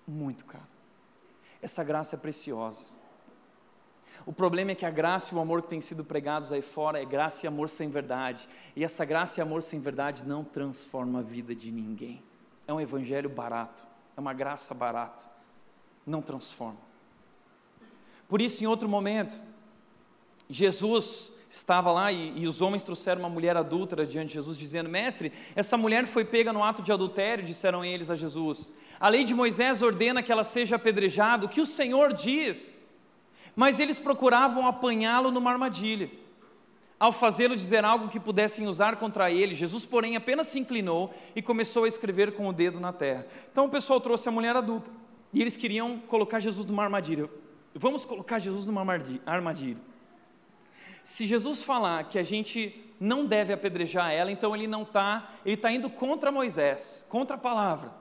Muito 0.06 0.44
caro. 0.44 0.64
Essa 1.60 1.82
graça 1.82 2.14
é 2.14 2.18
preciosa. 2.18 2.94
O 4.24 4.32
problema 4.32 4.70
é 4.70 4.74
que 4.74 4.86
a 4.86 4.90
graça 4.90 5.34
e 5.34 5.36
o 5.36 5.40
amor 5.40 5.62
que 5.62 5.68
têm 5.68 5.80
sido 5.80 6.04
pregados 6.04 6.52
aí 6.52 6.62
fora 6.62 7.02
é 7.02 7.04
graça 7.04 7.44
e 7.44 7.48
amor 7.48 7.68
sem 7.68 7.90
verdade. 7.90 8.48
E 8.76 8.84
essa 8.84 9.04
graça 9.04 9.40
e 9.40 9.42
amor 9.42 9.62
sem 9.62 9.80
verdade 9.80 10.24
não 10.24 10.44
transforma 10.44 11.18
a 11.18 11.22
vida 11.22 11.54
de 11.54 11.72
ninguém. 11.72 12.22
É 12.68 12.72
um 12.72 12.80
evangelho 12.80 13.28
barato, 13.28 13.84
é 14.16 14.20
uma 14.20 14.32
graça 14.32 14.72
barata. 14.72 15.26
Não 16.06 16.22
transforma. 16.22 16.78
Por 18.28 18.40
isso, 18.40 18.62
em 18.62 18.66
outro 18.66 18.88
momento, 18.88 19.38
Jesus 20.48 21.32
estava 21.54 21.92
lá 21.92 22.10
e, 22.10 22.40
e, 22.40 22.46
os 22.46 22.60
homens 22.60 22.82
trouxeram 22.82 23.20
uma 23.20 23.28
mulher 23.28 23.56
adúltera 23.56 24.04
diante 24.04 24.28
de 24.28 24.34
Jesus, 24.34 24.56
dizendo: 24.58 24.88
Mestre, 24.88 25.32
essa 25.54 25.76
mulher 25.76 26.06
foi 26.06 26.24
pega 26.24 26.52
no 26.52 26.62
ato 26.62 26.82
de 26.82 26.92
adultério, 26.92 27.44
disseram 27.44 27.84
eles 27.84 28.10
a 28.10 28.14
Jesus. 28.14 28.70
A 28.98 29.08
lei 29.08 29.24
de 29.24 29.34
Moisés 29.34 29.80
ordena 29.80 30.22
que 30.22 30.32
ela 30.32 30.44
seja 30.44 30.76
apedrejada, 30.76 31.46
o 31.46 31.48
que 31.48 31.60
o 31.60 31.66
Senhor 31.66 32.12
diz? 32.12 32.68
Mas 33.54 33.78
eles 33.78 34.00
procuravam 34.00 34.66
apanhá-lo 34.66 35.30
numa 35.30 35.52
armadilha. 35.52 36.10
Ao 36.98 37.12
fazê-lo 37.12 37.54
dizer 37.54 37.84
algo 37.84 38.08
que 38.08 38.18
pudessem 38.18 38.66
usar 38.66 38.96
contra 38.96 39.30
ele, 39.30 39.54
Jesus, 39.54 39.84
porém, 39.84 40.16
apenas 40.16 40.48
se 40.48 40.58
inclinou 40.58 41.12
e 41.36 41.42
começou 41.42 41.84
a 41.84 41.88
escrever 41.88 42.32
com 42.32 42.48
o 42.48 42.52
dedo 42.52 42.80
na 42.80 42.92
terra. 42.92 43.26
Então 43.50 43.66
o 43.66 43.70
pessoal 43.70 44.00
trouxe 44.00 44.28
a 44.28 44.32
mulher 44.32 44.56
adulta 44.56 44.90
e 45.32 45.40
eles 45.40 45.56
queriam 45.56 45.98
colocar 46.00 46.38
Jesus 46.38 46.66
numa 46.66 46.82
armadilha. 46.82 47.28
Vamos 47.74 48.04
colocar 48.04 48.38
Jesus 48.38 48.66
numa 48.66 48.80
armadilha. 49.26 49.93
Se 51.04 51.26
Jesus 51.26 51.62
falar 51.62 52.08
que 52.08 52.18
a 52.18 52.22
gente 52.22 52.82
não 52.98 53.26
deve 53.26 53.52
apedrejar 53.52 54.10
ela, 54.10 54.32
então 54.32 54.56
ele 54.56 54.66
não 54.66 54.82
está, 54.82 55.30
ele 55.44 55.54
está 55.54 55.70
indo 55.70 55.90
contra 55.90 56.32
Moisés, 56.32 57.06
contra 57.10 57.36
a 57.36 57.38
palavra. 57.38 57.92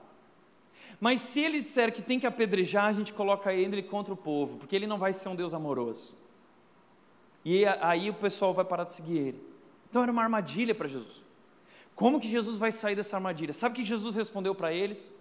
Mas 1.02 1.20
se 1.20 1.42
ele 1.42 1.58
disser 1.58 1.92
que 1.92 2.02
tem 2.02 2.18
que 2.18 2.26
apedrejar, 2.26 2.86
a 2.86 2.94
gente 2.94 3.12
coloca 3.12 3.54
ele 3.54 3.84
contra 3.84 4.14
o 4.14 4.18
povo, 4.18 4.58
porque 4.58 4.74
ele 4.74 4.88
não 4.88 4.98
vai 4.98 5.12
ser 5.12 5.28
um 5.28 5.36
Deus 5.36 5.54
amoroso. 5.54 6.16
E 7.44 7.66
aí 7.82 8.10
o 8.10 8.14
pessoal 8.14 8.54
vai 8.54 8.64
parar 8.64 8.86
de 8.86 8.94
seguir 8.94 9.18
ele. 9.18 9.44
Então 9.90 10.02
era 10.02 10.12
uma 10.12 10.24
armadilha 10.24 10.74
para 10.74 10.88
Jesus. 10.88 11.22
Como 11.94 12.22
que 12.22 12.28
Jesus 12.28 12.58
vai 12.58 12.72
sair 12.72 12.96
dessa 12.96 13.18
armadilha? 13.18 13.54
Sabe 13.54 13.74
o 13.74 13.76
que 13.76 13.86
Jesus 13.86 14.16
respondeu 14.16 14.56
para 14.56 14.72
eles? 14.72 15.14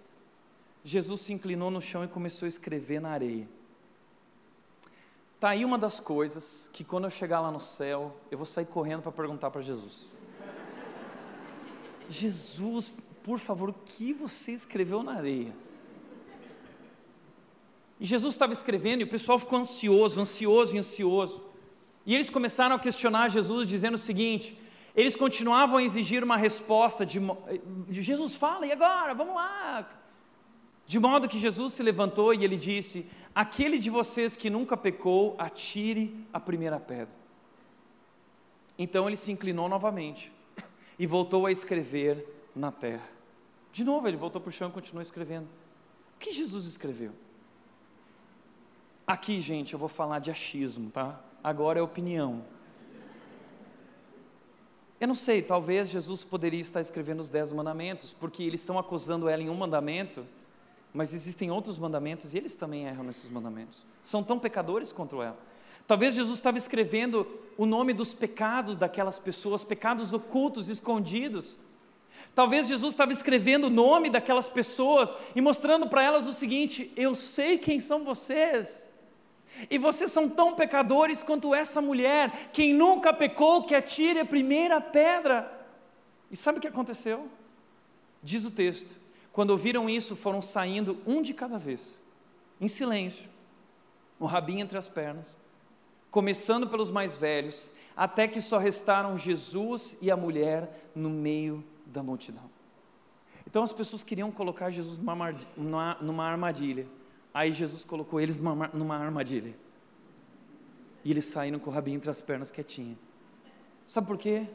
Jesus 0.85 1.21
se 1.21 1.33
inclinou 1.33 1.69
no 1.69 1.81
chão 1.81 2.03
e 2.03 2.07
começou 2.07 2.45
a 2.45 2.49
escrever 2.49 3.01
na 3.01 3.09
areia. 3.09 3.47
Está 5.43 5.49
aí 5.49 5.65
uma 5.65 5.77
das 5.77 5.99
coisas 5.99 6.69
que 6.71 6.85
quando 6.85 7.03
eu 7.03 7.09
chegar 7.09 7.41
lá 7.41 7.51
no 7.51 7.59
céu, 7.59 8.15
eu 8.31 8.37
vou 8.37 8.45
sair 8.45 8.65
correndo 8.65 9.01
para 9.01 9.11
perguntar 9.11 9.51
para 9.51 9.61
Jesus. 9.61 10.09
Jesus, 12.07 12.93
por 13.21 13.39
favor, 13.39 13.67
o 13.67 13.73
que 13.73 14.13
você 14.13 14.53
escreveu 14.53 15.03
na 15.03 15.15
areia? 15.15 15.53
E 17.99 18.05
Jesus 18.05 18.35
estava 18.35 18.53
escrevendo 18.53 19.01
e 19.01 19.03
o 19.03 19.09
pessoal 19.09 19.37
ficou 19.37 19.59
ansioso, 19.59 20.21
ansioso 20.21 20.77
e 20.77 20.79
ansioso. 20.79 21.43
E 22.05 22.15
eles 22.15 22.29
começaram 22.29 22.77
a 22.77 22.79
questionar 22.79 23.27
Jesus, 23.27 23.67
dizendo 23.67 23.95
o 23.95 23.97
seguinte: 23.97 24.57
eles 24.95 25.13
continuavam 25.13 25.75
a 25.75 25.83
exigir 25.83 26.23
uma 26.23 26.37
resposta 26.37 27.05
de, 27.05 27.19
de 27.89 28.01
Jesus 28.01 28.33
fala, 28.33 28.65
e 28.65 28.71
agora? 28.71 29.13
Vamos 29.13 29.35
lá. 29.35 29.89
De 30.87 30.99
modo 30.99 31.27
que 31.27 31.39
Jesus 31.39 31.73
se 31.73 31.83
levantou 31.83 32.33
e 32.33 32.45
ele 32.45 32.55
disse: 32.55 33.05
Aquele 33.35 33.79
de 33.79 33.89
vocês 33.89 34.35
que 34.35 34.49
nunca 34.49 34.77
pecou, 34.77 35.35
atire 35.39 36.15
a 36.31 36.39
primeira 36.39 36.79
pedra. 36.79 37.13
Então 38.77 39.07
ele 39.07 39.15
se 39.15 39.31
inclinou 39.31 39.67
novamente 39.67 40.31
e 40.99 41.07
voltou 41.07 41.45
a 41.45 41.51
escrever 41.51 42.25
na 42.55 42.71
terra. 42.71 43.09
De 43.71 43.83
novo, 43.83 44.07
ele 44.07 44.17
voltou 44.17 44.39
para 44.39 44.49
o 44.49 44.51
chão 44.51 44.69
e 44.69 44.71
continuou 44.71 45.01
escrevendo. 45.01 45.45
O 46.15 46.19
que 46.19 46.31
Jesus 46.31 46.65
escreveu? 46.65 47.11
Aqui, 49.05 49.39
gente, 49.39 49.73
eu 49.73 49.79
vou 49.79 49.89
falar 49.89 50.19
de 50.19 50.29
achismo, 50.29 50.91
tá? 50.91 51.19
Agora 51.43 51.79
é 51.79 51.81
opinião. 51.81 52.45
Eu 54.99 55.07
não 55.07 55.15
sei, 55.15 55.41
talvez 55.41 55.89
Jesus 55.89 56.23
poderia 56.23 56.61
estar 56.61 56.79
escrevendo 56.79 57.19
os 57.19 57.29
dez 57.29 57.51
mandamentos, 57.51 58.13
porque 58.13 58.43
eles 58.43 58.61
estão 58.61 58.79
acusando 58.79 59.27
ela 59.27 59.41
em 59.41 59.49
um 59.49 59.55
mandamento 59.55 60.25
mas 60.93 61.13
existem 61.13 61.49
outros 61.49 61.79
mandamentos 61.79 62.33
e 62.33 62.37
eles 62.37 62.55
também 62.55 62.85
erram 62.85 63.03
nesses 63.03 63.29
mandamentos. 63.29 63.83
São 64.01 64.23
tão 64.23 64.37
pecadores 64.37 64.91
quanto 64.91 65.21
ela. 65.21 65.37
Talvez 65.87 66.13
Jesus 66.15 66.37
estava 66.37 66.57
escrevendo 66.57 67.27
o 67.57 67.65
nome 67.65 67.93
dos 67.93 68.13
pecados 68.13 68.77
daquelas 68.77 69.19
pessoas, 69.19 69.63
pecados 69.63 70.13
ocultos, 70.13 70.69
escondidos. 70.69 71.57
Talvez 72.33 72.67
Jesus 72.67 72.93
estava 72.93 73.11
escrevendo 73.11 73.65
o 73.65 73.69
nome 73.69 74.09
daquelas 74.09 74.47
pessoas 74.47 75.15
e 75.35 75.41
mostrando 75.41 75.87
para 75.89 76.03
elas 76.03 76.27
o 76.27 76.33
seguinte: 76.33 76.91
eu 76.95 77.15
sei 77.15 77.57
quem 77.57 77.79
são 77.79 78.03
vocês, 78.03 78.89
E 79.69 79.77
vocês 79.77 80.11
são 80.11 80.29
tão 80.29 80.55
pecadores 80.55 81.21
quanto 81.21 81.53
essa 81.53 81.81
mulher. 81.81 82.49
Quem 82.51 82.73
nunca 82.73 83.13
pecou, 83.13 83.63
que 83.63 83.75
atire 83.75 84.19
a 84.19 84.25
primeira 84.25 84.79
pedra. 84.79 85.51
E 86.31 86.35
sabe 86.35 86.57
o 86.57 86.61
que 86.61 86.67
aconteceu? 86.67 87.27
Diz 88.21 88.45
o 88.45 88.51
texto: 88.51 88.95
quando 89.33 89.49
ouviram 89.49 89.89
isso, 89.89 90.15
foram 90.15 90.41
saindo 90.41 91.01
um 91.07 91.21
de 91.21 91.33
cada 91.33 91.57
vez, 91.57 91.99
em 92.61 92.67
silêncio, 92.67 93.27
o 94.19 94.27
rabinho 94.27 94.59
entre 94.59 94.77
as 94.77 94.87
pernas, 94.87 95.35
começando 96.11 96.67
pelos 96.67 96.91
mais 96.91 97.15
velhos, 97.17 97.71
até 97.97 98.27
que 98.27 98.39
só 98.39 98.59
restaram 98.59 99.17
Jesus 99.17 99.97
e 99.99 100.11
a 100.11 100.15
mulher 100.15 100.91
no 100.95 101.09
meio 101.09 101.63
da 101.87 102.03
multidão. 102.03 102.47
Então 103.47 103.63
as 103.63 103.73
pessoas 103.73 104.03
queriam 104.03 104.31
colocar 104.31 104.69
Jesus 104.69 104.99
numa, 104.99 106.23
armadilha. 106.23 106.87
Aí 107.33 107.51
Jesus 107.51 107.83
colocou 107.83 108.21
eles 108.21 108.37
numa 108.37 108.95
armadilha. 108.95 109.55
E 111.03 111.09
eles 111.09 111.25
saíram 111.25 111.57
com 111.59 111.71
o 111.71 111.73
rabinho 111.73 111.97
entre 111.97 112.09
as 112.09 112.21
pernas 112.21 112.51
quietinho. 112.51 112.97
Sabe 113.87 114.07
por 114.07 114.17
quê? 114.17 114.47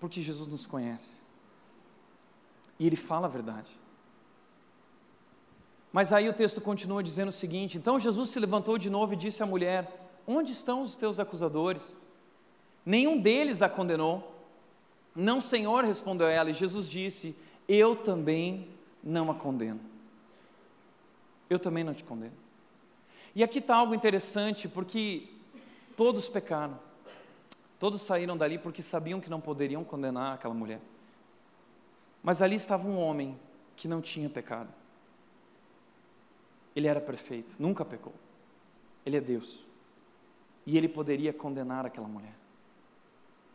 Porque 0.00 0.20
Jesus 0.20 0.48
nos 0.48 0.66
conhece. 0.66 1.23
E 2.78 2.86
ele 2.86 2.96
fala 2.96 3.26
a 3.26 3.30
verdade. 3.30 3.78
Mas 5.92 6.12
aí 6.12 6.28
o 6.28 6.32
texto 6.32 6.60
continua 6.60 7.02
dizendo 7.02 7.28
o 7.28 7.32
seguinte: 7.32 7.78
Então 7.78 8.00
Jesus 8.00 8.30
se 8.30 8.40
levantou 8.40 8.76
de 8.76 8.90
novo 8.90 9.12
e 9.12 9.16
disse 9.16 9.42
à 9.42 9.46
mulher: 9.46 9.88
Onde 10.26 10.52
estão 10.52 10.82
os 10.82 10.96
teus 10.96 11.20
acusadores? 11.20 11.96
Nenhum 12.84 13.18
deles 13.18 13.62
a 13.62 13.68
condenou. 13.68 14.32
Não, 15.14 15.40
Senhor, 15.40 15.84
respondeu 15.84 16.26
ela, 16.26 16.50
e 16.50 16.54
Jesus 16.54 16.88
disse: 16.88 17.36
Eu 17.68 17.94
também 17.94 18.68
não 19.02 19.30
a 19.30 19.34
condeno. 19.34 19.80
Eu 21.48 21.58
também 21.58 21.84
não 21.84 21.94
te 21.94 22.02
condeno. 22.02 22.34
E 23.34 23.44
aqui 23.44 23.58
está 23.58 23.76
algo 23.76 23.94
interessante, 23.94 24.68
porque 24.68 25.28
todos 25.96 26.28
pecaram, 26.28 26.78
todos 27.78 28.02
saíram 28.02 28.36
dali 28.36 28.58
porque 28.58 28.82
sabiam 28.82 29.20
que 29.20 29.30
não 29.30 29.40
poderiam 29.40 29.84
condenar 29.84 30.34
aquela 30.34 30.54
mulher. 30.54 30.80
Mas 32.24 32.40
ali 32.40 32.56
estava 32.56 32.88
um 32.88 32.98
homem 32.98 33.38
que 33.76 33.86
não 33.86 34.00
tinha 34.00 34.30
pecado. 34.30 34.72
Ele 36.74 36.88
era 36.88 37.00
perfeito, 37.00 37.54
nunca 37.58 37.84
pecou. 37.84 38.14
Ele 39.04 39.18
é 39.18 39.20
Deus. 39.20 39.60
E 40.64 40.78
ele 40.78 40.88
poderia 40.88 41.34
condenar 41.34 41.84
aquela 41.84 42.08
mulher. 42.08 42.34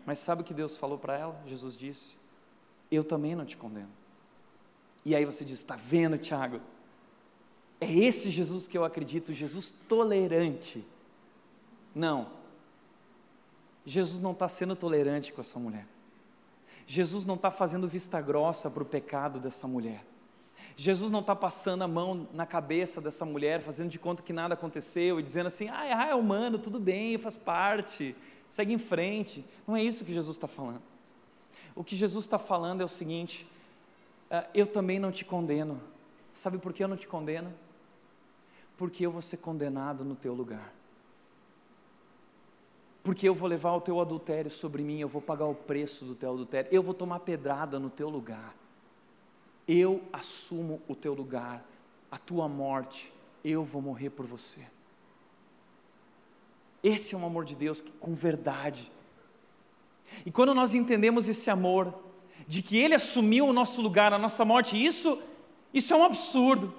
Mas 0.05 0.19
sabe 0.19 0.43
o 0.43 0.45
que 0.45 0.53
Deus 0.53 0.77
falou 0.77 0.99
para 0.99 1.17
ela? 1.17 1.43
Jesus 1.47 1.75
disse: 1.75 2.15
Eu 2.91 3.03
também 3.03 3.35
não 3.35 3.43
te 3.43 3.57
condeno. 3.57 3.89
E 5.03 5.15
aí 5.15 5.25
você 5.25 5.43
diz: 5.43 5.57
Está 5.57 5.75
vendo, 5.75 6.17
Tiago? 6.19 6.61
É 7.81 7.91
esse 7.91 8.29
Jesus 8.29 8.67
que 8.67 8.77
eu 8.77 8.85
acredito, 8.85 9.33
Jesus 9.33 9.71
tolerante. 9.71 10.85
Não. 11.95 12.31
Jesus 13.83 14.19
não 14.19 14.31
está 14.31 14.47
sendo 14.47 14.75
tolerante 14.75 15.33
com 15.33 15.41
essa 15.41 15.57
mulher. 15.57 15.87
Jesus 16.91 17.23
não 17.23 17.35
está 17.35 17.51
fazendo 17.51 17.87
vista 17.87 18.19
grossa 18.19 18.67
para 18.67 18.81
o 18.81 18.85
pecado 18.85 19.39
dessa 19.39 19.67
mulher. 19.67 20.03
Jesus 20.75 21.11
não 21.11 21.19
está 21.19 21.35
passando 21.35 21.83
a 21.83 21.87
mão 21.87 22.27
na 22.33 22.47
cabeça 22.47 22.99
dessa 22.99 23.23
mulher, 23.23 23.61
fazendo 23.61 23.89
de 23.91 23.99
conta 23.99 24.23
que 24.23 24.33
nada 24.33 24.55
aconteceu 24.55 25.19
e 25.19 25.23
dizendo 25.23 25.45
assim: 25.45 25.69
ah, 25.69 26.07
é 26.07 26.15
humano, 26.15 26.57
tudo 26.57 26.79
bem, 26.79 27.15
faz 27.19 27.37
parte, 27.37 28.15
segue 28.49 28.73
em 28.73 28.79
frente. 28.79 29.45
Não 29.67 29.75
é 29.75 29.83
isso 29.83 30.03
que 30.03 30.11
Jesus 30.11 30.35
está 30.35 30.47
falando. 30.47 30.81
O 31.75 31.83
que 31.83 31.95
Jesus 31.95 32.25
está 32.25 32.39
falando 32.39 32.81
é 32.81 32.85
o 32.85 32.89
seguinte: 32.89 33.47
ah, 34.31 34.47
eu 34.51 34.65
também 34.65 34.97
não 34.97 35.11
te 35.11 35.23
condeno. 35.23 35.79
Sabe 36.33 36.57
por 36.57 36.73
que 36.73 36.83
eu 36.83 36.87
não 36.87 36.97
te 36.97 37.07
condeno? 37.07 37.53
Porque 38.75 39.05
eu 39.05 39.11
vou 39.11 39.21
ser 39.21 39.37
condenado 39.37 40.03
no 40.03 40.15
teu 40.15 40.33
lugar. 40.33 40.73
Porque 43.03 43.27
eu 43.27 43.33
vou 43.33 43.47
levar 43.47 43.73
o 43.73 43.81
teu 43.81 43.99
adultério 43.99 44.51
sobre 44.51 44.83
mim, 44.83 44.99
eu 44.99 45.07
vou 45.07 45.21
pagar 45.21 45.45
o 45.45 45.55
preço 45.55 46.05
do 46.05 46.15
teu 46.15 46.31
adultério, 46.33 46.69
eu 46.71 46.83
vou 46.83 46.93
tomar 46.93 47.19
pedrada 47.19 47.79
no 47.79 47.89
teu 47.89 48.09
lugar 48.09 48.53
eu 49.69 50.01
assumo 50.11 50.81
o 50.87 50.95
teu 50.95 51.13
lugar, 51.13 51.63
a 52.09 52.17
tua 52.17 52.49
morte, 52.49 53.13
eu 53.45 53.63
vou 53.63 53.83
morrer 53.83 54.09
por 54.09 54.25
você. 54.25 54.61
Esse 56.83 57.13
é 57.13 57.17
um 57.17 57.23
amor 57.23 57.45
de 57.45 57.55
Deus 57.55 57.83
com 57.99 58.15
verdade. 58.15 58.91
E 60.25 60.31
quando 60.31 60.55
nós 60.55 60.73
entendemos 60.73 61.29
esse 61.29 61.51
amor, 61.51 61.93
de 62.47 62.63
que 62.63 62.77
Ele 62.77 62.95
assumiu 62.95 63.45
o 63.45 63.53
nosso 63.53 63.79
lugar, 63.79 64.11
a 64.11 64.17
nossa 64.17 64.43
morte, 64.43 64.83
isso, 64.83 65.21
isso 65.71 65.93
é 65.93 65.97
um 65.97 66.03
absurdo. 66.03 66.73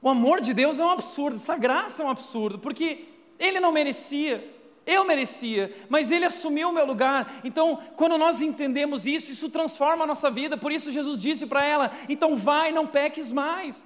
O 0.00 0.08
amor 0.08 0.40
de 0.40 0.54
Deus 0.54 0.78
é 0.78 0.84
um 0.84 0.90
absurdo, 0.90 1.34
essa 1.34 1.56
graça 1.56 2.04
é 2.04 2.06
um 2.06 2.10
absurdo, 2.10 2.60
porque 2.60 3.08
Ele 3.40 3.58
não 3.58 3.72
merecia. 3.72 4.61
Eu 4.84 5.04
merecia, 5.04 5.72
mas 5.88 6.10
Ele 6.10 6.24
assumiu 6.24 6.70
o 6.70 6.72
meu 6.72 6.84
lugar. 6.84 7.40
Então, 7.44 7.78
quando 7.94 8.18
nós 8.18 8.42
entendemos 8.42 9.06
isso, 9.06 9.30
isso 9.30 9.48
transforma 9.48 10.02
a 10.04 10.06
nossa 10.06 10.30
vida. 10.30 10.56
Por 10.56 10.72
isso, 10.72 10.90
Jesus 10.90 11.22
disse 11.22 11.46
para 11.46 11.64
ela: 11.64 11.90
então 12.08 12.34
vai, 12.34 12.72
não 12.72 12.86
peques 12.86 13.30
mais. 13.30 13.84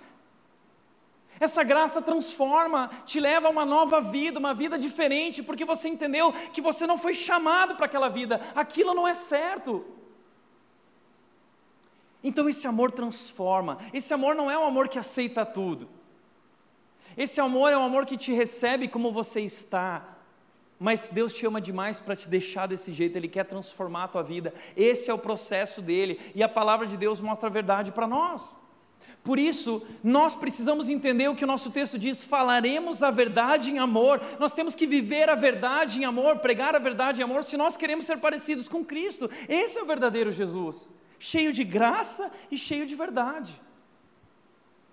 Essa 1.38 1.62
graça 1.62 2.00
transforma, 2.00 2.90
te 3.04 3.20
leva 3.20 3.48
a 3.48 3.50
uma 3.50 3.66
nova 3.66 4.00
vida, 4.00 4.38
uma 4.38 4.54
vida 4.54 4.78
diferente, 4.78 5.42
porque 5.42 5.66
você 5.66 5.86
entendeu 5.86 6.32
que 6.32 6.62
você 6.62 6.86
não 6.86 6.96
foi 6.96 7.12
chamado 7.12 7.76
para 7.76 7.84
aquela 7.84 8.08
vida, 8.08 8.40
aquilo 8.54 8.94
não 8.94 9.06
é 9.06 9.12
certo. 9.12 9.84
Então, 12.24 12.48
esse 12.48 12.66
amor 12.66 12.90
transforma. 12.90 13.76
Esse 13.92 14.14
amor 14.14 14.34
não 14.34 14.50
é 14.50 14.58
um 14.58 14.64
amor 14.64 14.88
que 14.88 14.98
aceita 14.98 15.44
tudo. 15.44 15.90
Esse 17.18 17.38
amor 17.38 17.70
é 17.70 17.76
um 17.76 17.84
amor 17.84 18.06
que 18.06 18.16
te 18.16 18.32
recebe 18.32 18.88
como 18.88 19.12
você 19.12 19.42
está 19.42 20.15
mas 20.78 21.08
Deus 21.08 21.32
te 21.32 21.46
ama 21.46 21.60
demais 21.60 21.98
para 21.98 22.16
te 22.16 22.28
deixar 22.28 22.66
desse 22.66 22.92
jeito, 22.92 23.16
Ele 23.16 23.28
quer 23.28 23.44
transformar 23.44 24.04
a 24.04 24.08
tua 24.08 24.22
vida. 24.22 24.52
Esse 24.76 25.10
é 25.10 25.14
o 25.14 25.18
processo 25.18 25.80
dele, 25.80 26.20
e 26.34 26.42
a 26.42 26.48
palavra 26.48 26.86
de 26.86 26.96
Deus 26.96 27.20
mostra 27.20 27.48
a 27.48 27.52
verdade 27.52 27.92
para 27.92 28.06
nós. 28.06 28.54
Por 29.22 29.38
isso, 29.38 29.82
nós 30.04 30.36
precisamos 30.36 30.88
entender 30.88 31.28
o 31.28 31.34
que 31.34 31.44
o 31.44 31.48
nosso 31.48 31.70
texto 31.70 31.98
diz: 31.98 32.24
falaremos 32.24 33.02
a 33.02 33.10
verdade 33.10 33.70
em 33.70 33.78
amor. 33.78 34.20
Nós 34.38 34.54
temos 34.54 34.74
que 34.74 34.86
viver 34.86 35.28
a 35.28 35.34
verdade 35.34 36.00
em 36.00 36.04
amor, 36.04 36.38
pregar 36.38 36.76
a 36.76 36.78
verdade 36.78 37.20
em 37.20 37.24
amor, 37.24 37.42
se 37.42 37.56
nós 37.56 37.76
queremos 37.76 38.06
ser 38.06 38.18
parecidos 38.18 38.68
com 38.68 38.84
Cristo. 38.84 39.28
Esse 39.48 39.78
é 39.78 39.82
o 39.82 39.86
verdadeiro 39.86 40.30
Jesus, 40.30 40.90
cheio 41.18 41.52
de 41.52 41.64
graça 41.64 42.30
e 42.50 42.56
cheio 42.56 42.86
de 42.86 42.94
verdade. 42.94 43.60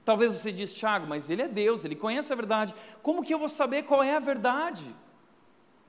Talvez 0.04 0.34
você 0.34 0.52
diz, 0.52 0.74
Tiago, 0.74 1.08
mas 1.08 1.30
ele 1.30 1.44
é 1.44 1.48
Deus, 1.48 1.86
ele 1.86 1.96
conhece 1.96 2.34
a 2.34 2.36
verdade. 2.36 2.74
Como 3.02 3.24
que 3.24 3.34
eu 3.34 3.40
vou 3.40 3.50
saber 3.50 3.84
qual 3.84 4.04
é 4.04 4.16
a 4.16 4.20
verdade? 4.20 4.84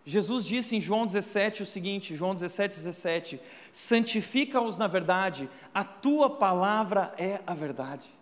Jesus 0.07 0.45
disse 0.45 0.77
em 0.77 0.81
João 0.81 1.07
17 1.07 1.63
o 1.63 1.67
seguinte, 1.67 2.15
João 2.15 2.35
17, 2.35 2.77
17: 2.77 3.41
santifica-os 3.73 4.77
na 4.77 4.87
verdade, 4.87 5.49
a 5.75 5.83
tua 5.83 6.29
palavra 6.29 7.15
é 7.17 7.41
a 7.47 7.55
verdade. 7.55 8.13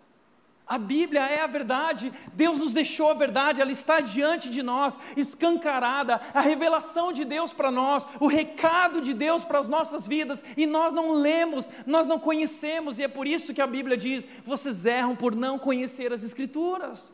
A 0.65 0.77
Bíblia 0.77 1.19
é 1.27 1.41
a 1.41 1.47
verdade, 1.47 2.11
Deus 2.31 2.57
nos 2.57 2.71
deixou 2.71 3.09
a 3.09 3.13
verdade, 3.13 3.59
ela 3.59 3.71
está 3.71 3.99
diante 3.99 4.49
de 4.49 4.63
nós, 4.63 4.97
escancarada, 5.17 6.21
a 6.33 6.39
revelação 6.39 7.11
de 7.11 7.25
Deus 7.25 7.51
para 7.51 7.69
nós, 7.69 8.07
o 8.17 8.27
recado 8.27 9.01
de 9.01 9.13
Deus 9.13 9.43
para 9.43 9.59
as 9.59 9.67
nossas 9.67 10.07
vidas, 10.07 10.41
e 10.55 10.65
nós 10.65 10.93
não 10.93 11.11
lemos, 11.11 11.69
nós 11.85 12.07
não 12.07 12.17
conhecemos, 12.17 12.97
e 12.97 13.03
é 13.03 13.09
por 13.09 13.27
isso 13.27 13.53
que 13.53 13.61
a 13.61 13.67
Bíblia 13.67 13.97
diz: 13.97 14.25
vocês 14.45 14.85
erram 14.85 15.17
por 15.17 15.35
não 15.35 15.59
conhecer 15.59 16.13
as 16.13 16.23
Escrituras. 16.23 17.11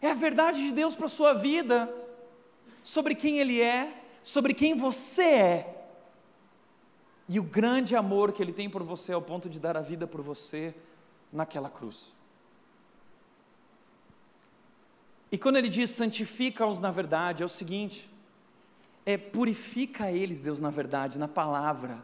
É 0.00 0.12
a 0.12 0.14
verdade 0.14 0.62
de 0.62 0.70
Deus 0.70 0.94
para 0.94 1.06
a 1.06 1.08
sua 1.08 1.34
vida 1.34 1.92
sobre 2.86 3.16
quem 3.16 3.40
Ele 3.40 3.60
é, 3.60 4.00
sobre 4.22 4.54
quem 4.54 4.76
você 4.76 5.24
é. 5.24 5.86
E 7.28 7.40
o 7.40 7.42
grande 7.42 7.96
amor 7.96 8.32
que 8.32 8.40
Ele 8.40 8.52
tem 8.52 8.70
por 8.70 8.84
você 8.84 9.12
ao 9.12 9.20
ponto 9.20 9.48
de 9.48 9.58
dar 9.58 9.76
a 9.76 9.80
vida 9.80 10.06
por 10.06 10.22
você 10.22 10.72
naquela 11.32 11.68
cruz. 11.68 12.14
E 15.32 15.36
quando 15.36 15.56
Ele 15.56 15.68
diz 15.68 15.90
santifica-os 15.90 16.78
na 16.78 16.92
verdade, 16.92 17.42
é 17.42 17.46
o 17.46 17.48
seguinte: 17.48 18.08
é 19.04 19.18
purifica 19.18 20.12
eles, 20.12 20.38
Deus, 20.38 20.60
na 20.60 20.70
verdade, 20.70 21.18
na 21.18 21.26
palavra 21.26 22.00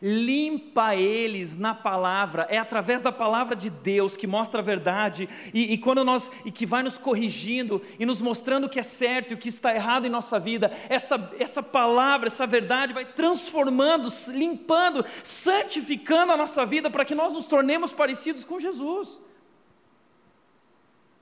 limpa 0.00 0.94
eles 0.94 1.56
na 1.56 1.74
palavra, 1.74 2.46
é 2.50 2.58
através 2.58 3.02
da 3.02 3.12
palavra 3.12 3.54
de 3.56 3.70
Deus 3.70 4.16
que 4.16 4.26
mostra 4.26 4.60
a 4.60 4.64
verdade 4.64 5.28
e, 5.52 5.72
e, 5.72 5.78
quando 5.78 6.04
nós 6.04 6.30
e 6.44 6.50
que 6.50 6.66
vai 6.66 6.82
nos 6.82 6.98
corrigindo 6.98 7.80
e 7.98 8.06
nos 8.06 8.20
mostrando 8.20 8.64
o 8.64 8.68
que 8.68 8.80
é 8.80 8.82
certo 8.82 9.30
e 9.30 9.34
o 9.34 9.38
que 9.38 9.48
está 9.48 9.74
errado 9.74 10.06
em 10.06 10.10
nossa 10.10 10.38
vida. 10.38 10.70
Essa, 10.88 11.32
essa 11.38 11.62
palavra, 11.62 12.26
essa 12.26 12.46
verdade 12.46 12.92
vai 12.92 13.04
transformando, 13.04 14.08
limpando, 14.28 15.04
santificando 15.22 16.32
a 16.32 16.36
nossa 16.36 16.64
vida 16.66 16.90
para 16.90 17.04
que 17.04 17.14
nós 17.14 17.32
nos 17.32 17.46
tornemos 17.46 17.92
parecidos 17.92 18.44
com 18.44 18.60
Jesus. 18.60 19.20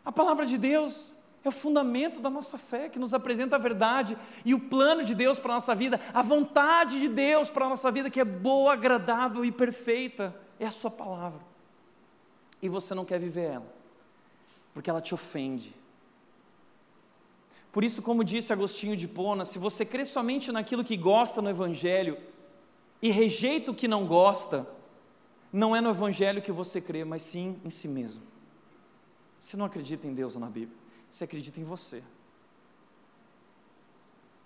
A 0.04 0.10
palavra 0.10 0.44
de 0.44 0.58
Deus 0.58 1.14
é 1.44 1.48
o 1.48 1.52
fundamento 1.52 2.20
da 2.20 2.30
nossa 2.30 2.56
fé, 2.56 2.88
que 2.88 2.98
nos 2.98 3.12
apresenta 3.12 3.56
a 3.56 3.58
verdade 3.58 4.16
e 4.44 4.54
o 4.54 4.60
plano 4.60 5.04
de 5.04 5.14
Deus 5.14 5.38
para 5.38 5.52
a 5.52 5.56
nossa 5.56 5.74
vida, 5.74 6.00
a 6.14 6.22
vontade 6.22 7.00
de 7.00 7.08
Deus 7.08 7.50
para 7.50 7.66
a 7.66 7.68
nossa 7.68 7.90
vida, 7.90 8.08
que 8.10 8.20
é 8.20 8.24
boa, 8.24 8.72
agradável 8.72 9.44
e 9.44 9.50
perfeita, 9.50 10.34
é 10.60 10.66
a 10.66 10.70
Sua 10.70 10.90
palavra. 10.90 11.40
E 12.60 12.68
você 12.68 12.94
não 12.94 13.04
quer 13.04 13.18
viver 13.18 13.50
ela, 13.54 13.74
porque 14.72 14.88
ela 14.88 15.00
te 15.00 15.14
ofende, 15.14 15.74
Por 17.72 17.82
isso, 17.82 18.02
como 18.02 18.22
disse 18.22 18.52
Agostinho 18.52 18.94
de 18.94 19.08
Pona, 19.08 19.46
se 19.46 19.58
você 19.58 19.82
crê 19.82 20.04
somente 20.04 20.52
naquilo 20.52 20.84
que 20.84 20.94
gosta 20.94 21.40
no 21.40 21.48
Evangelho 21.48 22.18
e 23.00 23.10
rejeita 23.10 23.70
o 23.70 23.74
que 23.74 23.88
não 23.88 24.06
gosta, 24.06 24.68
não 25.50 25.74
é 25.74 25.80
no 25.80 25.88
Evangelho 25.88 26.42
que 26.42 26.52
você 26.52 26.82
crê, 26.82 27.02
mas 27.02 27.22
sim 27.22 27.58
em 27.64 27.70
si 27.70 27.88
mesmo. 27.88 28.22
Você 29.38 29.56
não 29.56 29.64
acredita 29.64 30.06
em 30.06 30.12
Deus 30.12 30.34
ou 30.34 30.40
na 30.40 30.50
Bíblia, 30.50 30.76
você 31.12 31.24
acredita 31.24 31.60
em 31.60 31.64
você. 31.64 32.02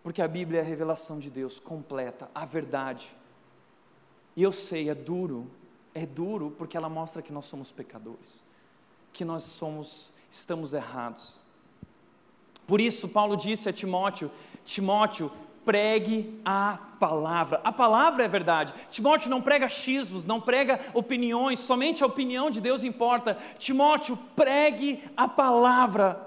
Porque 0.02 0.20
a 0.20 0.26
Bíblia 0.26 0.58
é 0.58 0.62
a 0.62 0.66
revelação 0.66 1.20
de 1.20 1.30
Deus 1.30 1.60
completa, 1.60 2.28
a 2.34 2.44
verdade. 2.44 3.14
E 4.34 4.42
eu 4.42 4.50
sei, 4.50 4.90
é 4.90 4.94
duro, 4.94 5.48
é 5.94 6.04
duro 6.04 6.52
porque 6.58 6.76
ela 6.76 6.88
mostra 6.88 7.22
que 7.22 7.32
nós 7.32 7.46
somos 7.46 7.70
pecadores, 7.70 8.42
que 9.12 9.24
nós 9.24 9.44
somos, 9.44 10.10
estamos 10.28 10.72
errados. 10.72 11.38
Por 12.66 12.80
isso, 12.80 13.08
Paulo 13.08 13.36
disse 13.36 13.68
a 13.68 13.72
Timóteo: 13.72 14.28
Timóteo, 14.64 15.30
pregue 15.64 16.40
a 16.44 16.80
palavra. 16.98 17.60
A 17.62 17.70
palavra 17.70 18.24
é 18.24 18.28
verdade. 18.28 18.74
Timóteo 18.90 19.30
não 19.30 19.40
prega 19.40 19.66
achismos, 19.66 20.24
não 20.24 20.40
prega 20.40 20.80
opiniões, 20.94 21.60
somente 21.60 22.02
a 22.02 22.06
opinião 22.06 22.50
de 22.50 22.60
Deus 22.60 22.82
importa. 22.82 23.36
Timóteo, 23.56 24.18
pregue 24.34 25.04
a 25.16 25.28
palavra. 25.28 26.25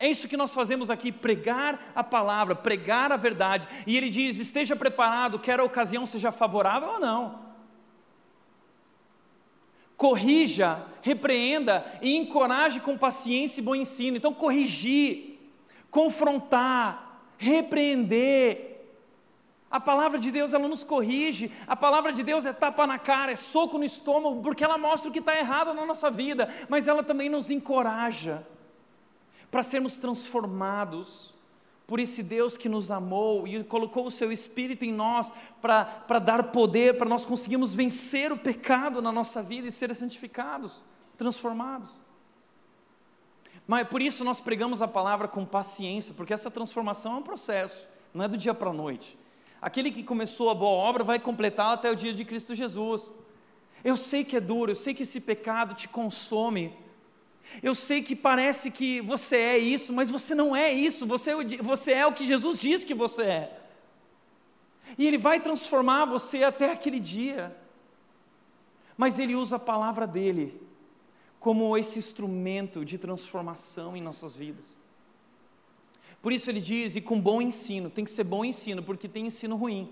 É 0.00 0.08
isso 0.08 0.26
que 0.26 0.36
nós 0.36 0.52
fazemos 0.52 0.90
aqui, 0.90 1.12
pregar 1.12 1.92
a 1.94 2.02
palavra, 2.02 2.56
pregar 2.56 3.12
a 3.12 3.16
verdade. 3.16 3.68
E 3.86 3.96
ele 3.96 4.08
diz: 4.08 4.38
esteja 4.38 4.74
preparado, 4.74 5.38
quer 5.38 5.60
a 5.60 5.64
ocasião 5.64 6.06
seja 6.06 6.32
favorável 6.32 6.88
ou 6.88 6.98
não. 6.98 7.50
Corrija, 9.96 10.82
repreenda 11.02 11.84
e 12.00 12.16
encoraje 12.16 12.80
com 12.80 12.96
paciência 12.96 13.60
e 13.60 13.64
bom 13.64 13.74
ensino. 13.74 14.16
Então, 14.16 14.34
corrigir 14.34 15.30
confrontar, 15.90 17.22
repreender. 17.36 18.68
A 19.70 19.78
palavra 19.78 20.18
de 20.18 20.30
Deus 20.30 20.52
ela 20.52 20.66
nos 20.66 20.82
corrige, 20.82 21.52
a 21.66 21.76
palavra 21.76 22.12
de 22.12 22.24
Deus 22.24 22.44
é 22.44 22.52
tapa 22.52 22.86
na 22.88 22.98
cara, 22.98 23.32
é 23.32 23.36
soco 23.36 23.78
no 23.78 23.84
estômago, 23.84 24.42
porque 24.42 24.64
ela 24.64 24.76
mostra 24.76 25.08
o 25.08 25.12
que 25.12 25.20
está 25.20 25.38
errado 25.38 25.72
na 25.72 25.86
nossa 25.86 26.10
vida, 26.10 26.52
mas 26.68 26.88
ela 26.88 27.04
também 27.04 27.28
nos 27.28 27.50
encoraja 27.50 28.44
para 29.50 29.62
sermos 29.62 29.98
transformados 29.98 31.34
por 31.86 31.98
esse 31.98 32.22
Deus 32.22 32.56
que 32.56 32.68
nos 32.68 32.90
amou 32.90 33.48
e 33.48 33.64
colocou 33.64 34.06
o 34.06 34.10
seu 34.12 34.30
Espírito 34.30 34.84
em 34.84 34.92
nós 34.92 35.32
para 35.60 36.18
dar 36.20 36.52
poder, 36.52 36.96
para 36.96 37.08
nós 37.08 37.24
conseguirmos 37.24 37.74
vencer 37.74 38.30
o 38.30 38.38
pecado 38.38 39.02
na 39.02 39.10
nossa 39.10 39.42
vida 39.42 39.66
e 39.66 39.72
ser 39.72 39.92
santificados, 39.92 40.84
transformados. 41.18 41.90
Mas 43.66 43.88
por 43.88 44.00
isso 44.00 44.22
nós 44.22 44.40
pregamos 44.40 44.80
a 44.80 44.86
palavra 44.86 45.26
com 45.26 45.44
paciência, 45.44 46.14
porque 46.14 46.32
essa 46.32 46.50
transformação 46.50 47.14
é 47.14 47.16
um 47.16 47.22
processo, 47.22 47.86
não 48.14 48.24
é 48.24 48.28
do 48.28 48.36
dia 48.36 48.54
para 48.54 48.70
a 48.70 48.72
noite. 48.72 49.18
Aquele 49.60 49.90
que 49.90 50.04
começou 50.04 50.48
a 50.48 50.54
boa 50.54 50.70
obra 50.70 51.04
vai 51.04 51.18
completá-la 51.18 51.74
até 51.74 51.90
o 51.90 51.96
dia 51.96 52.14
de 52.14 52.24
Cristo 52.24 52.54
Jesus. 52.54 53.12
Eu 53.82 53.96
sei 53.96 54.24
que 54.24 54.36
é 54.36 54.40
duro, 54.40 54.70
eu 54.70 54.76
sei 54.76 54.94
que 54.94 55.02
esse 55.02 55.20
pecado 55.20 55.74
te 55.74 55.88
consome. 55.88 56.72
Eu 57.62 57.74
sei 57.74 58.02
que 58.02 58.14
parece 58.14 58.70
que 58.70 59.00
você 59.00 59.36
é 59.36 59.58
isso, 59.58 59.92
mas 59.92 60.08
você 60.08 60.34
não 60.34 60.54
é 60.54 60.72
isso, 60.72 61.06
você, 61.06 61.32
é 61.32 61.62
você 61.62 61.92
é 61.92 62.06
o 62.06 62.12
que 62.12 62.26
Jesus 62.26 62.58
diz 62.58 62.84
que 62.84 62.94
você 62.94 63.22
é. 63.22 63.60
E 64.96 65.06
Ele 65.06 65.18
vai 65.18 65.40
transformar 65.40 66.04
você 66.04 66.42
até 66.44 66.72
aquele 66.72 67.00
dia. 67.00 67.56
Mas 68.96 69.18
Ele 69.18 69.34
usa 69.34 69.56
a 69.56 69.58
palavra 69.58 70.06
dele 70.06 70.60
como 71.40 71.76
esse 71.76 71.98
instrumento 71.98 72.84
de 72.84 72.98
transformação 72.98 73.96
em 73.96 74.02
nossas 74.02 74.34
vidas. 74.34 74.76
Por 76.20 76.32
isso 76.32 76.50
ele 76.50 76.60
diz, 76.60 76.96
e 76.96 77.00
com 77.00 77.18
bom 77.18 77.40
ensino, 77.40 77.88
tem 77.88 78.04
que 78.04 78.10
ser 78.10 78.24
bom 78.24 78.44
ensino, 78.44 78.82
porque 78.82 79.08
tem 79.08 79.26
ensino 79.26 79.56
ruim. 79.56 79.90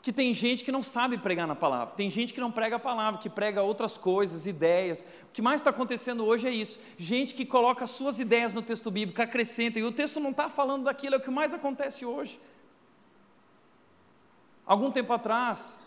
Porque 0.00 0.14
tem 0.14 0.32
gente 0.32 0.64
que 0.64 0.72
não 0.72 0.82
sabe 0.82 1.18
pregar 1.18 1.46
na 1.46 1.54
palavra, 1.54 1.94
tem 1.94 2.08
gente 2.08 2.32
que 2.32 2.40
não 2.40 2.50
prega 2.50 2.76
a 2.76 2.78
palavra, 2.78 3.20
que 3.20 3.28
prega 3.28 3.60
outras 3.60 3.98
coisas, 3.98 4.46
ideias. 4.46 5.04
O 5.24 5.30
que 5.30 5.42
mais 5.42 5.60
está 5.60 5.68
acontecendo 5.68 6.24
hoje 6.24 6.48
é 6.48 6.50
isso: 6.50 6.78
gente 6.96 7.34
que 7.34 7.44
coloca 7.44 7.86
suas 7.86 8.18
ideias 8.18 8.54
no 8.54 8.62
texto 8.62 8.90
bíblico, 8.90 9.20
acrescenta, 9.20 9.78
e 9.78 9.84
o 9.84 9.92
texto 9.92 10.18
não 10.18 10.30
está 10.30 10.48
falando 10.48 10.84
daquilo, 10.84 11.16
é 11.16 11.18
o 11.18 11.20
que 11.20 11.28
mais 11.28 11.52
acontece 11.52 12.06
hoje. 12.06 12.40
Algum 14.64 14.90
tempo 14.90 15.12
atrás, 15.12 15.78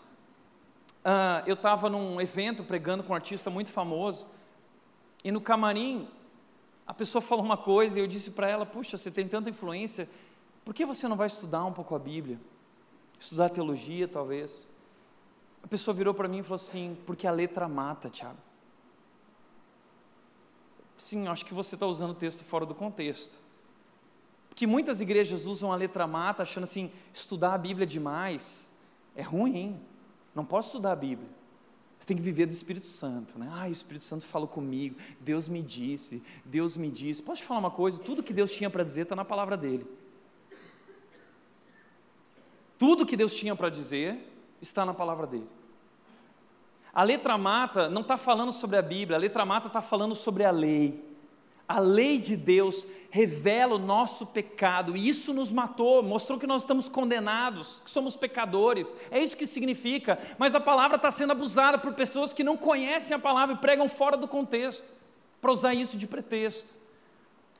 uh, 1.00 1.42
eu 1.44 1.54
estava 1.54 1.90
num 1.90 2.20
evento 2.20 2.62
pregando 2.62 3.02
com 3.02 3.12
um 3.12 3.16
artista 3.16 3.50
muito 3.50 3.72
famoso, 3.72 4.28
e 5.24 5.32
no 5.32 5.40
camarim, 5.40 6.08
a 6.86 6.94
pessoa 6.94 7.20
falou 7.20 7.44
uma 7.44 7.56
coisa 7.56 7.98
e 7.98 8.02
eu 8.02 8.06
disse 8.06 8.30
para 8.30 8.48
ela: 8.48 8.64
Puxa, 8.64 8.96
você 8.96 9.10
tem 9.10 9.26
tanta 9.26 9.50
influência, 9.50 10.08
por 10.64 10.72
que 10.72 10.86
você 10.86 11.08
não 11.08 11.16
vai 11.16 11.26
estudar 11.26 11.64
um 11.64 11.72
pouco 11.72 11.96
a 11.96 11.98
Bíblia? 11.98 12.38
Estudar 13.18 13.48
teologia, 13.48 14.06
talvez. 14.06 14.68
A 15.62 15.66
pessoa 15.66 15.94
virou 15.94 16.12
para 16.12 16.28
mim 16.28 16.38
e 16.38 16.42
falou 16.42 16.56
assim: 16.56 16.96
Porque 17.06 17.26
a 17.26 17.30
letra 17.30 17.68
mata, 17.68 18.10
Tiago. 18.10 18.38
Sim, 20.96 21.26
acho 21.28 21.44
que 21.44 21.54
você 21.54 21.74
está 21.74 21.86
usando 21.86 22.10
o 22.10 22.14
texto 22.14 22.44
fora 22.44 22.64
do 22.64 22.74
contexto. 22.74 23.40
Porque 24.48 24.66
muitas 24.66 25.00
igrejas 25.00 25.46
usam 25.46 25.72
a 25.72 25.76
letra 25.76 26.06
mata 26.06 26.42
achando 26.42 26.64
assim: 26.64 26.90
estudar 27.12 27.54
a 27.54 27.58
Bíblia 27.58 27.86
demais 27.86 28.72
é 29.16 29.22
ruim, 29.22 29.80
não 30.34 30.44
posso 30.44 30.68
estudar 30.68 30.92
a 30.92 30.96
Bíblia. 30.96 31.28
Você 31.98 32.08
tem 32.08 32.16
que 32.16 32.22
viver 32.22 32.46
do 32.46 32.52
Espírito 32.52 32.86
Santo, 32.86 33.38
né? 33.38 33.48
Ah, 33.50 33.66
o 33.66 33.72
Espírito 33.72 34.04
Santo 34.04 34.24
falou 34.24 34.46
comigo, 34.46 34.96
Deus 35.20 35.48
me 35.48 35.62
disse, 35.62 36.22
Deus 36.44 36.76
me 36.76 36.90
disse. 36.90 37.22
Posso 37.22 37.40
te 37.40 37.46
falar 37.46 37.60
uma 37.60 37.70
coisa? 37.70 37.98
Tudo 37.98 38.22
que 38.22 38.32
Deus 38.32 38.52
tinha 38.52 38.68
para 38.68 38.84
dizer 38.84 39.02
está 39.02 39.16
na 39.16 39.24
palavra 39.24 39.56
dele. 39.56 39.86
Tudo 42.78 43.06
que 43.06 43.16
Deus 43.16 43.34
tinha 43.34 43.54
para 43.54 43.68
dizer 43.68 44.18
está 44.60 44.84
na 44.84 44.94
palavra 44.94 45.26
dele. 45.26 45.48
A 46.92 47.02
letra 47.02 47.36
mata 47.36 47.88
não 47.88 48.02
está 48.02 48.16
falando 48.16 48.52
sobre 48.52 48.76
a 48.76 48.82
Bíblia, 48.82 49.16
a 49.16 49.20
letra 49.20 49.44
mata 49.44 49.66
está 49.66 49.82
falando 49.82 50.14
sobre 50.14 50.44
a 50.44 50.50
lei. 50.50 51.02
A 51.66 51.78
lei 51.78 52.18
de 52.18 52.36
Deus 52.36 52.86
revela 53.10 53.76
o 53.76 53.78
nosso 53.78 54.26
pecado 54.26 54.94
e 54.96 55.08
isso 55.08 55.32
nos 55.32 55.50
matou, 55.50 56.02
mostrou 56.02 56.38
que 56.38 56.46
nós 56.46 56.62
estamos 56.62 56.88
condenados, 56.88 57.80
que 57.82 57.90
somos 57.90 58.16
pecadores. 58.16 58.94
É 59.10 59.18
isso 59.18 59.36
que 59.36 59.46
significa. 59.46 60.18
Mas 60.36 60.54
a 60.54 60.60
palavra 60.60 60.96
está 60.96 61.10
sendo 61.10 61.32
abusada 61.32 61.78
por 61.78 61.94
pessoas 61.94 62.34
que 62.34 62.44
não 62.44 62.56
conhecem 62.56 63.14
a 63.16 63.18
palavra 63.18 63.54
e 63.54 63.58
pregam 63.58 63.88
fora 63.88 64.16
do 64.16 64.28
contexto, 64.28 64.92
para 65.40 65.52
usar 65.52 65.74
isso 65.74 65.96
de 65.96 66.06
pretexto. 66.06 66.74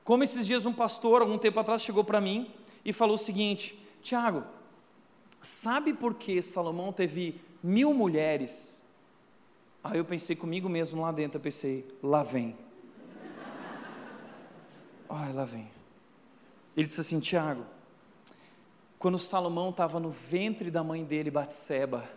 Como 0.05 0.23
esses 0.23 0.47
dias 0.47 0.67
um 0.67 0.73
pastor, 0.73 1.23
algum 1.23 1.39
tempo 1.39 1.59
atrás, 1.59 1.83
chegou 1.83 2.05
para 2.05 2.21
mim 2.21 2.51
e 2.85 2.93
falou 2.93 3.15
o 3.15 3.19
seguinte: 3.19 3.79
Tiago, 4.03 4.45
sabe 5.45 5.92
por 5.92 6.14
que 6.14 6.40
Salomão 6.42 6.92
teve 6.92 7.40
mil 7.62 7.92
mulheres? 7.95 8.80
Aí 9.82 9.99
eu 9.99 10.05
pensei 10.05 10.34
comigo 10.34 10.68
mesmo 10.68 11.03
lá 11.03 11.12
dentro, 11.12 11.38
eu 11.38 11.42
pensei, 11.42 11.86
lá 12.03 12.22
vem. 12.22 12.57
Ai, 15.09 15.32
lá 15.32 15.45
vem. 15.45 15.70
Ele 16.76 16.86
disse 16.86 17.01
assim: 17.01 17.20
Tiago, 17.20 17.64
quando 18.99 19.18
Salomão 19.18 19.70
estava 19.70 20.01
no 20.01 20.11
ventre 20.11 20.70
da 20.70 20.82
mãe 20.82 21.05
dele, 21.05 21.30
Batseba, 21.30 22.09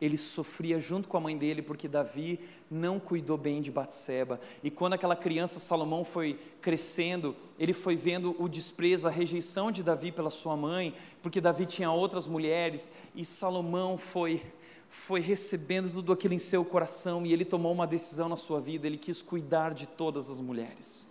ele 0.00 0.16
sofria 0.16 0.78
junto 0.78 1.08
com 1.08 1.16
a 1.16 1.20
mãe 1.20 1.36
dele 1.36 1.62
porque 1.62 1.88
Davi 1.88 2.40
não 2.70 3.00
cuidou 3.00 3.36
bem 3.36 3.60
de 3.60 3.70
Batseba. 3.70 4.40
E 4.62 4.70
quando 4.70 4.92
aquela 4.92 5.16
criança 5.16 5.58
Salomão 5.58 6.04
foi 6.04 6.38
crescendo, 6.60 7.34
ele 7.58 7.72
foi 7.72 7.96
vendo 7.96 8.36
o 8.38 8.48
desprezo, 8.48 9.08
a 9.08 9.10
rejeição 9.10 9.72
de 9.72 9.82
Davi 9.82 10.12
pela 10.12 10.30
sua 10.30 10.56
mãe, 10.56 10.94
porque 11.22 11.40
Davi 11.40 11.66
tinha 11.66 11.90
outras 11.90 12.26
mulheres, 12.26 12.90
e 13.14 13.24
Salomão 13.24 13.98
foi 13.98 14.42
foi 14.90 15.20
recebendo 15.20 15.92
tudo 15.92 16.12
aquilo 16.12 16.32
em 16.32 16.38
seu 16.38 16.64
coração 16.64 17.26
e 17.26 17.32
ele 17.32 17.44
tomou 17.44 17.72
uma 17.72 17.86
decisão 17.86 18.26
na 18.26 18.36
sua 18.36 18.58
vida, 18.58 18.86
ele 18.86 18.96
quis 18.96 19.20
cuidar 19.20 19.74
de 19.74 19.86
todas 19.86 20.30
as 20.30 20.40
mulheres. 20.40 21.06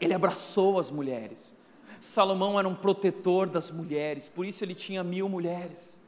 Ele 0.00 0.14
abraçou 0.14 0.78
as 0.78 0.88
mulheres. 0.88 1.52
Salomão 2.00 2.56
era 2.56 2.68
um 2.68 2.74
protetor 2.74 3.48
das 3.48 3.70
mulheres, 3.70 4.28
por 4.28 4.46
isso 4.46 4.64
ele 4.64 4.74
tinha 4.74 5.02
mil 5.02 5.28
mulheres. 5.28 6.00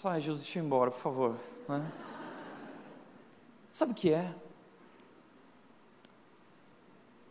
Fala, 0.00 0.14
ah, 0.14 0.18
Jesus, 0.18 0.44
deixa 0.44 0.58
eu 0.58 0.62
ir 0.62 0.66
embora, 0.66 0.90
por 0.90 0.98
favor. 0.98 1.36
Né? 1.68 1.92
Sabe 3.68 3.92
o 3.92 3.94
que 3.94 4.10
é? 4.10 4.34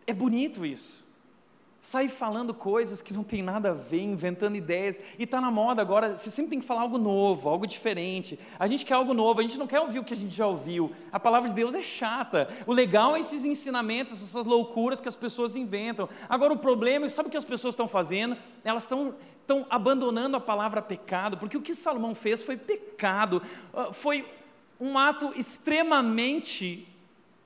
É 0.05 0.13
bonito 0.13 0.63
isso 0.63 1.08
sair 1.89 2.07
falando 2.07 2.53
coisas 2.53 3.01
que 3.01 3.11
não 3.11 3.23
tem 3.23 3.41
nada 3.41 3.71
a 3.71 3.73
ver, 3.73 4.03
inventando 4.03 4.55
ideias, 4.55 4.99
e 5.17 5.23
está 5.23 5.41
na 5.41 5.49
moda 5.49 5.81
agora, 5.81 6.15
você 6.15 6.29
sempre 6.29 6.51
tem 6.51 6.59
que 6.59 6.65
falar 6.65 6.81
algo 6.81 6.99
novo, 6.99 7.49
algo 7.49 7.65
diferente. 7.65 8.37
A 8.59 8.67
gente 8.67 8.85
quer 8.85 8.93
algo 8.93 9.11
novo, 9.11 9.39
a 9.39 9.41
gente 9.41 9.57
não 9.57 9.65
quer 9.65 9.79
ouvir 9.79 9.97
o 9.97 10.03
que 10.03 10.13
a 10.13 10.17
gente 10.17 10.35
já 10.35 10.45
ouviu. 10.45 10.91
A 11.11 11.19
palavra 11.19 11.49
de 11.49 11.55
Deus 11.55 11.73
é 11.73 11.81
chata. 11.81 12.47
O 12.67 12.73
legal 12.73 13.15
é 13.15 13.19
esses 13.19 13.43
ensinamentos, 13.43 14.21
essas 14.21 14.45
loucuras 14.45 15.01
que 15.01 15.07
as 15.07 15.15
pessoas 15.15 15.55
inventam. 15.55 16.07
Agora 16.29 16.53
o 16.53 16.57
problema 16.57 17.07
é, 17.07 17.09
sabe 17.09 17.27
o 17.27 17.31
que 17.31 17.37
as 17.37 17.43
pessoas 17.43 17.73
estão 17.73 17.87
fazendo? 17.87 18.37
Elas 18.63 18.83
estão 18.83 19.15
estão 19.41 19.65
abandonando 19.67 20.37
a 20.37 20.39
palavra 20.39 20.79
pecado, 20.79 21.37
porque 21.37 21.57
o 21.57 21.61
que 21.61 21.73
Salomão 21.73 22.13
fez 22.13 22.43
foi 22.43 22.55
pecado, 22.55 23.41
ah, 23.73 23.91
foi 23.91 24.23
um 24.79 24.95
ato 24.95 25.33
extremamente 25.35 26.87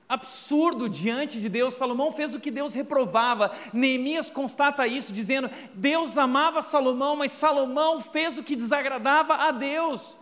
absurdo 0.08 0.88
diante 0.88 1.40
de 1.40 1.48
Deus. 1.48 1.74
Salomão 1.74 2.12
fez 2.12 2.34
o 2.34 2.40
que 2.40 2.50
Deus 2.50 2.74
reprovava. 2.74 3.50
Neemias 3.72 4.30
constata 4.30 4.86
isso, 4.86 5.12
dizendo: 5.12 5.50
Deus 5.74 6.16
amava 6.18 6.62
Salomão, 6.62 7.16
mas 7.16 7.32
Salomão 7.32 8.00
fez 8.00 8.38
o 8.38 8.42
que 8.42 8.56
desagradava 8.56 9.34
a 9.34 9.50
Deus. 9.50 10.16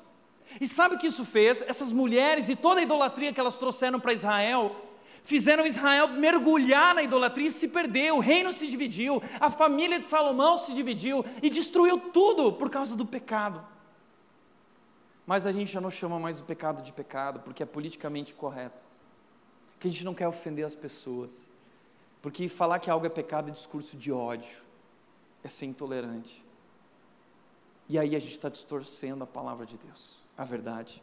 E 0.60 0.66
sabe 0.66 0.94
o 0.94 0.98
que 0.98 1.06
isso 1.06 1.24
fez? 1.24 1.62
Essas 1.62 1.92
mulheres 1.92 2.48
e 2.48 2.56
toda 2.56 2.80
a 2.80 2.82
idolatria 2.82 3.32
que 3.32 3.40
elas 3.40 3.56
trouxeram 3.56 3.98
para 3.98 4.12
Israel, 4.12 4.76
fizeram 5.22 5.66
Israel 5.66 6.08
mergulhar 6.08 6.94
na 6.94 7.02
idolatria 7.02 7.46
e 7.46 7.50
se 7.50 7.68
perder. 7.68 8.12
O 8.12 8.18
reino 8.18 8.52
se 8.52 8.66
dividiu, 8.66 9.22
a 9.40 9.50
família 9.50 9.98
de 9.98 10.04
Salomão 10.04 10.56
se 10.56 10.72
dividiu 10.74 11.24
e 11.42 11.48
destruiu 11.48 11.98
tudo 11.98 12.52
por 12.52 12.68
causa 12.68 12.96
do 12.96 13.06
pecado. 13.06 13.64
Mas 15.26 15.46
a 15.46 15.52
gente 15.52 15.72
já 15.72 15.80
não 15.80 15.90
chama 15.90 16.18
mais 16.18 16.40
o 16.40 16.44
pecado 16.44 16.82
de 16.82 16.92
pecado, 16.92 17.40
porque 17.40 17.62
é 17.62 17.66
politicamente 17.66 18.34
correto. 18.34 18.91
Que 19.82 19.88
a 19.88 19.90
gente 19.90 20.04
não 20.04 20.14
quer 20.14 20.28
ofender 20.28 20.64
as 20.64 20.76
pessoas. 20.76 21.48
Porque 22.22 22.48
falar 22.48 22.78
que 22.78 22.88
algo 22.88 23.04
é 23.04 23.08
pecado 23.08 23.48
é 23.48 23.52
discurso 23.52 23.96
de 23.96 24.12
ódio, 24.12 24.62
é 25.42 25.48
ser 25.48 25.66
intolerante. 25.66 26.44
E 27.88 27.98
aí 27.98 28.14
a 28.14 28.18
gente 28.20 28.30
está 28.30 28.48
distorcendo 28.48 29.24
a 29.24 29.26
palavra 29.26 29.66
de 29.66 29.76
Deus, 29.76 30.18
a 30.38 30.44
verdade, 30.44 31.02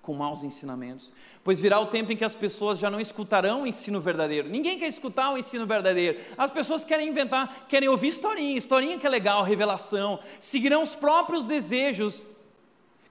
com 0.00 0.14
maus 0.14 0.42
ensinamentos. 0.42 1.12
Pois 1.44 1.60
virá 1.60 1.78
o 1.78 1.84
tempo 1.84 2.10
em 2.10 2.16
que 2.16 2.24
as 2.24 2.34
pessoas 2.34 2.78
já 2.78 2.88
não 2.88 2.98
escutarão 2.98 3.64
o 3.64 3.66
ensino 3.66 4.00
verdadeiro. 4.00 4.48
Ninguém 4.48 4.78
quer 4.78 4.88
escutar 4.88 5.30
o 5.30 5.36
ensino 5.36 5.66
verdadeiro. 5.66 6.18
As 6.38 6.50
pessoas 6.50 6.82
querem 6.82 7.10
inventar, 7.10 7.66
querem 7.68 7.90
ouvir 7.90 8.08
historinha, 8.08 8.56
historinha 8.56 8.98
que 8.98 9.06
é 9.06 9.10
legal, 9.10 9.42
revelação. 9.42 10.18
Seguirão 10.40 10.82
os 10.82 10.96
próprios 10.96 11.46
desejos 11.46 12.24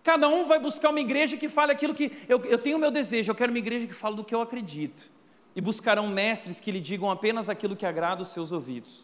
Cada 0.06 0.30
um 0.30 0.46
vai 0.46 0.60
buscar 0.60 0.92
uma 0.92 1.00
igreja 1.00 1.36
que 1.36 1.50
fale 1.50 1.72
aquilo 1.72 1.92
que 1.92 2.16
eu, 2.30 2.40
eu 2.46 2.60
tenho 2.60 2.78
o 2.78 2.80
meu 2.80 2.92
desejo, 2.92 3.32
eu 3.32 3.36
quero 3.36 3.52
uma 3.52 3.58
igreja 3.58 3.88
que 3.88 3.94
fale 3.94 4.16
do 4.16 4.24
que 4.24 4.36
eu 4.36 4.40
acredito. 4.40 5.10
E 5.56 5.60
buscarão 5.60 6.08
mestres 6.08 6.60
que 6.60 6.70
lhe 6.70 6.80
digam 6.80 7.10
apenas 7.10 7.50
aquilo 7.50 7.76
que 7.76 7.88
agrada 7.88 8.22
os 8.22 8.28
seus 8.28 8.52
ouvidos. 8.52 9.04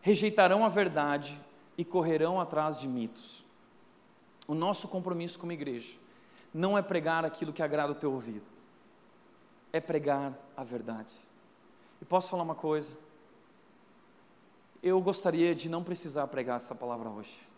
Rejeitarão 0.00 0.64
a 0.64 0.68
verdade 0.68 1.40
e 1.78 1.84
correrão 1.84 2.40
atrás 2.40 2.76
de 2.76 2.88
mitos. 2.88 3.44
O 4.48 4.54
nosso 4.54 4.88
compromisso 4.88 5.38
como 5.38 5.52
igreja 5.52 5.92
não 6.52 6.76
é 6.76 6.82
pregar 6.82 7.24
aquilo 7.24 7.52
que 7.52 7.62
agrada 7.62 7.92
o 7.92 7.94
teu 7.94 8.12
ouvido, 8.12 8.46
é 9.72 9.80
pregar 9.80 10.36
a 10.56 10.64
verdade. 10.64 11.12
E 12.02 12.04
posso 12.04 12.28
falar 12.30 12.42
uma 12.42 12.56
coisa? 12.56 12.96
Eu 14.82 15.00
gostaria 15.00 15.54
de 15.54 15.68
não 15.68 15.84
precisar 15.84 16.26
pregar 16.26 16.56
essa 16.56 16.74
palavra 16.74 17.08
hoje. 17.08 17.54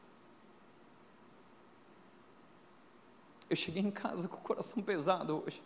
Eu 3.48 3.56
cheguei 3.56 3.82
em 3.82 3.90
casa 3.90 4.28
com 4.28 4.36
o 4.36 4.40
coração 4.40 4.82
pesado 4.82 5.42
hoje. 5.44 5.62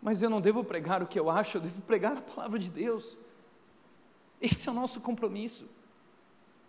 Mas 0.00 0.22
eu 0.22 0.30
não 0.30 0.40
devo 0.40 0.62
pregar 0.62 1.02
o 1.02 1.06
que 1.06 1.18
eu 1.18 1.28
acho, 1.28 1.58
eu 1.58 1.60
devo 1.60 1.82
pregar 1.82 2.16
a 2.16 2.20
palavra 2.20 2.58
de 2.58 2.70
Deus. 2.70 3.16
Esse 4.40 4.68
é 4.68 4.72
o 4.72 4.74
nosso 4.74 5.00
compromisso. 5.00 5.68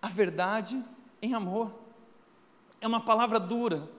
A 0.02 0.08
verdade 0.08 0.84
em 1.22 1.34
amor. 1.34 1.72
É 2.82 2.88
uma 2.88 3.02
palavra 3.02 3.40
dura, 3.40 3.90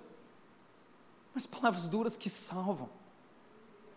mas 1.34 1.46
palavras 1.46 1.86
duras 1.86 2.16
que 2.16 2.30
salvam. 2.30 2.88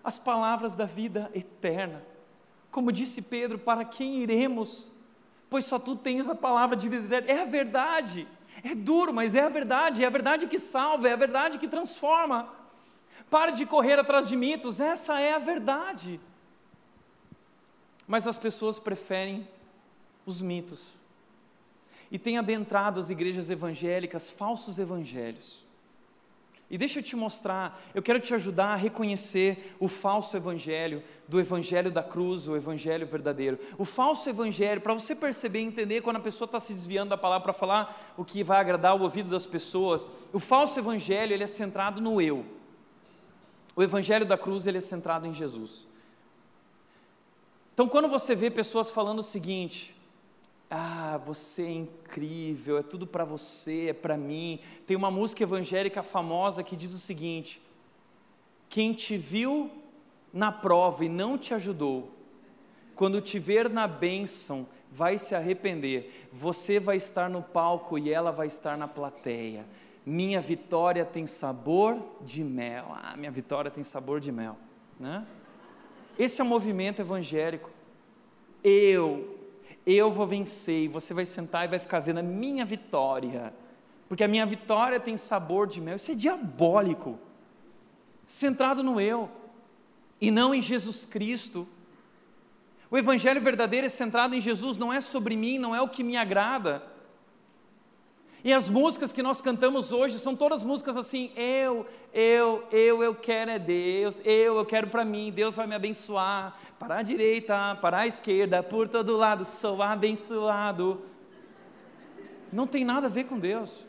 As 0.03 0.17
palavras 0.17 0.75
da 0.75 0.85
vida 0.85 1.31
eterna. 1.33 2.03
Como 2.69 2.91
disse 2.91 3.21
Pedro, 3.21 3.57
para 3.57 3.85
quem 3.85 4.15
iremos? 4.15 4.91
Pois 5.49 5.65
só 5.65 5.79
tu 5.79 5.95
tens 5.95 6.27
a 6.27 6.35
palavra 6.35 6.75
de 6.75 6.89
vida 6.89 7.05
eterna. 7.05 7.31
É 7.31 7.41
a 7.43 7.45
verdade. 7.45 8.27
É 8.61 8.75
duro, 8.75 9.13
mas 9.13 9.35
é 9.35 9.41
a 9.41 9.49
verdade, 9.49 10.03
é 10.03 10.07
a 10.07 10.09
verdade 10.09 10.47
que 10.47 10.59
salva, 10.59 11.07
é 11.07 11.13
a 11.13 11.17
verdade 11.17 11.57
que 11.57 11.67
transforma. 11.67 12.53
Pare 13.29 13.53
de 13.53 13.65
correr 13.65 13.97
atrás 13.97 14.27
de 14.27 14.35
mitos, 14.35 14.79
essa 14.79 15.19
é 15.19 15.33
a 15.33 15.39
verdade. 15.39 16.19
Mas 18.05 18.27
as 18.27 18.37
pessoas 18.37 18.79
preferem 18.79 19.47
os 20.25 20.41
mitos. 20.41 20.95
E 22.11 22.19
têm 22.19 22.37
adentrado 22.37 22.99
as 22.99 23.09
igrejas 23.09 23.49
evangélicas 23.49 24.29
falsos 24.29 24.77
evangelhos 24.77 25.63
e 26.73 26.77
deixa 26.77 26.97
eu 26.97 27.03
te 27.03 27.15
mostrar, 27.15 27.79
eu 27.93 28.01
quero 28.01 28.19
te 28.19 28.33
ajudar 28.33 28.69
a 28.69 28.75
reconhecer 28.75 29.75
o 29.79 29.87
falso 29.87 30.35
evangelho, 30.35 31.03
do 31.27 31.39
evangelho 31.39 31.91
da 31.91 32.01
cruz, 32.01 32.47
o 32.47 32.55
evangelho 32.55 33.05
verdadeiro. 33.05 33.59
O 33.77 33.85
falso 33.85 34.27
evangelho, 34.27 34.81
para 34.81 34.91
você 34.91 35.15
perceber 35.15 35.59
e 35.59 35.65
entender 35.65 36.01
quando 36.01 36.15
a 36.15 36.19
pessoa 36.19 36.47
está 36.47 36.59
se 36.59 36.73
desviando 36.73 37.09
da 37.09 37.17
palavra 37.17 37.43
para 37.43 37.53
falar 37.53 38.15
o 38.17 38.25
que 38.25 38.43
vai 38.43 38.59
agradar 38.59 38.99
o 38.99 39.03
ouvido 39.03 39.29
das 39.29 39.45
pessoas, 39.45 40.07
o 40.33 40.39
falso 40.39 40.79
evangelho 40.79 41.31
ele 41.31 41.43
é 41.43 41.47
centrado 41.47 42.01
no 42.01 42.19
eu. 42.19 42.43
O 43.75 43.83
evangelho 43.83 44.25
da 44.25 44.35
cruz 44.35 44.65
ele 44.65 44.79
é 44.79 44.81
centrado 44.81 45.27
em 45.27 45.33
Jesus. 45.33 45.87
Então, 47.75 47.87
quando 47.87 48.07
você 48.07 48.33
vê 48.33 48.49
pessoas 48.49 48.89
falando 48.89 49.19
o 49.19 49.23
seguinte, 49.23 49.95
ah, 50.75 51.21
você 51.23 51.61
é 51.61 51.71
incrível, 51.71 52.79
é 52.79 52.81
tudo 52.81 53.05
para 53.05 53.23
você, 53.23 53.89
é 53.89 53.93
para 53.93 54.17
mim. 54.17 54.59
Tem 54.87 54.97
uma 54.97 55.11
música 55.11 55.43
evangélica 55.43 56.01
famosa 56.01 56.63
que 56.63 56.75
diz 56.75 56.93
o 56.93 56.97
seguinte: 56.97 57.61
Quem 58.69 58.91
te 58.91 59.15
viu 59.15 59.69
na 60.33 60.51
prova 60.51 61.05
e 61.05 61.09
não 61.09 61.37
te 61.37 61.53
ajudou, 61.53 62.11
quando 62.95 63.21
te 63.21 63.37
ver 63.37 63.69
na 63.69 63.87
bênção, 63.87 64.65
vai 64.91 65.15
se 65.19 65.35
arrepender. 65.35 66.27
Você 66.33 66.79
vai 66.79 66.95
estar 66.95 67.29
no 67.29 67.43
palco 67.43 67.95
e 67.99 68.11
ela 68.11 68.31
vai 68.31 68.47
estar 68.47 68.75
na 68.75 68.87
plateia. 68.87 69.67
Minha 70.03 70.41
vitória 70.41 71.05
tem 71.05 71.27
sabor 71.27 72.01
de 72.21 72.43
mel. 72.43 72.87
Ah, 72.89 73.15
minha 73.15 73.29
vitória 73.29 73.69
tem 73.69 73.83
sabor 73.83 74.19
de 74.19 74.31
mel. 74.31 74.57
Né? 74.99 75.23
Esse 76.17 76.41
é 76.41 76.43
o 76.43 76.47
movimento 76.47 76.99
evangélico. 76.99 77.69
Eu 78.63 79.42
eu 79.85 80.11
vou 80.11 80.25
vencer, 80.25 80.83
e 80.83 80.87
você 80.87 81.13
vai 81.13 81.25
sentar 81.25 81.65
e 81.65 81.67
vai 81.67 81.79
ficar 81.79 81.99
vendo 81.99 82.19
a 82.19 82.23
minha 82.23 82.63
vitória, 82.63 83.53
porque 84.07 84.23
a 84.23 84.27
minha 84.27 84.45
vitória 84.45 84.99
tem 84.99 85.17
sabor 85.17 85.67
de 85.67 85.81
mel, 85.81 85.95
isso 85.95 86.11
é 86.11 86.15
diabólico, 86.15 87.19
centrado 88.25 88.83
no 88.83 89.01
eu, 89.01 89.29
e 90.21 90.31
não 90.31 90.53
em 90.53 90.61
Jesus 90.61 91.05
Cristo. 91.05 91.67
O 92.89 92.97
Evangelho 92.97 93.41
verdadeiro 93.41 93.87
é 93.87 93.89
centrado 93.89 94.35
em 94.35 94.39
Jesus, 94.39 94.77
não 94.77 94.93
é 94.93 95.01
sobre 95.01 95.35
mim, 95.35 95.57
não 95.57 95.75
é 95.75 95.81
o 95.81 95.89
que 95.89 96.03
me 96.03 96.15
agrada, 96.15 96.83
e 98.43 98.51
as 98.51 98.67
músicas 98.67 99.13
que 99.13 99.23
nós 99.23 99.39
cantamos 99.39 99.93
hoje 99.93 100.19
são 100.19 100.35
todas 100.35 100.63
músicas 100.63 100.97
assim: 100.97 101.31
eu, 101.33 101.85
eu, 102.13 102.65
eu, 102.71 103.01
eu 103.01 103.15
quero 103.15 103.51
é 103.51 103.57
Deus, 103.57 104.21
eu, 104.25 104.57
eu 104.57 104.65
quero 104.65 104.87
para 104.87 105.05
mim, 105.05 105.31
Deus 105.31 105.55
vai 105.55 105.65
me 105.65 105.73
abençoar. 105.73 106.59
Para 106.77 106.97
a 106.97 107.01
direita, 107.01 107.75
para 107.81 107.99
a 107.99 108.07
esquerda, 108.07 108.61
por 108.61 108.89
todo 108.89 109.15
lado, 109.15 109.45
sou 109.45 109.81
abençoado. 109.81 111.01
Não 112.51 112.67
tem 112.67 112.83
nada 112.83 113.07
a 113.07 113.09
ver 113.09 113.23
com 113.23 113.39
Deus. 113.39 113.85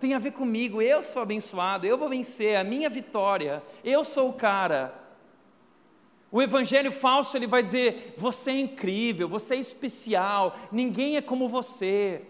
Tem 0.00 0.14
a 0.14 0.18
ver 0.18 0.30
comigo, 0.30 0.80
eu 0.80 1.02
sou 1.02 1.20
abençoado, 1.20 1.84
eu 1.86 1.98
vou 1.98 2.08
vencer, 2.08 2.56
a 2.56 2.64
minha 2.64 2.88
vitória, 2.88 3.62
eu 3.84 4.02
sou 4.02 4.30
o 4.30 4.32
cara. 4.32 4.94
O 6.30 6.40
evangelho 6.40 6.90
falso 6.90 7.36
ele 7.36 7.46
vai 7.46 7.62
dizer: 7.62 8.14
você 8.16 8.50
é 8.50 8.60
incrível, 8.60 9.28
você 9.28 9.56
é 9.56 9.58
especial, 9.58 10.56
ninguém 10.72 11.16
é 11.16 11.20
como 11.20 11.50
você. 11.50 12.22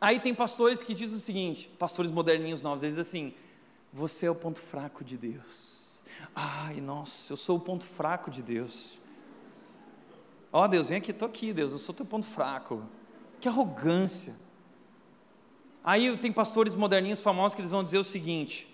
Aí 0.00 0.20
tem 0.20 0.34
pastores 0.34 0.82
que 0.82 0.94
dizem 0.94 1.16
o 1.16 1.20
seguinte, 1.20 1.70
pastores 1.78 2.10
moderninhos 2.10 2.60
novos, 2.60 2.82
eles 2.82 2.96
dizem 2.96 3.28
assim: 3.28 3.34
você 3.92 4.26
é 4.26 4.30
o 4.30 4.34
ponto 4.34 4.60
fraco 4.60 5.02
de 5.02 5.16
Deus. 5.16 5.76
Ai, 6.34 6.80
nossa, 6.80 7.32
eu 7.32 7.36
sou 7.36 7.56
o 7.56 7.60
ponto 7.60 7.84
fraco 7.84 8.30
de 8.30 8.42
Deus. 8.42 8.98
Ó 10.52 10.64
oh, 10.64 10.68
Deus, 10.68 10.88
vem 10.88 10.98
aqui, 10.98 11.10
estou 11.10 11.26
aqui, 11.26 11.52
Deus, 11.52 11.72
eu 11.72 11.78
sou 11.78 11.94
teu 11.94 12.06
ponto 12.06 12.26
fraco. 12.26 12.82
Que 13.40 13.48
arrogância. 13.48 14.34
Aí 15.84 16.16
tem 16.18 16.32
pastores 16.32 16.74
moderninhos 16.74 17.22
famosos 17.22 17.54
que 17.54 17.60
eles 17.60 17.70
vão 17.70 17.84
dizer 17.84 17.98
o 17.98 18.04
seguinte, 18.04 18.66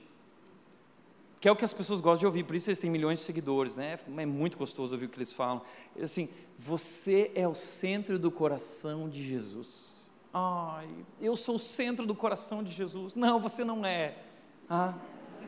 que 1.41 1.49
é 1.49 1.53
o 1.53 1.57
que 1.57 1.65
as 1.65 1.73
pessoas 1.73 2.01
gostam 2.01 2.21
de 2.21 2.27
ouvir, 2.27 2.45
por 2.45 2.57
isso 2.57 2.71
eles 2.71 2.79
têm 2.79 2.91
milhões 2.91 3.19
de 3.19 3.25
seguidores, 3.25 3.77
né? 3.77 3.99
É 4.17 4.25
muito 4.25 4.57
gostoso 4.57 4.95
ouvir 4.95 5.07
o 5.07 5.09
que 5.09 5.19
eles 5.19 5.33
falam. 5.33 5.61
Assim, 6.01 6.29
você 6.57 7.31
é 7.35 7.47
o 7.47 7.55
centro 7.55 8.19
do 8.19 8.31
coração 8.31 9.09
de 9.09 9.23
Jesus. 9.23 9.92
Ai, 10.33 10.89
eu 11.21 11.37
sou 11.37 11.57
o 11.57 11.59
centro 11.59 12.07
do 12.07 12.15
coração 12.15 12.63
de 12.63 12.71
Jesus. 12.71 13.15
Não, 13.15 13.39
você 13.39 13.65
não 13.65 13.85
é. 13.85 14.15
Ah, 14.69 14.95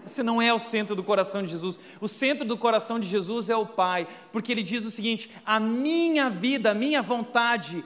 você 0.04 0.22
não 0.22 0.42
é 0.42 0.52
o 0.52 0.58
centro 0.58 0.94
do 0.94 1.02
coração 1.02 1.42
de 1.42 1.48
Jesus. 1.48 1.80
O 2.00 2.06
centro 2.06 2.46
do 2.46 2.58
coração 2.58 3.00
de 3.00 3.08
Jesus 3.08 3.48
é 3.48 3.56
o 3.56 3.64
Pai, 3.64 4.06
porque 4.30 4.52
ele 4.52 4.62
diz 4.62 4.84
o 4.84 4.90
seguinte: 4.90 5.30
a 5.44 5.58
minha 5.58 6.28
vida, 6.28 6.72
a 6.72 6.74
minha 6.74 7.00
vontade, 7.00 7.82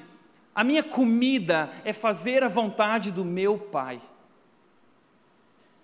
a 0.53 0.65
minha 0.65 0.83
comida 0.83 1.71
é 1.85 1.93
fazer 1.93 2.43
a 2.43 2.49
vontade 2.49 3.13
do 3.13 3.25
meu 3.25 3.59
Pai. 3.59 4.03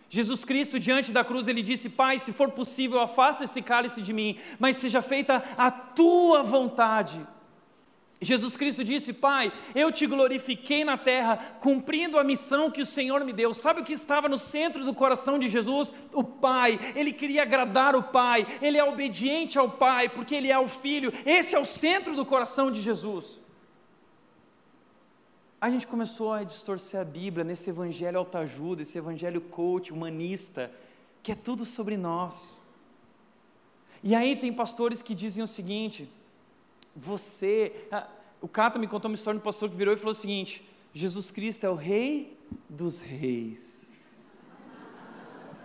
Jesus 0.09 0.45
Cristo, 0.45 0.79
diante 0.79 1.13
da 1.13 1.25
cruz, 1.25 1.47
ele 1.47 1.63
disse: 1.63 1.89
Pai, 1.89 2.19
se 2.19 2.33
for 2.33 2.51
possível, 2.51 3.01
afasta 3.01 3.45
esse 3.45 3.63
cálice 3.63 4.03
de 4.03 4.13
mim, 4.13 4.37
mas 4.59 4.77
seja 4.77 5.01
feita 5.01 5.43
a 5.57 5.71
tua 5.71 6.43
vontade. 6.43 7.25
Jesus 8.21 8.57
Cristo 8.57 8.85
disse: 8.85 9.13
Pai, 9.13 9.53
eu 9.75 9.91
te 9.91 10.07
glorifiquei 10.07 10.85
na 10.85 10.97
terra, 10.97 11.37
cumprindo 11.61 12.19
a 12.19 12.25
missão 12.25 12.71
que 12.71 12.83
o 12.83 12.87
Senhor 12.87 13.25
me 13.25 13.33
deu. 13.33 13.53
Sabe 13.53 13.81
o 13.81 13.85
que 13.85 13.93
estava 13.93 14.29
no 14.29 14.39
centro 14.39 14.85
do 14.85 14.95
coração 14.95 15.39
de 15.39 15.49
Jesus? 15.49 15.93
O 16.13 16.23
Pai. 16.23 16.79
Ele 16.95 17.13
queria 17.13 17.43
agradar 17.43 17.97
o 17.97 18.03
Pai, 18.03 18.47
ele 18.63 18.79
é 18.79 18.85
obediente 18.85 19.59
ao 19.59 19.71
Pai, 19.71 20.09
porque 20.09 20.35
ele 20.35 20.51
é 20.51 20.59
o 20.59 20.69
Filho. 20.69 21.13
Esse 21.27 21.55
é 21.55 21.59
o 21.59 21.65
centro 21.65 22.15
do 22.15 22.25
coração 22.25 22.71
de 22.71 22.81
Jesus. 22.81 23.41
A 25.61 25.71
gente 25.71 25.87
começou 25.87 26.33
a 26.33 26.45
distorcer 26.45 27.01
a 27.01 27.05
Bíblia 27.05 27.43
nesse 27.43 27.71
evangelho 27.71 28.19
autoajuda, 28.19 28.83
esse 28.83 28.99
evangelho 28.99 29.41
coach, 29.41 29.93
humanista, 29.93 30.71
que 31.23 31.33
é 31.33 31.35
tudo 31.35 31.65
sobre 31.65 31.97
nós. 31.97 32.59
E 34.03 34.15
aí 34.15 34.37
tem 34.37 34.53
pastores 34.53 35.01
que 35.01 35.15
dizem 35.15 35.43
o 35.43 35.49
seguinte: 35.49 36.07
você. 36.95 37.89
Ah, 37.91 38.09
o 38.41 38.49
Cata 38.49 38.79
me 38.79 38.87
contou 38.87 39.11
uma 39.11 39.15
história 39.15 39.39
um 39.39 39.43
pastor 39.43 39.71
que 39.71 39.77
virou 39.77 39.95
e 39.95 39.97
falou 39.97 40.13
o 40.13 40.15
seguinte: 40.15 40.67
Jesus 40.93 41.31
Cristo 41.31 41.65
é 41.65 41.71
o 41.71 41.75
Rei 41.75 42.39
dos 42.69 43.01
Reis. 43.01 44.35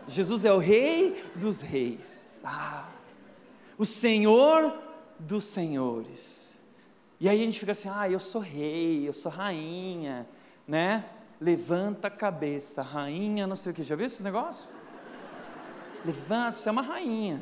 Jesus 0.08 0.44
é 0.44 0.52
o 0.52 0.58
Rei 0.58 1.24
dos 1.36 1.62
Reis. 1.62 2.42
Ah, 2.44 2.90
o 3.78 3.86
Senhor 3.86 4.74
dos 5.20 5.44
Senhores. 5.44 6.58
E 7.20 7.28
aí 7.28 7.42
a 7.42 7.46
gente 7.46 7.60
fica 7.60 7.74
assim: 7.74 7.90
ah, 7.94 8.10
eu 8.10 8.20
sou 8.20 8.42
rei, 8.42 9.08
eu 9.08 9.14
sou 9.14 9.32
rainha, 9.32 10.28
né? 10.68 11.06
Levanta 11.40 12.08
a 12.08 12.12
cabeça, 12.12 12.82
rainha, 12.82 13.46
não 13.46 13.56
sei 13.56 13.72
o 13.72 13.76
que. 13.76 13.84
Já 13.84 13.96
viu 13.96 14.06
esse 14.06 14.24
negócio? 14.24 14.74
Levanta, 16.06 16.54
você 16.54 16.70
é 16.70 16.72
uma 16.72 16.82
rainha. 16.82 17.42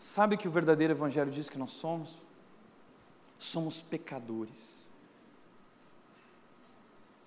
Sabe 0.00 0.38
que 0.38 0.48
o 0.48 0.50
verdadeiro 0.50 0.94
Evangelho 0.94 1.30
diz 1.30 1.50
que 1.50 1.58
nós 1.58 1.72
somos? 1.72 2.16
Somos 3.38 3.82
pecadores. 3.82 4.90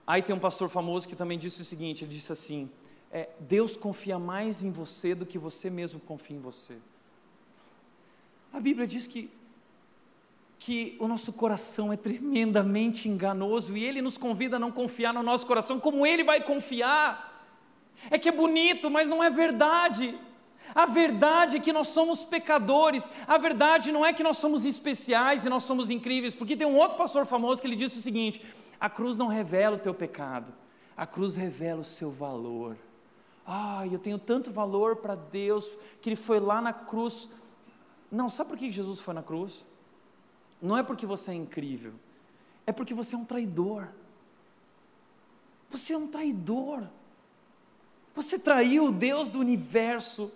Aí 0.08 0.24
tem 0.24 0.36
um 0.36 0.40
pastor 0.40 0.70
famoso 0.70 1.08
que 1.08 1.16
também 1.16 1.38
disse 1.38 1.62
o 1.62 1.66
seguinte: 1.66 2.04
ele 2.04 2.12
disse 2.12 2.32
assim, 2.32 2.68
é, 3.12 3.30
Deus 3.40 3.78
confia 3.78 4.18
mais 4.18 4.64
em 4.64 4.72
você 4.72 5.14
do 5.14 5.24
que 5.24 5.38
você 5.38 5.70
mesmo 5.70 6.00
confia 6.00 6.36
em 6.36 6.40
você. 6.40 6.76
A 8.52 8.60
Bíblia 8.60 8.88
diz 8.88 9.06
que, 9.06 9.30
que 10.58 10.98
o 11.00 11.08
nosso 11.08 11.32
coração 11.32 11.94
é 11.94 11.96
tremendamente 11.96 13.08
enganoso 13.08 13.78
e 13.78 13.84
Ele 13.84 14.02
nos 14.02 14.18
convida 14.18 14.56
a 14.56 14.60
não 14.60 14.72
confiar 14.72 15.14
no 15.14 15.22
nosso 15.22 15.46
coração, 15.46 15.80
como 15.80 16.08
Ele 16.08 16.24
vai 16.24 16.44
confiar? 16.44 17.30
É 18.10 18.18
que 18.18 18.30
é 18.30 18.32
bonito, 18.32 18.90
mas 18.90 19.08
não 19.08 19.24
é 19.24 19.30
verdade. 19.30 20.20
A 20.74 20.86
verdade 20.86 21.58
é 21.58 21.60
que 21.60 21.74
nós 21.74 21.90
somos 21.90 22.24
pecadores. 22.24 23.10
A 23.28 23.38
verdade 23.38 23.92
não 23.92 24.06
é 24.06 24.14
que 24.14 24.24
nós 24.24 24.38
somos 24.38 24.66
especiais 24.66 25.46
e 25.46 25.50
nós 25.50 25.64
somos 25.64 25.90
incríveis, 25.90 26.34
porque 26.34 26.56
tem 26.56 26.68
um 26.68 26.78
outro 26.78 26.98
pastor 26.98 27.26
famoso 27.26 27.62
que 27.62 27.68
ele 27.68 27.76
disse 27.76 28.00
o 28.00 28.02
seguinte: 28.02 28.44
a 28.80 28.90
cruz 28.90 29.18
não 29.18 29.28
revela 29.28 29.76
o 29.76 29.80
teu 29.80 29.94
pecado, 29.94 30.54
a 30.96 31.06
cruz 31.06 31.36
revela 31.36 31.82
o 31.82 31.86
seu 31.86 32.12
valor. 32.12 32.78
Ah, 33.46 33.86
eu 33.88 34.00
tenho 34.00 34.18
tanto 34.18 34.52
valor 34.52 34.98
para 34.98 35.16
Deus 35.16 35.70
que 36.02 36.10
Ele 36.10 36.16
foi 36.16 36.40
lá 36.40 36.62
na 36.62 36.72
cruz. 36.72 37.30
Não, 38.10 38.30
sabe 38.30 38.50
por 38.50 38.58
que 38.58 38.72
Jesus 38.72 39.00
foi 39.00 39.14
na 39.14 39.24
cruz? 39.24 39.66
Não 40.62 40.78
é 40.78 40.84
porque 40.84 41.06
você 41.06 41.32
é 41.32 41.34
incrível, 41.34 41.94
é 42.66 42.72
porque 42.72 42.94
você 42.94 43.16
é 43.16 43.18
um 43.18 43.26
traidor. 43.26 43.90
Você 45.70 45.94
é 45.94 45.98
um 45.98 46.08
traidor. 46.08 46.84
Você 48.14 48.38
traiu 48.38 48.86
o 48.86 48.92
Deus 48.92 49.28
do 49.28 49.40
universo 49.40 50.32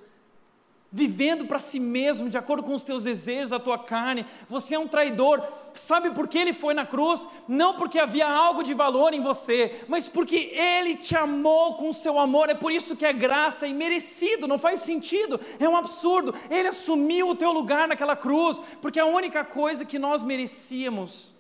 vivendo 0.92 1.46
para 1.46 1.60
si 1.60 1.80
mesmo, 1.80 2.30
de 2.30 2.38
acordo 2.38 2.64
com 2.64 2.74
os 2.74 2.84
teus 2.84 3.04
desejos, 3.04 3.52
a 3.52 3.60
tua 3.60 3.78
carne. 3.78 4.26
Você 4.48 4.76
é 4.76 4.80
um 4.80 4.88
traidor. 4.88 5.44
Sabe 5.74 6.12
por 6.12 6.28
que 6.28 6.38
ele 6.38 6.54
foi 6.54 6.74
na 6.74 6.86
cruz? 6.86 7.28
Não 7.48 7.76
porque 7.76 8.00
havia 8.00 8.28
algo 8.28 8.64
de 8.64 8.74
valor 8.74 9.14
em 9.14 9.22
você, 9.22 9.84
mas 9.88 10.08
porque 10.08 10.36
ele 10.54 10.96
te 10.96 11.16
amou 11.16 11.76
com 11.76 11.90
o 11.90 11.94
seu 11.94 12.18
amor. 12.18 12.50
É 12.50 12.54
por 12.54 12.72
isso 12.72 12.96
que 12.96 13.06
é 13.06 13.12
graça 13.12 13.68
e 13.68 13.74
merecido, 13.74 14.48
não 14.48 14.58
faz 14.58 14.82
sentido, 14.82 15.40
é 15.60 15.68
um 15.68 15.76
absurdo. 15.76 16.34
Ele 16.50 16.70
assumiu 16.70 17.30
o 17.30 17.36
teu 17.36 17.52
lugar 17.52 17.88
naquela 17.88 18.16
cruz, 18.16 18.60
porque 18.82 19.00
a 19.00 19.06
única 19.06 19.44
coisa 19.44 19.84
que 19.84 20.00
nós 20.00 20.24
merecíamos 20.24 21.34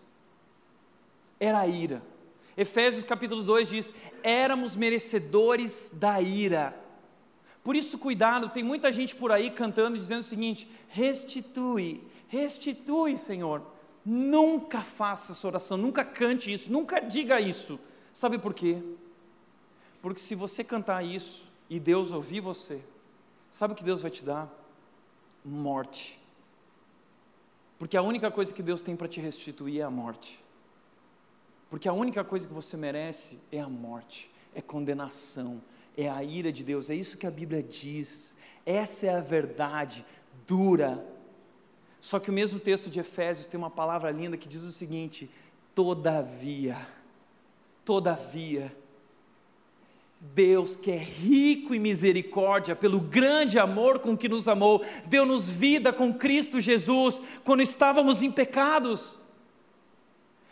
era 1.39 1.59
a 1.59 1.67
ira. 1.67 2.01
Efésios 2.57 3.03
capítulo 3.03 3.43
2 3.43 3.67
diz: 3.67 3.93
éramos 4.23 4.75
merecedores 4.75 5.91
da 5.93 6.19
ira 6.19 6.86
por 7.67 7.75
isso, 7.75 7.97
cuidado, 7.97 8.47
tem 8.47 8.63
muita 8.63 8.93
gente 8.93 9.13
por 9.13 9.29
aí 9.29 9.51
cantando 9.51 9.97
dizendo 9.97 10.21
o 10.21 10.23
seguinte: 10.23 10.71
restitui, 10.87 12.01
restitui, 12.29 13.17
Senhor. 13.17 13.61
Nunca 14.05 14.79
faça 14.79 15.33
essa 15.33 15.45
oração, 15.45 15.75
nunca 15.75 16.05
cante 16.05 16.49
isso, 16.49 16.71
nunca 16.71 17.01
diga 17.01 17.41
isso. 17.41 17.77
Sabe 18.13 18.39
por 18.39 18.53
quê? 18.53 18.81
Porque 20.01 20.21
se 20.21 20.33
você 20.33 20.63
cantar 20.63 21.03
isso 21.03 21.45
e 21.69 21.77
Deus 21.77 22.13
ouvir 22.13 22.39
você, 22.39 22.81
sabe 23.51 23.73
o 23.73 23.75
que 23.75 23.83
Deus 23.83 24.01
vai 24.01 24.11
te 24.11 24.23
dar? 24.23 24.49
Morte. 25.43 26.17
Porque 27.77 27.97
a 27.97 28.01
única 28.01 28.31
coisa 28.31 28.53
que 28.53 28.63
Deus 28.63 28.81
tem 28.81 28.95
para 28.95 29.09
te 29.09 29.19
restituir 29.19 29.81
é 29.81 29.83
a 29.83 29.91
morte. 29.91 30.41
Porque 31.69 31.89
a 31.89 31.91
única 31.91 32.23
coisa 32.23 32.47
que 32.47 32.53
você 32.53 32.77
merece 32.77 33.41
é 33.51 33.59
a 33.59 33.67
morte, 33.67 34.31
é 34.55 34.61
condenação, 34.61 35.61
é 35.97 36.07
a 36.07 36.23
ira 36.23 36.51
de 36.51 36.63
Deus, 36.63 36.89
é 36.91 36.95
isso 36.95 37.17
que 37.17 37.25
a 37.25 37.31
Bíblia 37.31 37.63
diz, 37.63 38.37
essa 38.63 39.07
é 39.07 39.15
a 39.15 39.19
verdade 39.19 40.05
dura. 40.45 41.03
Só 41.99 42.19
que 42.19 42.29
o 42.29 42.33
mesmo 42.33 42.59
texto 42.59 42.89
de 42.89 42.99
Efésios 42.99 43.47
tem 43.47 43.57
uma 43.57 43.71
palavra 43.71 44.11
linda 44.11 44.37
que 44.37 44.47
diz 44.47 44.61
o 44.61 44.71
seguinte: 44.71 45.27
todavia, 45.73 46.77
todavia, 47.83 48.71
Deus 50.19 50.75
que 50.75 50.91
é 50.91 50.97
rico 50.97 51.73
em 51.73 51.79
misericórdia, 51.79 52.75
pelo 52.75 52.99
grande 52.99 53.57
amor 53.57 53.99
com 53.99 54.15
que 54.15 54.29
nos 54.29 54.47
amou, 54.47 54.83
deu-nos 55.07 55.51
vida 55.51 55.91
com 55.91 56.13
Cristo 56.13 56.61
Jesus, 56.61 57.19
quando 57.43 57.61
estávamos 57.61 58.21
em 58.21 58.31
pecados. 58.31 59.17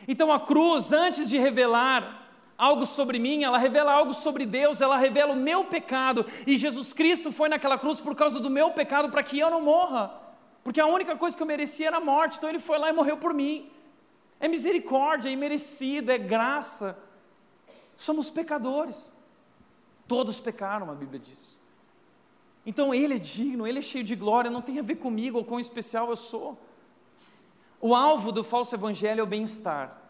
Então 0.07 0.31
a 0.31 0.39
cruz, 0.39 0.91
antes 0.91 1.29
de 1.29 1.37
revelar 1.37 2.24
algo 2.57 2.85
sobre 2.85 3.19
mim, 3.19 3.43
ela 3.43 3.57
revela 3.57 3.91
algo 3.91 4.13
sobre 4.13 4.45
Deus, 4.45 4.81
ela 4.81 4.97
revela 4.97 5.33
o 5.33 5.35
meu 5.35 5.65
pecado. 5.65 6.25
E 6.47 6.57
Jesus 6.57 6.93
Cristo 6.93 7.31
foi 7.31 7.49
naquela 7.49 7.77
cruz 7.77 7.99
por 7.99 8.15
causa 8.15 8.39
do 8.39 8.49
meu 8.49 8.71
pecado 8.71 9.09
para 9.09 9.23
que 9.23 9.39
eu 9.39 9.49
não 9.49 9.61
morra. 9.61 10.21
Porque 10.63 10.79
a 10.79 10.85
única 10.85 11.15
coisa 11.15 11.35
que 11.35 11.43
eu 11.43 11.47
merecia 11.47 11.87
era 11.87 11.97
a 11.97 12.01
morte, 12.01 12.37
então 12.37 12.49
ele 12.49 12.59
foi 12.59 12.77
lá 12.77 12.89
e 12.89 12.93
morreu 12.93 13.17
por 13.17 13.33
mim. 13.33 13.69
É 14.39 14.47
misericórdia, 14.47 15.29
é 15.29 15.31
imerecido, 15.31 16.11
é 16.11 16.17
graça. 16.17 16.97
Somos 17.95 18.29
pecadores. 18.29 19.11
Todos 20.07 20.39
pecaram, 20.39 20.89
a 20.89 20.95
Bíblia 20.95 21.19
diz. 21.19 21.57
Então 22.65 22.93
ele 22.93 23.15
é 23.15 23.19
digno, 23.19 23.67
ele 23.67 23.79
é 23.79 23.81
cheio 23.81 24.03
de 24.03 24.15
glória, 24.15 24.49
não 24.49 24.61
tem 24.61 24.79
a 24.79 24.81
ver 24.81 24.95
comigo 24.95 25.37
ou 25.37 25.45
quão 25.45 25.59
especial 25.59 26.09
eu 26.09 26.17
sou. 26.17 26.57
O 27.79 27.93
alvo 27.93 28.31
do 28.31 28.43
falso 28.43 28.73
evangelho 28.73 29.19
é 29.19 29.23
o 29.23 29.27
bem-estar 29.27 30.04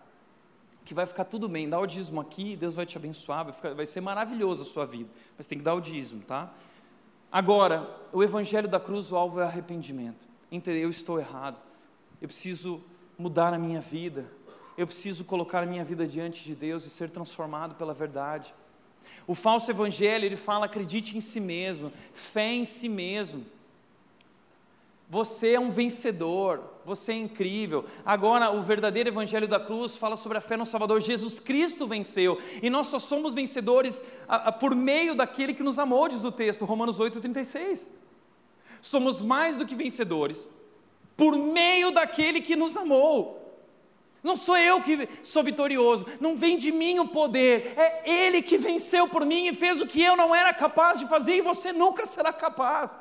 que 0.85 0.93
vai 0.93 1.07
ficar 1.07 1.25
tudo 1.25 1.49
bem, 1.49 1.67
dá 1.67 1.79
o 1.79 1.87
dízimo 1.87 2.21
aqui, 2.21 2.55
Deus 2.55 2.75
vai 2.75 2.85
te 2.85 2.95
abençoar, 2.95 3.43
vai, 3.43 3.53
ficar, 3.53 3.73
vai 3.73 3.85
ser 3.87 4.01
maravilhoso 4.01 4.61
a 4.61 4.65
sua 4.65 4.85
vida, 4.85 5.09
mas 5.35 5.47
tem 5.47 5.57
que 5.57 5.63
dar 5.63 5.73
o 5.73 5.81
dízimo, 5.81 6.21
tá? 6.21 6.53
Agora, 7.31 7.89
o 8.13 8.23
evangelho 8.23 8.67
da 8.67 8.79
cruz, 8.79 9.11
o 9.11 9.15
alvo 9.17 9.39
é 9.39 9.43
arrependimento. 9.43 10.27
Entender, 10.51 10.79
eu 10.79 10.89
estou 10.89 11.19
errado, 11.19 11.57
eu 12.21 12.27
preciso 12.27 12.81
mudar 13.17 13.51
a 13.51 13.57
minha 13.57 13.81
vida, 13.81 14.25
eu 14.77 14.85
preciso 14.85 15.25
colocar 15.25 15.63
a 15.63 15.65
minha 15.65 15.83
vida 15.83 16.05
diante 16.05 16.43
de 16.43 16.53
Deus 16.53 16.85
e 16.85 16.89
ser 16.89 17.09
transformado 17.09 17.75
pela 17.75 17.93
verdade. 17.93 18.53
O 19.25 19.33
falso 19.33 19.71
evangelho, 19.71 20.23
ele 20.23 20.37
fala, 20.37 20.67
acredite 20.67 21.17
em 21.17 21.21
si 21.21 21.39
mesmo, 21.39 21.91
fé 22.13 22.53
em 22.53 22.63
si 22.63 22.87
mesmo. 22.87 23.43
Você 25.07 25.53
é 25.53 25.59
um 25.59 25.69
vencedor, 25.69 26.63
você 26.83 27.11
é 27.11 27.15
incrível. 27.15 27.85
Agora, 28.03 28.49
o 28.51 28.63
verdadeiro 28.63 29.09
Evangelho 29.09 29.47
da 29.47 29.59
Cruz 29.59 29.97
fala 29.97 30.17
sobre 30.17 30.37
a 30.37 30.41
fé 30.41 30.57
no 30.57 30.65
Salvador. 30.65 30.99
Jesus 30.99 31.39
Cristo 31.39 31.85
venceu, 31.85 32.39
e 32.61 32.69
nós 32.69 32.87
só 32.87 32.97
somos 32.97 33.33
vencedores 33.33 34.01
por 34.59 34.75
meio 34.75 35.13
daquele 35.13 35.53
que 35.53 35.61
nos 35.61 35.77
amou, 35.77 36.07
diz 36.07 36.23
o 36.23 36.31
texto, 36.31 36.65
Romanos 36.65 36.99
8,36. 36.99 37.91
Somos 38.81 39.21
mais 39.21 39.57
do 39.57 39.65
que 39.65 39.75
vencedores, 39.75 40.47
por 41.15 41.37
meio 41.37 41.91
daquele 41.91 42.41
que 42.41 42.55
nos 42.55 42.75
amou. 42.75 43.41
Não 44.23 44.35
sou 44.35 44.57
eu 44.57 44.81
que 44.81 45.07
sou 45.21 45.43
vitorioso, 45.43 46.07
não 46.19 46.35
vem 46.35 46.57
de 46.57 46.71
mim 46.71 46.97
o 46.97 47.07
poder, 47.07 47.75
é 47.77 48.09
Ele 48.09 48.41
que 48.41 48.57
venceu 48.57 49.07
por 49.07 49.23
mim 49.23 49.47
e 49.47 49.53
fez 49.53 49.79
o 49.79 49.85
que 49.85 50.01
eu 50.01 50.17
não 50.17 50.33
era 50.33 50.51
capaz 50.51 50.97
de 50.97 51.07
fazer 51.07 51.35
e 51.35 51.41
você 51.41 51.71
nunca 51.71 52.07
será 52.07 52.33
capaz. 52.33 52.97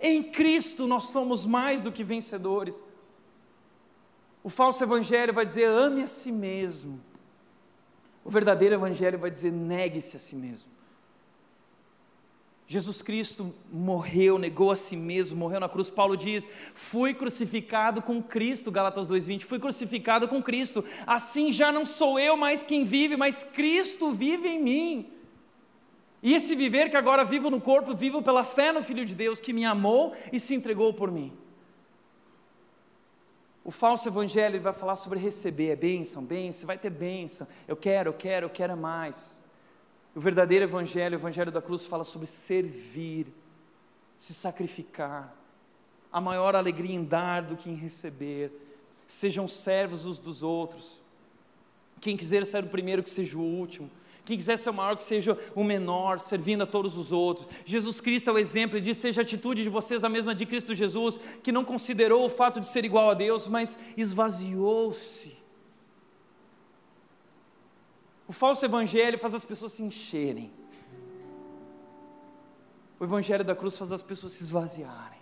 Em 0.00 0.22
Cristo 0.22 0.86
nós 0.86 1.04
somos 1.04 1.44
mais 1.46 1.82
do 1.82 1.92
que 1.92 2.04
vencedores. 2.04 2.82
O 4.42 4.48
falso 4.48 4.82
evangelho 4.84 5.32
vai 5.32 5.44
dizer 5.44 5.66
ame 5.66 6.02
a 6.02 6.06
si 6.06 6.30
mesmo. 6.30 7.00
O 8.24 8.30
verdadeiro 8.30 8.74
evangelho 8.74 9.18
vai 9.18 9.30
dizer 9.30 9.50
negue-se 9.50 10.16
a 10.16 10.20
si 10.20 10.36
mesmo. 10.36 10.74
Jesus 12.66 13.02
Cristo 13.02 13.54
morreu, 13.70 14.38
negou 14.38 14.70
a 14.70 14.76
si 14.76 14.96
mesmo, 14.96 15.38
morreu 15.38 15.60
na 15.60 15.68
cruz. 15.68 15.90
Paulo 15.90 16.16
diz: 16.16 16.48
Fui 16.74 17.12
crucificado 17.12 18.00
com 18.00 18.22
Cristo, 18.22 18.70
Galatas 18.70 19.06
2:20. 19.06 19.44
Fui 19.44 19.58
crucificado 19.58 20.26
com 20.26 20.42
Cristo. 20.42 20.82
Assim 21.06 21.52
já 21.52 21.70
não 21.70 21.84
sou 21.84 22.18
eu 22.18 22.36
mais 22.36 22.62
quem 22.62 22.84
vive, 22.84 23.16
mas 23.16 23.44
Cristo 23.44 24.12
vive 24.12 24.48
em 24.48 24.62
mim. 24.62 25.13
E 26.24 26.32
esse 26.32 26.54
viver 26.54 26.88
que 26.88 26.96
agora 26.96 27.22
vivo 27.22 27.50
no 27.50 27.60
corpo, 27.60 27.94
vivo 27.94 28.22
pela 28.22 28.42
fé 28.42 28.72
no 28.72 28.82
Filho 28.82 29.04
de 29.04 29.14
Deus 29.14 29.40
que 29.40 29.52
me 29.52 29.66
amou 29.66 30.14
e 30.32 30.40
se 30.40 30.54
entregou 30.54 30.94
por 30.94 31.10
mim. 31.10 31.30
O 33.62 33.70
falso 33.70 34.08
evangelho 34.08 34.58
vai 34.58 34.72
falar 34.72 34.96
sobre 34.96 35.18
receber, 35.18 35.68
é 35.68 35.76
bênção, 35.76 36.24
bênção, 36.24 36.66
vai 36.66 36.78
ter 36.78 36.88
bênção. 36.88 37.46
Eu 37.68 37.76
quero, 37.76 38.08
eu 38.08 38.14
quero, 38.14 38.46
eu 38.46 38.50
quero 38.50 38.74
mais. 38.74 39.44
O 40.14 40.20
verdadeiro 40.20 40.64
evangelho, 40.64 41.14
o 41.14 41.20
evangelho 41.20 41.52
da 41.52 41.60
cruz, 41.60 41.84
fala 41.84 42.04
sobre 42.04 42.26
servir, 42.26 43.26
se 44.16 44.32
sacrificar. 44.32 45.36
A 46.10 46.22
maior 46.22 46.56
alegria 46.56 46.94
em 46.94 47.04
dar 47.04 47.42
do 47.42 47.54
que 47.54 47.68
em 47.68 47.74
receber. 47.74 48.50
Sejam 49.06 49.46
servos 49.46 50.06
uns 50.06 50.18
dos 50.18 50.42
outros. 50.42 51.02
Quem 52.00 52.16
quiser 52.16 52.46
ser 52.46 52.64
o 52.64 52.68
primeiro, 52.68 53.02
que 53.02 53.10
seja 53.10 53.36
o 53.36 53.42
último. 53.42 53.90
Quem 54.24 54.36
quiser 54.36 54.56
ser 54.56 54.70
o 54.70 54.74
maior, 54.74 54.96
que 54.96 55.02
seja 55.02 55.38
o 55.54 55.62
menor, 55.62 56.18
servindo 56.18 56.62
a 56.62 56.66
todos 56.66 56.96
os 56.96 57.12
outros. 57.12 57.46
Jesus 57.64 58.00
Cristo 58.00 58.30
é 58.30 58.32
o 58.32 58.38
exemplo, 58.38 58.76
ele 58.76 58.84
diz: 58.84 58.96
seja 58.96 59.20
a 59.20 59.22
atitude 59.22 59.62
de 59.62 59.68
vocês 59.68 60.02
a 60.02 60.08
mesma 60.08 60.34
de 60.34 60.46
Cristo 60.46 60.74
Jesus, 60.74 61.18
que 61.42 61.52
não 61.52 61.64
considerou 61.64 62.24
o 62.24 62.30
fato 62.30 62.58
de 62.58 62.66
ser 62.66 62.84
igual 62.84 63.10
a 63.10 63.14
Deus, 63.14 63.46
mas 63.46 63.78
esvaziou-se 63.96 65.44
o 68.26 68.32
falso 68.32 68.64
evangelho 68.64 69.18
faz 69.18 69.34
as 69.34 69.44
pessoas 69.44 69.72
se 69.72 69.82
encherem. 69.82 70.50
O 72.98 73.04
evangelho 73.04 73.44
da 73.44 73.54
cruz 73.54 73.76
faz 73.76 73.92
as 73.92 74.02
pessoas 74.02 74.32
se 74.32 74.42
esvaziarem. 74.42 75.20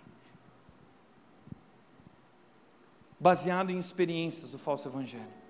Baseado 3.19 3.71
em 3.71 3.77
experiências, 3.77 4.53
o 4.53 4.59
falso 4.59 4.87
evangelho. 4.87 5.42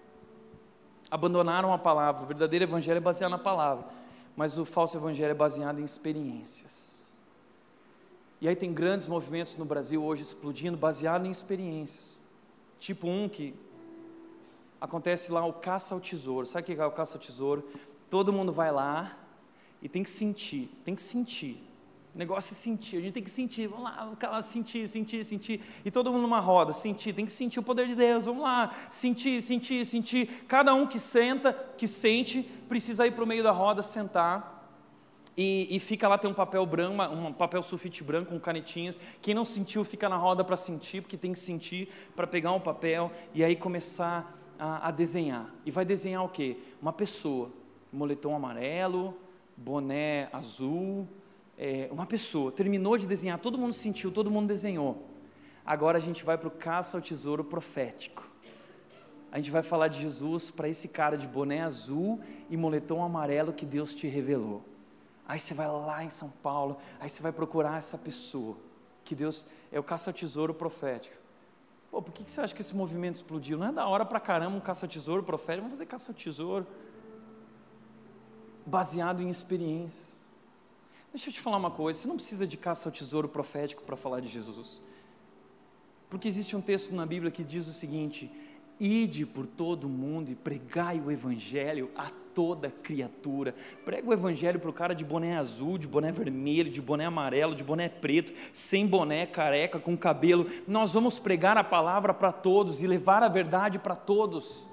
Abandonaram 1.13 1.71
a 1.71 1.77
palavra. 1.77 2.23
O 2.23 2.25
verdadeiro 2.25 2.65
evangelho 2.65 2.97
é 2.97 2.99
baseado 2.99 3.29
na 3.29 3.37
palavra, 3.37 3.85
mas 4.35 4.57
o 4.57 4.65
falso 4.65 4.97
evangelho 4.97 5.29
é 5.29 5.35
baseado 5.35 5.79
em 5.79 5.83
experiências. 5.83 7.15
E 8.41 8.47
aí 8.47 8.55
tem 8.55 8.73
grandes 8.73 9.07
movimentos 9.07 9.55
no 9.55 9.63
Brasil 9.63 10.03
hoje 10.03 10.23
explodindo 10.23 10.75
baseado 10.75 11.27
em 11.27 11.29
experiências. 11.29 12.17
Tipo 12.79 13.07
um 13.07 13.29
que 13.29 13.53
acontece 14.81 15.31
lá 15.31 15.45
o 15.45 15.53
caça 15.53 15.93
ao 15.93 16.01
tesouro. 16.01 16.47
Sabe 16.47 16.63
o 16.63 16.75
que 16.75 16.81
é 16.81 16.85
o 16.85 16.91
caça 16.91 17.15
ao 17.15 17.21
tesouro? 17.21 17.63
Todo 18.09 18.33
mundo 18.33 18.51
vai 18.51 18.71
lá 18.71 19.15
e 19.83 19.87
tem 19.87 20.01
que 20.01 20.09
sentir, 20.09 20.67
tem 20.83 20.95
que 20.95 21.01
sentir. 21.03 21.63
O 22.13 22.17
negócio 22.17 22.53
é 22.53 22.55
sentir, 22.55 22.97
a 22.97 23.01
gente 23.01 23.13
tem 23.13 23.23
que 23.23 23.31
sentir, 23.31 23.67
vamos 23.67 23.85
lá, 23.85 24.41
sentir, 24.43 24.87
sentir, 24.87 25.25
sentir. 25.25 25.61
E 25.83 25.89
todo 25.89 26.11
mundo 26.11 26.21
numa 26.21 26.39
roda, 26.39 26.71
sentir, 26.71 27.11
tem 27.11 27.25
que 27.25 27.31
sentir 27.31 27.59
o 27.59 27.63
poder 27.63 27.87
de 27.87 27.95
Deus, 27.95 28.25
vamos 28.25 28.43
lá, 28.43 28.71
sentir, 28.91 29.41
sentir, 29.41 29.83
sentir. 29.83 30.27
Cada 30.47 30.75
um 30.75 30.85
que 30.85 30.99
senta, 30.99 31.51
que 31.51 31.87
sente, 31.87 32.43
precisa 32.69 33.07
ir 33.07 33.13
para 33.13 33.23
o 33.23 33.27
meio 33.27 33.41
da 33.41 33.51
roda, 33.51 33.81
sentar. 33.81 34.53
E, 35.35 35.75
e, 35.75 35.79
fica 35.79 36.07
lá, 36.07 36.15
tem 36.15 36.29
um 36.29 36.33
papel 36.35 36.63
branco, 36.67 37.01
um 37.01 37.33
papel 37.33 37.63
sulfite 37.63 38.03
branco 38.03 38.29
com 38.29 38.39
canetinhas. 38.39 38.99
Quem 39.19 39.33
não 39.33 39.43
sentiu, 39.43 39.83
fica 39.83 40.07
na 40.07 40.15
roda 40.15 40.43
para 40.43 40.55
sentir, 40.55 41.01
porque 41.01 41.17
tem 41.17 41.33
que 41.33 41.39
sentir 41.39 41.89
para 42.15 42.27
pegar 42.27 42.51
um 42.51 42.59
papel 42.59 43.11
e 43.33 43.43
aí 43.43 43.55
começar 43.55 44.37
a, 44.59 44.89
a 44.89 44.91
desenhar. 44.91 45.49
E 45.65 45.71
vai 45.71 45.83
desenhar 45.83 46.23
o 46.23 46.29
quê? 46.29 46.57
Uma 46.79 46.93
pessoa, 46.93 47.51
moletom 47.91 48.35
amarelo, 48.35 49.17
boné 49.57 50.29
azul, 50.31 51.07
é, 51.57 51.87
uma 51.91 52.05
pessoa. 52.05 52.51
Terminou 52.51 52.97
de 52.97 53.07
desenhar, 53.07 53.39
todo 53.39 53.57
mundo 53.57 53.73
sentiu, 53.73 54.11
todo 54.11 54.29
mundo 54.29 54.47
desenhou. 54.47 55.07
Agora 55.65 55.97
a 55.97 56.01
gente 56.01 56.23
vai 56.23 56.37
para 56.37 56.47
o 56.47 56.51
caça 56.51 56.97
ao 56.97 57.01
tesouro 57.01 57.43
profético. 57.43 58.29
A 59.31 59.37
gente 59.37 59.49
vai 59.49 59.63
falar 59.63 59.87
de 59.87 59.99
Jesus 60.01 60.51
para 60.51 60.69
esse 60.69 60.87
cara 60.87 61.17
de 61.17 61.27
boné 61.27 61.61
azul 61.61 62.19
e 62.49 62.57
moletom 62.57 63.03
amarelo 63.03 63.51
que 63.51 63.65
Deus 63.65 63.95
te 63.95 64.07
revelou. 64.07 64.63
Aí 65.27 65.39
você 65.39 65.53
vai 65.53 65.67
lá 65.67 66.03
em 66.03 66.09
São 66.09 66.29
Paulo, 66.29 66.77
aí 66.99 67.09
você 67.09 67.23
vai 67.23 67.31
procurar 67.31 67.77
essa 67.77 67.97
pessoa, 67.97 68.57
que 69.03 69.15
Deus 69.15 69.47
é 69.71 69.79
o 69.79 69.83
caça 69.83 70.09
ao 70.09 70.13
tesouro 70.13 70.53
profético. 70.53 71.15
Pô, 71.89 72.01
por 72.01 72.11
que, 72.11 72.23
que 72.23 72.31
você 72.31 72.41
acha 72.41 72.53
que 72.53 72.61
esse 72.61 72.75
movimento 72.75 73.15
explodiu? 73.15 73.57
Não 73.57 73.67
é 73.67 73.71
da 73.71 73.87
hora 73.87 74.03
pra 74.03 74.19
caramba 74.19 74.57
um 74.57 74.59
caça-tesouro 74.59 75.23
profético, 75.23 75.61
vamos 75.61 75.77
fazer 75.77 75.85
caça-tesouro. 75.85 76.67
Baseado 78.65 79.21
em 79.21 79.29
experiências. 79.29 80.22
Deixa 81.13 81.29
eu 81.29 81.33
te 81.33 81.39
falar 81.39 81.57
uma 81.57 81.69
coisa: 81.69 81.99
você 81.99 82.07
não 82.07 82.15
precisa 82.15 82.47
de 82.47 82.57
caça 82.57 82.89
ao 82.89 82.91
tesouro 82.91 83.29
profético 83.29 83.83
para 83.83 83.95
falar 83.95 84.19
de 84.19 84.27
Jesus. 84.27 84.81
Porque 86.09 86.27
existe 86.27 86.55
um 86.55 86.61
texto 86.61 86.93
na 86.93 87.05
Bíblia 87.05 87.31
que 87.31 87.43
diz 87.43 87.67
o 87.67 87.73
seguinte: 87.73 88.31
Ide 88.79 89.25
por 89.25 89.45
todo 89.45 89.87
mundo 89.87 90.31
e 90.31 90.35
pregai 90.35 90.99
o 90.99 91.11
Evangelho 91.11 91.91
a 91.95 92.09
toda 92.33 92.71
criatura. 92.71 93.53
Prega 93.85 94.09
o 94.09 94.13
Evangelho 94.13 94.59
para 94.59 94.69
o 94.71 94.73
cara 94.73 94.95
de 94.95 95.05
boné 95.05 95.37
azul, 95.37 95.77
de 95.77 95.87
boné 95.87 96.11
vermelho, 96.11 96.71
de 96.71 96.81
boné 96.81 97.05
amarelo, 97.05 97.53
de 97.53 97.63
boné 97.63 97.87
preto, 97.87 98.33
sem 98.51 98.87
boné, 98.87 99.27
careca, 99.27 99.79
com 99.79 99.95
cabelo. 99.95 100.47
Nós 100.67 100.93
vamos 100.93 101.19
pregar 101.19 101.57
a 101.57 101.63
palavra 101.63 102.11
para 102.11 102.31
todos 102.31 102.81
e 102.81 102.87
levar 102.87 103.21
a 103.21 103.27
verdade 103.27 103.77
para 103.77 103.95
todos. 103.95 104.67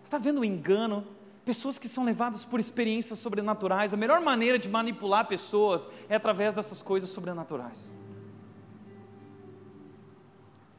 Está 0.00 0.18
vendo 0.18 0.40
o 0.40 0.44
engano? 0.44 1.04
Pessoas 1.44 1.78
que 1.78 1.88
são 1.88 2.04
levadas 2.04 2.44
por 2.44 2.60
experiências 2.60 3.18
sobrenaturais. 3.18 3.92
A 3.92 3.96
melhor 3.96 4.20
maneira 4.20 4.58
de 4.58 4.68
manipular 4.68 5.26
pessoas 5.26 5.88
é 6.08 6.14
através 6.14 6.54
dessas 6.54 6.82
coisas 6.82 7.10
sobrenaturais. 7.10 7.94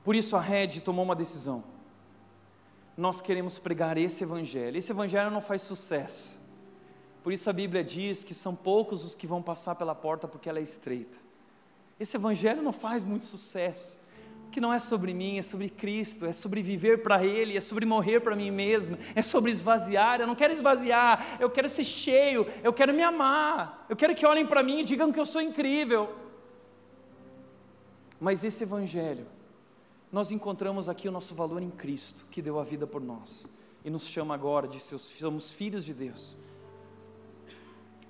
Por 0.04 0.16
isso 0.16 0.36
a 0.36 0.42
Red 0.42 0.82
tomou 0.82 1.04
uma 1.04 1.16
decisão 1.16 1.64
nós 2.96 3.20
queremos 3.20 3.58
pregar 3.58 3.98
esse 3.98 4.24
evangelho. 4.24 4.78
Esse 4.78 4.92
evangelho 4.92 5.32
não 5.32 5.42
faz 5.42 5.62
sucesso. 5.64 6.40
Por 7.24 7.34
isso 7.34 7.50
a 7.50 7.54
Bíblia 7.54 7.84
diz 7.84 8.24
que 8.24 8.34
são 8.34 8.56
poucos 8.56 9.04
os 9.04 9.16
que 9.16 9.26
vão 9.26 9.42
passar 9.42 9.76
pela 9.76 9.96
porta 9.96 10.28
porque 10.28 10.48
ela 10.48 10.60
é 10.60 10.62
estreita. 10.62 11.18
Esse 12.00 12.18
evangelho 12.18 12.62
não 12.62 12.74
faz 12.74 13.04
muito 13.04 13.26
sucesso. 13.26 14.00
Que 14.54 14.62
não 14.62 14.72
é 14.72 14.78
sobre 14.78 15.16
mim, 15.16 15.40
é 15.40 15.42
sobre 15.42 15.68
Cristo, 15.68 16.28
é 16.28 16.32
sobre 16.32 16.62
viver 16.62 17.02
para 17.02 17.26
Ele, 17.26 17.58
é 17.58 17.62
sobre 17.62 17.88
morrer 17.88 18.20
para 18.20 18.36
mim 18.36 18.52
mesmo, 18.52 18.96
é 19.16 19.22
sobre 19.24 19.50
esvaziar. 19.50 20.22
Eu 20.22 20.28
não 20.28 20.36
quero 20.36 20.54
esvaziar, 20.54 21.38
eu 21.40 21.50
quero 21.50 21.68
ser 21.68 21.84
cheio, 21.84 22.46
eu 22.64 22.72
quero 22.72 22.94
me 22.94 23.02
amar, 23.02 23.88
eu 23.90 23.96
quero 23.96 24.14
que 24.14 24.28
olhem 24.28 24.46
para 24.46 24.62
mim 24.62 24.82
e 24.82 24.84
digam 24.84 25.12
que 25.12 25.20
eu 25.20 25.26
sou 25.26 25.42
incrível. 25.42 26.08
Mas 28.20 28.44
esse 28.44 28.62
Evangelho 28.62 29.26
nós 30.12 30.32
encontramos 30.32 30.88
aqui 30.88 31.10
o 31.10 31.12
nosso 31.12 31.34
valor 31.34 31.64
em 31.64 31.72
Cristo, 31.72 32.24
que 32.30 32.40
deu 32.40 32.60
a 32.60 32.64
vida 32.64 32.86
por 32.86 33.02
nós 33.02 33.48
e 33.84 33.90
nos 33.90 34.06
chama 34.06 34.36
agora 34.36 34.68
de 34.68 34.80
seus 34.80 35.02
somos 35.02 35.52
filhos 35.52 35.84
de 35.84 35.96
Deus. 35.96 36.36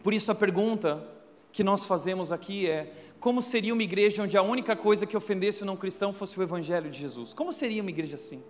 Por 0.04 0.14
isso 0.14 0.30
a 0.30 0.36
pergunta 0.36 1.08
que 1.54 1.64
nós 1.64 1.86
fazemos 1.86 2.34
aqui 2.34 2.70
é: 2.70 3.03
como 3.24 3.41
seria 3.41 3.74
uma 3.74 3.84
igreja 3.84 4.21
onde 4.21 4.38
a 4.38 4.41
única 4.41 4.76
coisa 4.76 5.05
que 5.05 5.15
ofendesse 5.15 5.63
o 5.63 5.65
não 5.65 5.78
cristão 5.78 6.11
fosse 6.11 6.38
o 6.38 6.43
evangelho 6.43 6.91
de 6.91 6.99
Jesus? 6.99 7.34
Como 7.34 7.53
seria 7.53 7.82
uma 7.82 7.89
igreja 7.89 8.15
assim? 8.15 8.43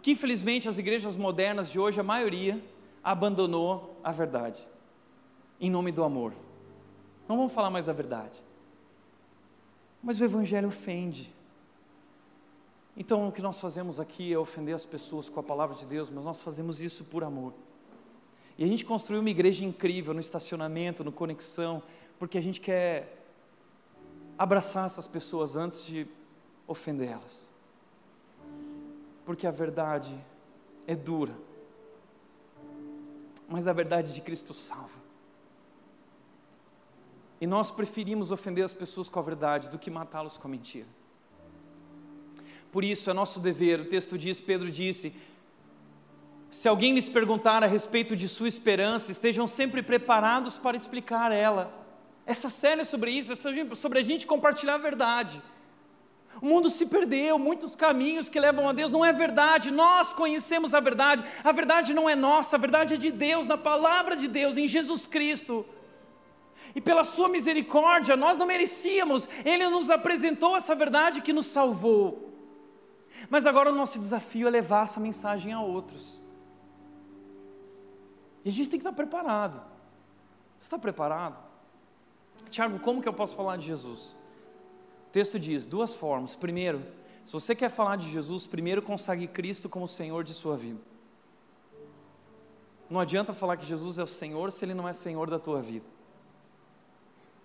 Que 0.00 0.12
infelizmente 0.12 0.70
as 0.70 0.78
igrejas 0.78 1.18
modernas 1.18 1.70
de 1.70 1.78
hoje, 1.78 2.00
a 2.00 2.02
maioria 2.02 2.58
abandonou 3.04 3.94
a 4.02 4.10
verdade 4.10 4.66
em 5.60 5.70
nome 5.70 5.92
do 5.92 6.02
amor. 6.02 6.32
Não 7.28 7.36
vamos 7.36 7.52
falar 7.52 7.68
mais 7.68 7.90
a 7.90 7.92
verdade. 7.92 8.42
Mas 10.02 10.18
o 10.18 10.24
evangelho 10.24 10.68
ofende. 10.68 11.30
Então, 12.96 13.28
o 13.28 13.32
que 13.32 13.42
nós 13.42 13.60
fazemos 13.60 14.00
aqui 14.00 14.32
é 14.32 14.38
ofender 14.38 14.74
as 14.74 14.86
pessoas 14.86 15.28
com 15.28 15.40
a 15.40 15.42
palavra 15.42 15.76
de 15.76 15.84
Deus, 15.84 16.08
mas 16.08 16.24
nós 16.24 16.42
fazemos 16.42 16.80
isso 16.80 17.04
por 17.04 17.22
amor. 17.22 17.52
E 18.56 18.64
a 18.64 18.66
gente 18.66 18.82
construiu 18.82 19.20
uma 19.20 19.28
igreja 19.28 19.62
incrível 19.62 20.14
no 20.14 20.20
estacionamento, 20.20 21.04
no 21.04 21.12
conexão, 21.12 21.82
porque 22.18 22.38
a 22.38 22.40
gente 22.40 22.58
quer 22.58 23.18
abraçar 24.38 24.86
essas 24.86 25.06
pessoas 25.06 25.56
antes 25.56 25.84
de 25.84 26.06
ofendê-las. 26.66 27.48
Porque 29.24 29.46
a 29.46 29.50
verdade 29.50 30.18
é 30.86 30.96
dura, 30.96 31.34
mas 33.48 33.66
a 33.66 33.72
verdade 33.72 34.12
de 34.12 34.20
Cristo 34.20 34.52
salva. 34.52 35.00
E 37.40 37.46
nós 37.46 37.70
preferimos 37.70 38.30
ofender 38.30 38.64
as 38.64 38.72
pessoas 38.72 39.08
com 39.08 39.18
a 39.18 39.22
verdade 39.22 39.68
do 39.68 39.78
que 39.78 39.90
matá-los 39.90 40.36
com 40.36 40.48
a 40.48 40.50
mentira. 40.50 40.88
Por 42.70 42.84
isso 42.84 43.10
é 43.10 43.12
nosso 43.12 43.40
dever, 43.40 43.80
o 43.80 43.88
texto 43.88 44.16
diz, 44.16 44.40
Pedro 44.40 44.70
disse: 44.70 45.14
se 46.52 46.68
alguém 46.68 46.94
lhes 46.94 47.08
perguntar 47.08 47.64
a 47.64 47.66
respeito 47.66 48.14
de 48.14 48.28
sua 48.28 48.46
esperança, 48.46 49.10
estejam 49.10 49.46
sempre 49.46 49.82
preparados 49.82 50.58
para 50.58 50.76
explicar 50.76 51.32
ela. 51.32 51.81
Essa 52.24 52.48
série 52.48 52.82
é 52.82 52.84
sobre 52.84 53.10
isso, 53.10 53.32
é 53.32 53.74
sobre 53.74 53.98
a 53.98 54.02
gente 54.02 54.26
compartilhar 54.26 54.74
a 54.74 54.78
verdade. 54.78 55.42
O 56.40 56.46
mundo 56.46 56.70
se 56.70 56.86
perdeu, 56.86 57.38
muitos 57.38 57.76
caminhos 57.76 58.28
que 58.28 58.40
levam 58.40 58.68
a 58.68 58.72
Deus 58.72 58.90
não 58.90 59.04
é 59.04 59.12
verdade. 59.12 59.70
Nós 59.70 60.14
conhecemos 60.14 60.72
a 60.72 60.80
verdade. 60.80 61.22
A 61.44 61.52
verdade 61.52 61.92
não 61.92 62.08
é 62.08 62.16
nossa, 62.16 62.56
a 62.56 62.58
verdade 62.58 62.94
é 62.94 62.96
de 62.96 63.10
Deus, 63.10 63.46
na 63.46 63.58
palavra 63.58 64.16
de 64.16 64.28
Deus, 64.28 64.56
em 64.56 64.66
Jesus 64.66 65.06
Cristo. 65.06 65.66
E 66.74 66.80
pela 66.80 67.04
sua 67.04 67.28
misericórdia, 67.28 68.16
nós 68.16 68.38
não 68.38 68.46
merecíamos, 68.46 69.28
ele 69.44 69.68
nos 69.68 69.90
apresentou 69.90 70.56
essa 70.56 70.74
verdade 70.74 71.20
que 71.20 71.32
nos 71.32 71.46
salvou. 71.46 72.30
Mas 73.28 73.44
agora 73.44 73.70
o 73.70 73.74
nosso 73.74 73.98
desafio 73.98 74.46
é 74.46 74.50
levar 74.50 74.84
essa 74.84 75.00
mensagem 75.00 75.52
a 75.52 75.60
outros. 75.60 76.22
E 78.44 78.48
a 78.48 78.52
gente 78.52 78.70
tem 78.70 78.78
que 78.78 78.86
estar 78.86 78.96
preparado. 78.96 79.62
Você 80.58 80.66
está 80.66 80.78
preparado? 80.78 81.51
Tiago, 82.52 82.78
como 82.78 83.00
que 83.00 83.08
eu 83.08 83.14
posso 83.14 83.34
falar 83.34 83.56
de 83.56 83.66
Jesus? 83.66 84.14
O 85.08 85.10
texto 85.10 85.38
diz 85.38 85.64
duas 85.64 85.94
formas. 85.94 86.36
Primeiro, 86.36 86.84
se 87.24 87.32
você 87.32 87.54
quer 87.54 87.70
falar 87.70 87.96
de 87.96 88.10
Jesus, 88.10 88.46
primeiro 88.46 88.82
consagre 88.82 89.26
Cristo 89.26 89.70
como 89.70 89.88
Senhor 89.88 90.22
de 90.22 90.34
sua 90.34 90.54
vida. 90.54 90.78
Não 92.90 93.00
adianta 93.00 93.32
falar 93.32 93.56
que 93.56 93.64
Jesus 93.64 93.98
é 93.98 94.02
o 94.02 94.06
Senhor 94.06 94.52
se 94.52 94.64
Ele 94.66 94.74
não 94.74 94.86
é 94.86 94.92
Senhor 94.92 95.30
da 95.30 95.38
tua 95.38 95.62
vida. 95.62 95.86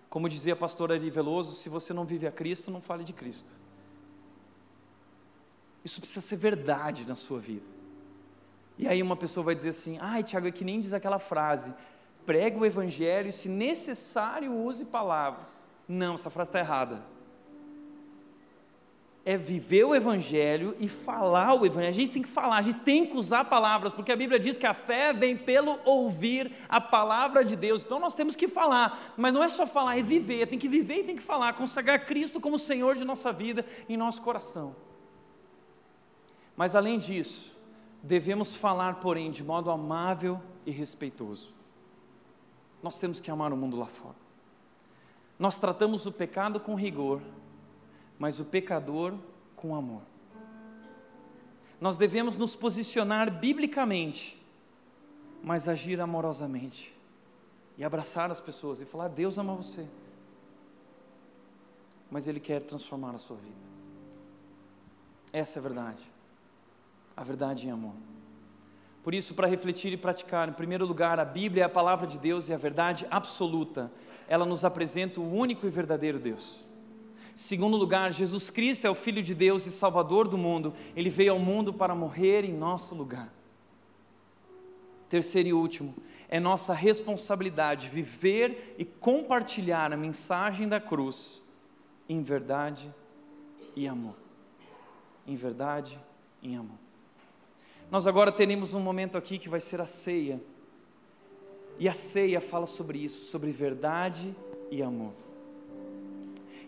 Como 0.10 0.28
dizia 0.28 0.54
a 0.54 0.58
pastora 0.58 0.96
Ari 0.96 1.10
Veloso, 1.10 1.56
se 1.56 1.70
você 1.70 1.94
não 1.94 2.04
vive 2.04 2.28
a 2.28 2.32
Cristo, 2.32 2.70
não 2.70 2.82
fale 2.82 3.06
de 3.06 3.14
Cristo. 3.14 3.54
Isso 5.86 6.02
precisa 6.02 6.20
ser 6.20 6.36
verdade 6.36 7.08
na 7.08 7.16
sua 7.16 7.40
vida. 7.40 7.66
E 8.78 8.90
aí 8.90 9.02
uma 9.02 9.16
pessoa 9.16 9.42
vai 9.42 9.56
dizer 9.56 9.70
assim: 9.70 9.98
ai, 10.02 10.22
Tiago, 10.22 10.48
é 10.48 10.52
que 10.52 10.66
nem 10.66 10.82
diz 10.82 10.92
aquela 10.92 11.18
frase, 11.18 11.74
pregue 12.28 12.60
o 12.60 12.66
Evangelho 12.66 13.30
e, 13.30 13.32
se 13.32 13.50
necessário, 13.50 14.54
use 14.54 14.86
palavras. 14.86 15.66
Não, 15.88 16.14
essa 16.14 16.30
frase 16.30 16.50
está 16.50 16.60
errada 16.60 17.02
é 19.28 19.36
viver 19.36 19.84
o 19.84 19.94
Evangelho 19.94 20.74
e 20.80 20.88
falar 20.88 21.54
o 21.54 21.66
Evangelho. 21.66 21.90
A 21.90 21.92
gente 21.92 22.12
tem 22.12 22.22
que 22.22 22.30
falar, 22.30 22.60
a 22.60 22.62
gente 22.62 22.80
tem 22.80 23.06
que 23.06 23.18
usar 23.18 23.44
palavras, 23.44 23.92
porque 23.92 24.10
a 24.10 24.16
Bíblia 24.16 24.40
diz 24.40 24.58
que 24.58 24.66
a 24.66 24.74
fé 24.74 25.12
vem 25.12 25.36
pelo 25.36 25.78
ouvir 25.84 26.50
a 26.70 26.80
palavra 26.80 27.44
de 27.44 27.54
Deus. 27.54 27.84
Então 27.84 28.00
nós 28.00 28.16
temos 28.16 28.38
que 28.38 28.48
falar, 28.48 28.98
mas 29.18 29.34
não 29.34 29.44
é 29.44 29.50
só 29.50 29.68
falar, 29.68 29.98
é 29.98 30.02
viver. 30.02 30.48
Tem 30.48 30.58
que 30.58 30.70
viver 30.70 31.00
e 31.00 31.04
tem 31.04 31.16
que 31.18 31.22
falar, 31.22 31.52
consagrar 31.56 32.06
Cristo 32.06 32.40
como 32.40 32.58
Senhor 32.58 32.96
de 32.96 33.04
nossa 33.04 33.34
vida 33.34 33.66
em 33.90 33.98
nosso 33.98 34.22
coração. 34.22 34.74
Mas 36.56 36.74
além 36.74 36.98
disso, 36.98 37.54
devemos 38.02 38.56
falar, 38.56 39.02
porém, 39.02 39.30
de 39.30 39.44
modo 39.44 39.70
amável 39.70 40.42
e 40.66 40.72
respeitoso. 40.72 41.57
Nós 42.88 43.00
temos 43.00 43.20
que 43.20 43.30
amar 43.30 43.52
o 43.52 43.58
mundo 43.58 43.78
lá 43.78 43.86
fora. 43.86 44.16
Nós 45.38 45.60
tratamos 45.60 46.06
o 46.06 46.12
pecado 46.12 46.60
com 46.60 46.74
rigor 46.74 47.22
mas 48.20 48.40
o 48.40 48.46
pecador 48.46 49.14
com 49.56 49.76
amor. 49.76 50.02
Nós 51.80 51.98
devemos 51.98 52.36
nos 52.36 52.56
posicionar 52.56 53.32
biblicamente, 53.32 54.42
mas 55.44 55.68
agir 55.68 56.02
amorosamente 56.02 56.96
e 57.78 57.84
abraçar 57.84 58.32
as 58.32 58.42
pessoas 58.42 58.82
e 58.82 58.86
falar: 58.86 59.10
Deus 59.10 59.38
ama 59.38 59.54
você, 59.54 59.88
mas 62.10 62.28
Ele 62.28 62.40
quer 62.40 62.62
transformar 62.64 63.14
a 63.14 63.20
sua 63.20 63.38
vida. 63.38 63.68
Essa 65.32 65.60
é 65.60 65.60
a 65.60 65.64
verdade, 65.64 66.12
a 67.16 67.24
verdade 67.24 67.68
em 67.68 67.72
amor. 67.72 67.94
Por 69.08 69.14
isso, 69.14 69.34
para 69.34 69.48
refletir 69.48 69.94
e 69.94 69.96
praticar, 69.96 70.50
em 70.50 70.52
primeiro 70.52 70.86
lugar, 70.86 71.18
a 71.18 71.24
Bíblia 71.24 71.64
é 71.64 71.66
a 71.66 71.70
palavra 71.70 72.06
de 72.06 72.20
Deus 72.20 72.50
e 72.50 72.54
a 72.54 72.58
verdade 72.58 73.08
absoluta. 73.10 73.90
Ela 74.28 74.46
nos 74.46 74.66
apresenta 74.66 75.22
o 75.22 75.34
único 75.34 75.66
e 75.66 75.70
verdadeiro 75.70 76.20
Deus. 76.20 76.62
Segundo 77.34 77.78
lugar, 77.78 78.12
Jesus 78.12 78.50
Cristo 78.50 78.86
é 78.86 78.90
o 78.90 78.94
Filho 78.94 79.24
de 79.24 79.34
Deus 79.34 79.66
e 79.66 79.72
Salvador 79.72 80.28
do 80.28 80.38
mundo. 80.38 80.74
Ele 80.94 81.10
veio 81.10 81.32
ao 81.32 81.40
mundo 81.40 81.74
para 81.74 81.96
morrer 81.96 82.44
em 82.44 82.52
nosso 82.52 82.94
lugar. 82.96 83.34
Terceiro 85.08 85.48
e 85.48 85.54
último, 85.54 85.96
é 86.28 86.38
nossa 86.38 86.74
responsabilidade 86.74 87.88
viver 87.88 88.76
e 88.78 88.84
compartilhar 88.84 89.94
a 89.94 89.96
mensagem 89.96 90.68
da 90.68 90.82
cruz 90.82 91.42
em 92.10 92.22
verdade 92.22 92.94
e 93.74 93.88
amor. 93.88 94.18
Em 95.26 95.36
verdade 95.36 95.98
e 96.42 96.54
amor. 96.54 96.87
Nós 97.90 98.06
agora 98.06 98.32
teremos 98.32 98.74
um 98.74 98.82
momento 98.82 99.18
aqui 99.18 99.38
que 99.38 99.48
vai 99.48 99.62
ser 99.62 99.80
a 99.80 99.86
ceia. 99.86 100.42
E 101.80 101.88
a 101.88 101.94
ceia 101.94 102.42
fala 102.42 102.66
sobre 102.66 102.98
isso, 102.98 103.26
sobre 103.26 103.50
verdade 103.52 104.36
e 104.70 104.82
amor. 104.82 105.14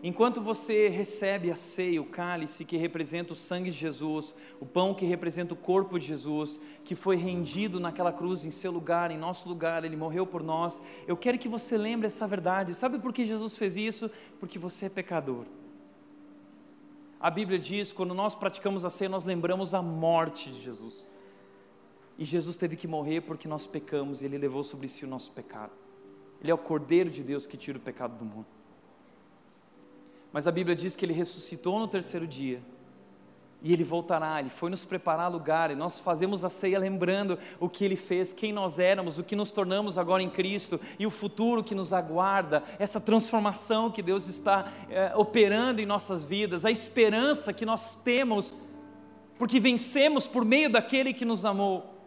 Enquanto 0.01 0.39
você 0.39 0.88
recebe 0.88 1.51
a 1.51 1.55
ceia, 1.55 2.01
o 2.01 2.05
cálice 2.05 2.63
que 2.63 2.78
representa 2.78 3.34
o 3.34 3.36
sangue 3.36 3.70
de 3.70 3.76
Jesus, 3.76 4.34
o 4.57 4.65
pão 4.65 4.93
que 4.93 5.05
representa 5.05 5.53
o 5.53 5.57
corpo 5.57 5.99
de 5.99 6.05
Jesus, 6.05 6.57
que 6.86 6.95
foi 6.95 7.17
rendido 7.17 7.82
naquela 7.82 8.13
cruz 8.13 8.45
em 8.45 8.51
seu 8.51 8.72
lugar, 8.72 9.11
em 9.11 9.17
nosso 9.17 9.49
lugar, 9.49 9.84
ele 9.84 9.97
morreu 9.97 10.26
por 10.26 10.41
nós. 10.41 10.82
Eu 11.05 11.17
quero 11.17 11.38
que 11.38 11.49
você 11.49 11.78
lembre 11.78 12.07
essa 12.07 12.26
verdade. 12.26 12.74
Sabe 12.74 12.97
por 12.97 13.11
que 13.11 13.26
Jesus 13.26 13.57
fez 13.57 13.76
isso? 13.76 14.09
Porque 14.39 14.57
você 14.57 14.86
é 14.86 14.89
pecador. 14.89 15.45
A 17.20 17.30
Bíblia 17.30 17.59
diz: 17.59 17.91
quando 17.91 18.13
nós 18.13 18.34
praticamos 18.34 18.86
a 18.86 18.89
ceia, 18.89 19.09
nós 19.09 19.26
lembramos 19.26 19.74
a 19.74 19.82
morte 19.82 20.51
de 20.51 20.61
Jesus. 20.61 21.11
E 22.17 22.26
Jesus 22.26 22.57
teve 22.57 22.76
que 22.76 22.88
morrer 22.88 23.22
porque 23.22 23.47
nós 23.47 23.65
pecamos 23.65 24.22
e 24.22 24.26
ele 24.26 24.38
levou 24.38 24.63
sobre 24.63 24.88
si 24.88 25.05
o 25.05 25.07
nosso 25.07 25.32
pecado. 25.32 25.72
Ele 26.41 26.51
é 26.51 26.53
o 26.53 26.57
Cordeiro 26.57 27.09
de 27.09 27.24
Deus 27.24 27.45
que 27.45 27.57
tira 27.57 27.78
o 27.78 27.82
pecado 27.82 28.17
do 28.17 28.26
mundo. 28.26 28.47
Mas 30.32 30.47
a 30.47 30.51
Bíblia 30.51 30.76
diz 30.76 30.95
que 30.95 31.05
ele 31.05 31.13
ressuscitou 31.13 31.80
no 31.80 31.88
terceiro 31.88 32.28
dia. 32.28 32.61
E 33.62 33.74
ele 33.74 33.84
voltará, 33.84 34.39
ele 34.39 34.49
foi 34.49 34.70
nos 34.70 34.86
preparar 34.86 35.30
lugar, 35.30 35.70
e 35.70 35.76
nós 35.76 35.99
fazemos 35.99 36.45
a 36.45 36.49
ceia 36.49 36.80
lembrando 36.80 37.38
o 37.60 37.68
que 37.68 37.84
ele 37.84 37.97
fez, 37.97 38.32
quem 38.32 38.53
nós 38.53 38.80
éramos, 38.80 39.18
o 39.18 39.24
que 39.24 39.36
nos 39.36 39.51
tornamos 39.51 39.97
agora 39.97 40.24
em 40.24 40.30
Cristo 40.30 40.80
e 40.97 41.05
o 41.05 41.10
futuro 41.10 41.62
que 41.62 41.76
nos 41.76 41.91
aguarda, 41.91 42.64
essa 42.80 43.01
transformação 43.01 43.91
que 43.91 44.02
Deus 44.02 44.27
está 44.27 44.72
é, 44.90 45.14
operando 45.14 45.81
em 45.81 45.86
nossas 45.86 46.23
vidas, 46.23 46.64
a 46.64 46.72
esperança 46.72 47.52
que 47.52 47.65
nós 47.65 47.95
temos, 47.95 48.53
porque 49.38 49.60
vencemos 49.60 50.26
por 50.26 50.45
meio 50.45 50.72
daquele 50.72 51.14
que 51.14 51.26
nos 51.26 51.44
amou. 51.44 51.99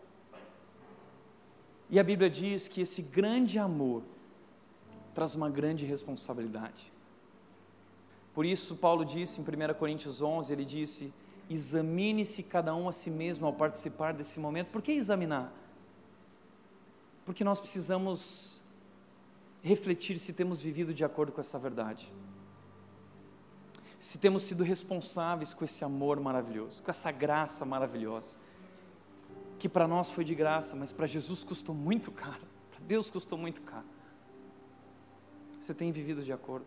E 1.90 2.00
a 2.00 2.02
Bíblia 2.02 2.30
diz 2.30 2.66
que 2.66 2.80
esse 2.80 3.02
grande 3.02 3.58
amor 3.58 4.02
traz 5.12 5.34
uma 5.34 5.50
grande 5.50 5.84
responsabilidade. 5.84 6.90
Por 8.32 8.46
isso, 8.46 8.74
Paulo 8.76 9.04
disse 9.04 9.38
em 9.38 9.44
1 9.44 9.74
Coríntios 9.74 10.22
11: 10.22 10.50
ele 10.50 10.64
disse: 10.64 11.12
examine-se 11.48 12.42
cada 12.42 12.74
um 12.74 12.88
a 12.88 12.92
si 12.92 13.10
mesmo 13.10 13.46
ao 13.46 13.52
participar 13.52 14.12
desse 14.12 14.40
momento. 14.40 14.68
Por 14.68 14.82
que 14.82 14.92
examinar? 14.92 15.52
Porque 17.24 17.44
nós 17.44 17.60
precisamos 17.60 18.62
refletir 19.62 20.18
se 20.18 20.32
temos 20.32 20.60
vivido 20.60 20.92
de 20.92 21.04
acordo 21.04 21.32
com 21.32 21.40
essa 21.40 21.58
verdade. 21.58 22.12
Se 23.98 24.18
temos 24.18 24.42
sido 24.42 24.64
responsáveis 24.64 25.54
com 25.54 25.64
esse 25.64 25.84
amor 25.84 26.18
maravilhoso, 26.18 26.82
com 26.82 26.90
essa 26.90 27.12
graça 27.12 27.64
maravilhosa, 27.64 28.36
que 29.58 29.68
para 29.68 29.86
nós 29.86 30.10
foi 30.10 30.24
de 30.24 30.34
graça, 30.34 30.74
mas 30.74 30.90
para 30.90 31.06
Jesus 31.06 31.44
custou 31.44 31.74
muito 31.74 32.10
caro, 32.10 32.42
para 32.70 32.80
Deus 32.80 33.10
custou 33.10 33.38
muito 33.38 33.62
caro. 33.62 33.86
Você 35.58 35.72
tem 35.72 35.92
vivido 35.92 36.24
de 36.24 36.32
acordo? 36.32 36.66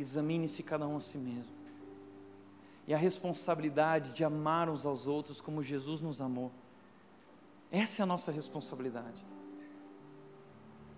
examine-se 0.00 0.62
cada 0.62 0.86
um 0.86 0.96
a 0.96 1.00
si 1.00 1.18
mesmo. 1.18 1.59
E 2.90 2.92
a 2.92 2.98
responsabilidade 2.98 4.12
de 4.12 4.24
amar 4.24 4.68
uns 4.68 4.84
aos 4.84 5.06
outros 5.06 5.40
como 5.40 5.62
Jesus 5.62 6.00
nos 6.00 6.20
amou. 6.20 6.50
Essa 7.70 8.02
é 8.02 8.02
a 8.02 8.06
nossa 8.06 8.32
responsabilidade. 8.32 9.24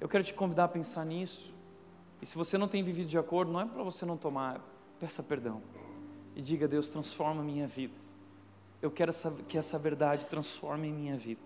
Eu 0.01 0.09
quero 0.09 0.24
te 0.24 0.32
convidar 0.32 0.64
a 0.64 0.69
pensar 0.69 1.05
nisso. 1.05 1.52
E 2.23 2.24
se 2.24 2.35
você 2.35 2.56
não 2.56 2.66
tem 2.66 2.82
vivido 2.82 3.09
de 3.09 3.19
acordo, 3.19 3.52
não 3.52 3.60
é 3.60 3.66
para 3.66 3.82
você 3.82 4.06
não 4.06 4.16
tomar, 4.16 4.59
peça 4.98 5.23
perdão. 5.23 5.60
E 6.35 6.40
diga: 6.40 6.66
Deus, 6.66 6.89
transforma 6.89 7.43
a 7.43 7.44
minha 7.44 7.66
vida. 7.66 7.93
Eu 8.81 8.90
quero 8.90 9.12
que 9.47 9.59
essa 9.59 9.78
verdade 9.78 10.27
transforme 10.27 10.89
em 10.89 10.94
minha 10.94 11.19
vida. 11.19 11.43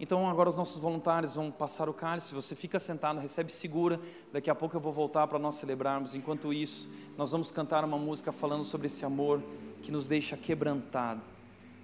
Então 0.00 0.26
agora 0.30 0.48
os 0.48 0.56
nossos 0.56 0.80
voluntários 0.80 1.34
vão 1.34 1.50
passar 1.50 1.86
o 1.86 1.92
cálice, 1.92 2.34
você 2.34 2.56
fica 2.56 2.78
sentado, 2.78 3.20
recebe 3.20 3.52
segura, 3.52 4.00
daqui 4.32 4.48
a 4.48 4.54
pouco 4.54 4.74
eu 4.74 4.80
vou 4.80 4.94
voltar 4.94 5.26
para 5.26 5.38
nós 5.38 5.56
celebrarmos. 5.56 6.14
Enquanto 6.14 6.54
isso, 6.54 6.88
nós 7.18 7.30
vamos 7.30 7.50
cantar 7.50 7.84
uma 7.84 7.98
música 7.98 8.32
falando 8.32 8.64
sobre 8.64 8.86
esse 8.86 9.04
amor 9.04 9.42
que 9.82 9.92
nos 9.92 10.08
deixa 10.08 10.38
quebrantado 10.38 11.20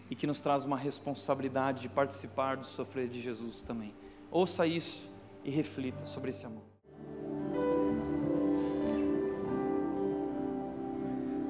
e 0.09 0.17
que 0.17 0.27
nos 0.27 0.41
traz 0.41 0.65
uma 0.65 0.79
responsabilidade 0.79 1.83
de 1.83 1.89
participar 1.91 2.57
do 2.57 2.65
sofrer 2.65 3.07
de 3.07 3.21
Jesus 3.21 3.61
também. 3.61 3.95
Ouça 4.31 4.67
isso 4.67 5.11
e 5.45 5.51
reflita 5.51 6.07
sobre 6.07 6.31
esse 6.31 6.47
amor. 6.47 6.63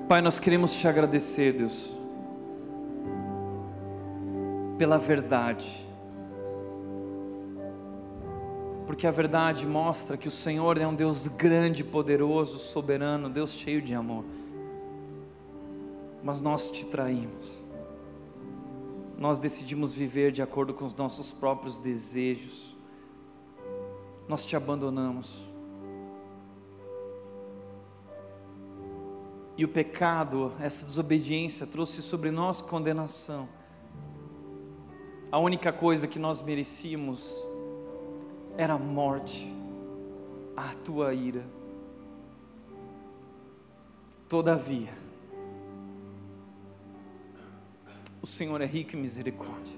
Pai, 0.08 0.20
nós 0.20 0.40
queremos 0.40 0.74
te 0.76 0.88
agradecer, 0.88 1.52
Deus, 1.52 1.92
pela 4.76 4.98
verdade 4.98 5.86
porque 8.86 9.06
a 9.06 9.10
verdade 9.10 9.66
mostra 9.66 10.16
que 10.16 10.28
o 10.28 10.30
Senhor 10.30 10.78
é 10.78 10.86
um 10.86 10.94
Deus 10.94 11.26
grande, 11.26 11.82
poderoso, 11.82 12.58
soberano, 12.58 13.28
Deus 13.28 13.52
cheio 13.52 13.82
de 13.82 13.92
amor. 13.92 14.24
Mas 16.22 16.40
nós 16.40 16.70
te 16.70 16.86
traímos, 16.86 17.64
nós 19.18 19.38
decidimos 19.38 19.92
viver 19.92 20.30
de 20.30 20.40
acordo 20.40 20.72
com 20.72 20.84
os 20.84 20.94
nossos 20.94 21.32
próprios 21.32 21.78
desejos, 21.78 22.76
nós 24.28 24.46
te 24.46 24.56
abandonamos. 24.56 25.44
E 29.56 29.64
o 29.64 29.68
pecado, 29.68 30.52
essa 30.60 30.84
desobediência, 30.84 31.66
trouxe 31.66 32.02
sobre 32.02 32.30
nós 32.30 32.60
condenação. 32.60 33.48
A 35.32 35.38
única 35.38 35.72
coisa 35.72 36.06
que 36.06 36.18
nós 36.18 36.42
merecíamos 36.42 37.45
era 38.56 38.78
morte, 38.78 39.52
a 40.56 40.74
tua 40.84 41.12
ira. 41.12 41.44
Todavia, 44.28 44.92
o 48.20 48.26
Senhor 48.26 48.60
é 48.60 48.66
rico 48.66 48.96
em 48.96 49.00
misericórdia 49.00 49.74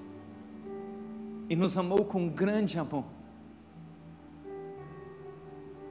e 1.47 1.55
nos 1.55 1.77
amou 1.77 2.05
com 2.05 2.27
grande 2.27 2.79
amor. 2.79 3.05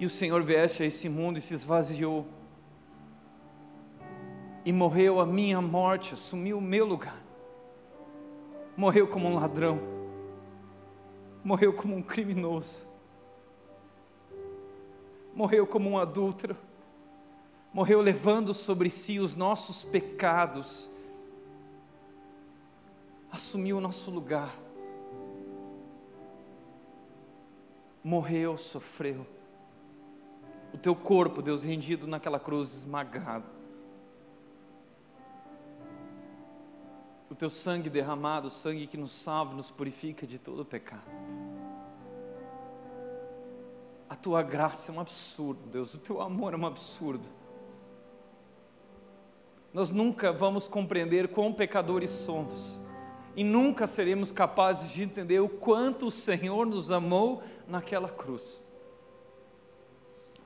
E 0.00 0.06
o 0.06 0.08
Senhor 0.08 0.42
veste 0.42 0.82
a 0.82 0.86
esse 0.86 1.08
mundo 1.08 1.38
e 1.38 1.40
se 1.40 1.54
esvaziou 1.54 2.26
e 4.64 4.72
morreu 4.72 5.20
a 5.20 5.26
minha 5.26 5.60
morte, 5.60 6.14
assumiu 6.14 6.58
o 6.58 6.60
meu 6.60 6.84
lugar. 6.84 7.20
Morreu 8.76 9.08
como 9.08 9.28
um 9.28 9.34
ladrão, 9.34 9.97
morreu 11.44 11.72
como 11.72 11.94
um 11.96 12.02
criminoso, 12.02 12.82
morreu 15.34 15.66
como 15.66 15.90
um 15.90 15.98
adúltero, 15.98 16.56
morreu 17.72 18.00
levando 18.00 18.52
sobre 18.52 18.90
si 18.90 19.18
os 19.20 19.34
nossos 19.34 19.84
pecados, 19.84 20.90
assumiu 23.30 23.78
o 23.78 23.80
nosso 23.80 24.10
lugar, 24.10 24.54
morreu, 28.02 28.56
sofreu. 28.56 29.26
O 30.72 30.78
teu 30.78 30.94
corpo, 30.94 31.40
Deus, 31.40 31.64
rendido 31.64 32.06
naquela 32.06 32.38
cruz, 32.38 32.72
esmagado 32.72 33.57
o 37.30 37.34
teu 37.34 37.50
sangue 37.50 37.90
derramado, 37.90 38.48
o 38.48 38.50
sangue 38.50 38.86
que 38.86 38.96
nos 38.96 39.12
salva, 39.12 39.54
nos 39.54 39.70
purifica 39.70 40.26
de 40.26 40.38
todo 40.38 40.64
pecado. 40.64 41.10
A 44.08 44.16
tua 44.16 44.42
graça 44.42 44.90
é 44.90 44.94
um 44.94 45.00
absurdo, 45.00 45.68
Deus, 45.68 45.92
o 45.92 45.98
teu 45.98 46.22
amor 46.22 46.54
é 46.54 46.56
um 46.56 46.66
absurdo. 46.66 47.28
Nós 49.72 49.90
nunca 49.90 50.32
vamos 50.32 50.66
compreender 50.66 51.28
quão 51.28 51.52
pecadores 51.52 52.10
somos, 52.10 52.80
e 53.36 53.44
nunca 53.44 53.86
seremos 53.86 54.32
capazes 54.32 54.90
de 54.90 55.02
entender 55.02 55.40
o 55.40 55.48
quanto 55.48 56.06
o 56.06 56.10
Senhor 56.10 56.66
nos 56.66 56.90
amou 56.90 57.42
naquela 57.68 58.08
cruz. 58.08 58.62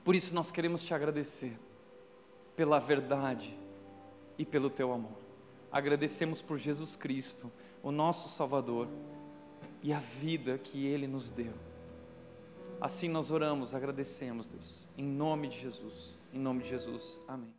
Por 0.03 0.13
isso 0.13 0.35
nós 0.35 0.51
queremos 0.51 0.83
te 0.83 0.93
agradecer 0.93 1.57
pela 2.57 2.77
verdade 2.77 3.57
e 4.37 4.45
pelo 4.45 4.69
teu 4.69 4.91
amor 4.91 5.22
agradecemos 5.73 6.39
por 6.39 6.57
Jesus 6.57 6.95
Cristo, 6.95 7.51
o 7.81 7.91
nosso 7.91 8.29
Salvador, 8.29 8.87
e 9.81 9.91
a 9.91 9.99
vida 9.99 10.57
que 10.57 10.85
Ele 10.85 11.07
nos 11.07 11.31
deu. 11.31 11.53
Assim 12.79 13.09
nós 13.09 13.31
oramos, 13.31 13.73
agradecemos, 13.73 14.47
Deus, 14.47 14.87
em 14.95 15.03
nome 15.03 15.47
de 15.47 15.59
Jesus, 15.59 16.17
em 16.31 16.39
nome 16.39 16.61
de 16.61 16.69
Jesus, 16.69 17.19
amém. 17.27 17.51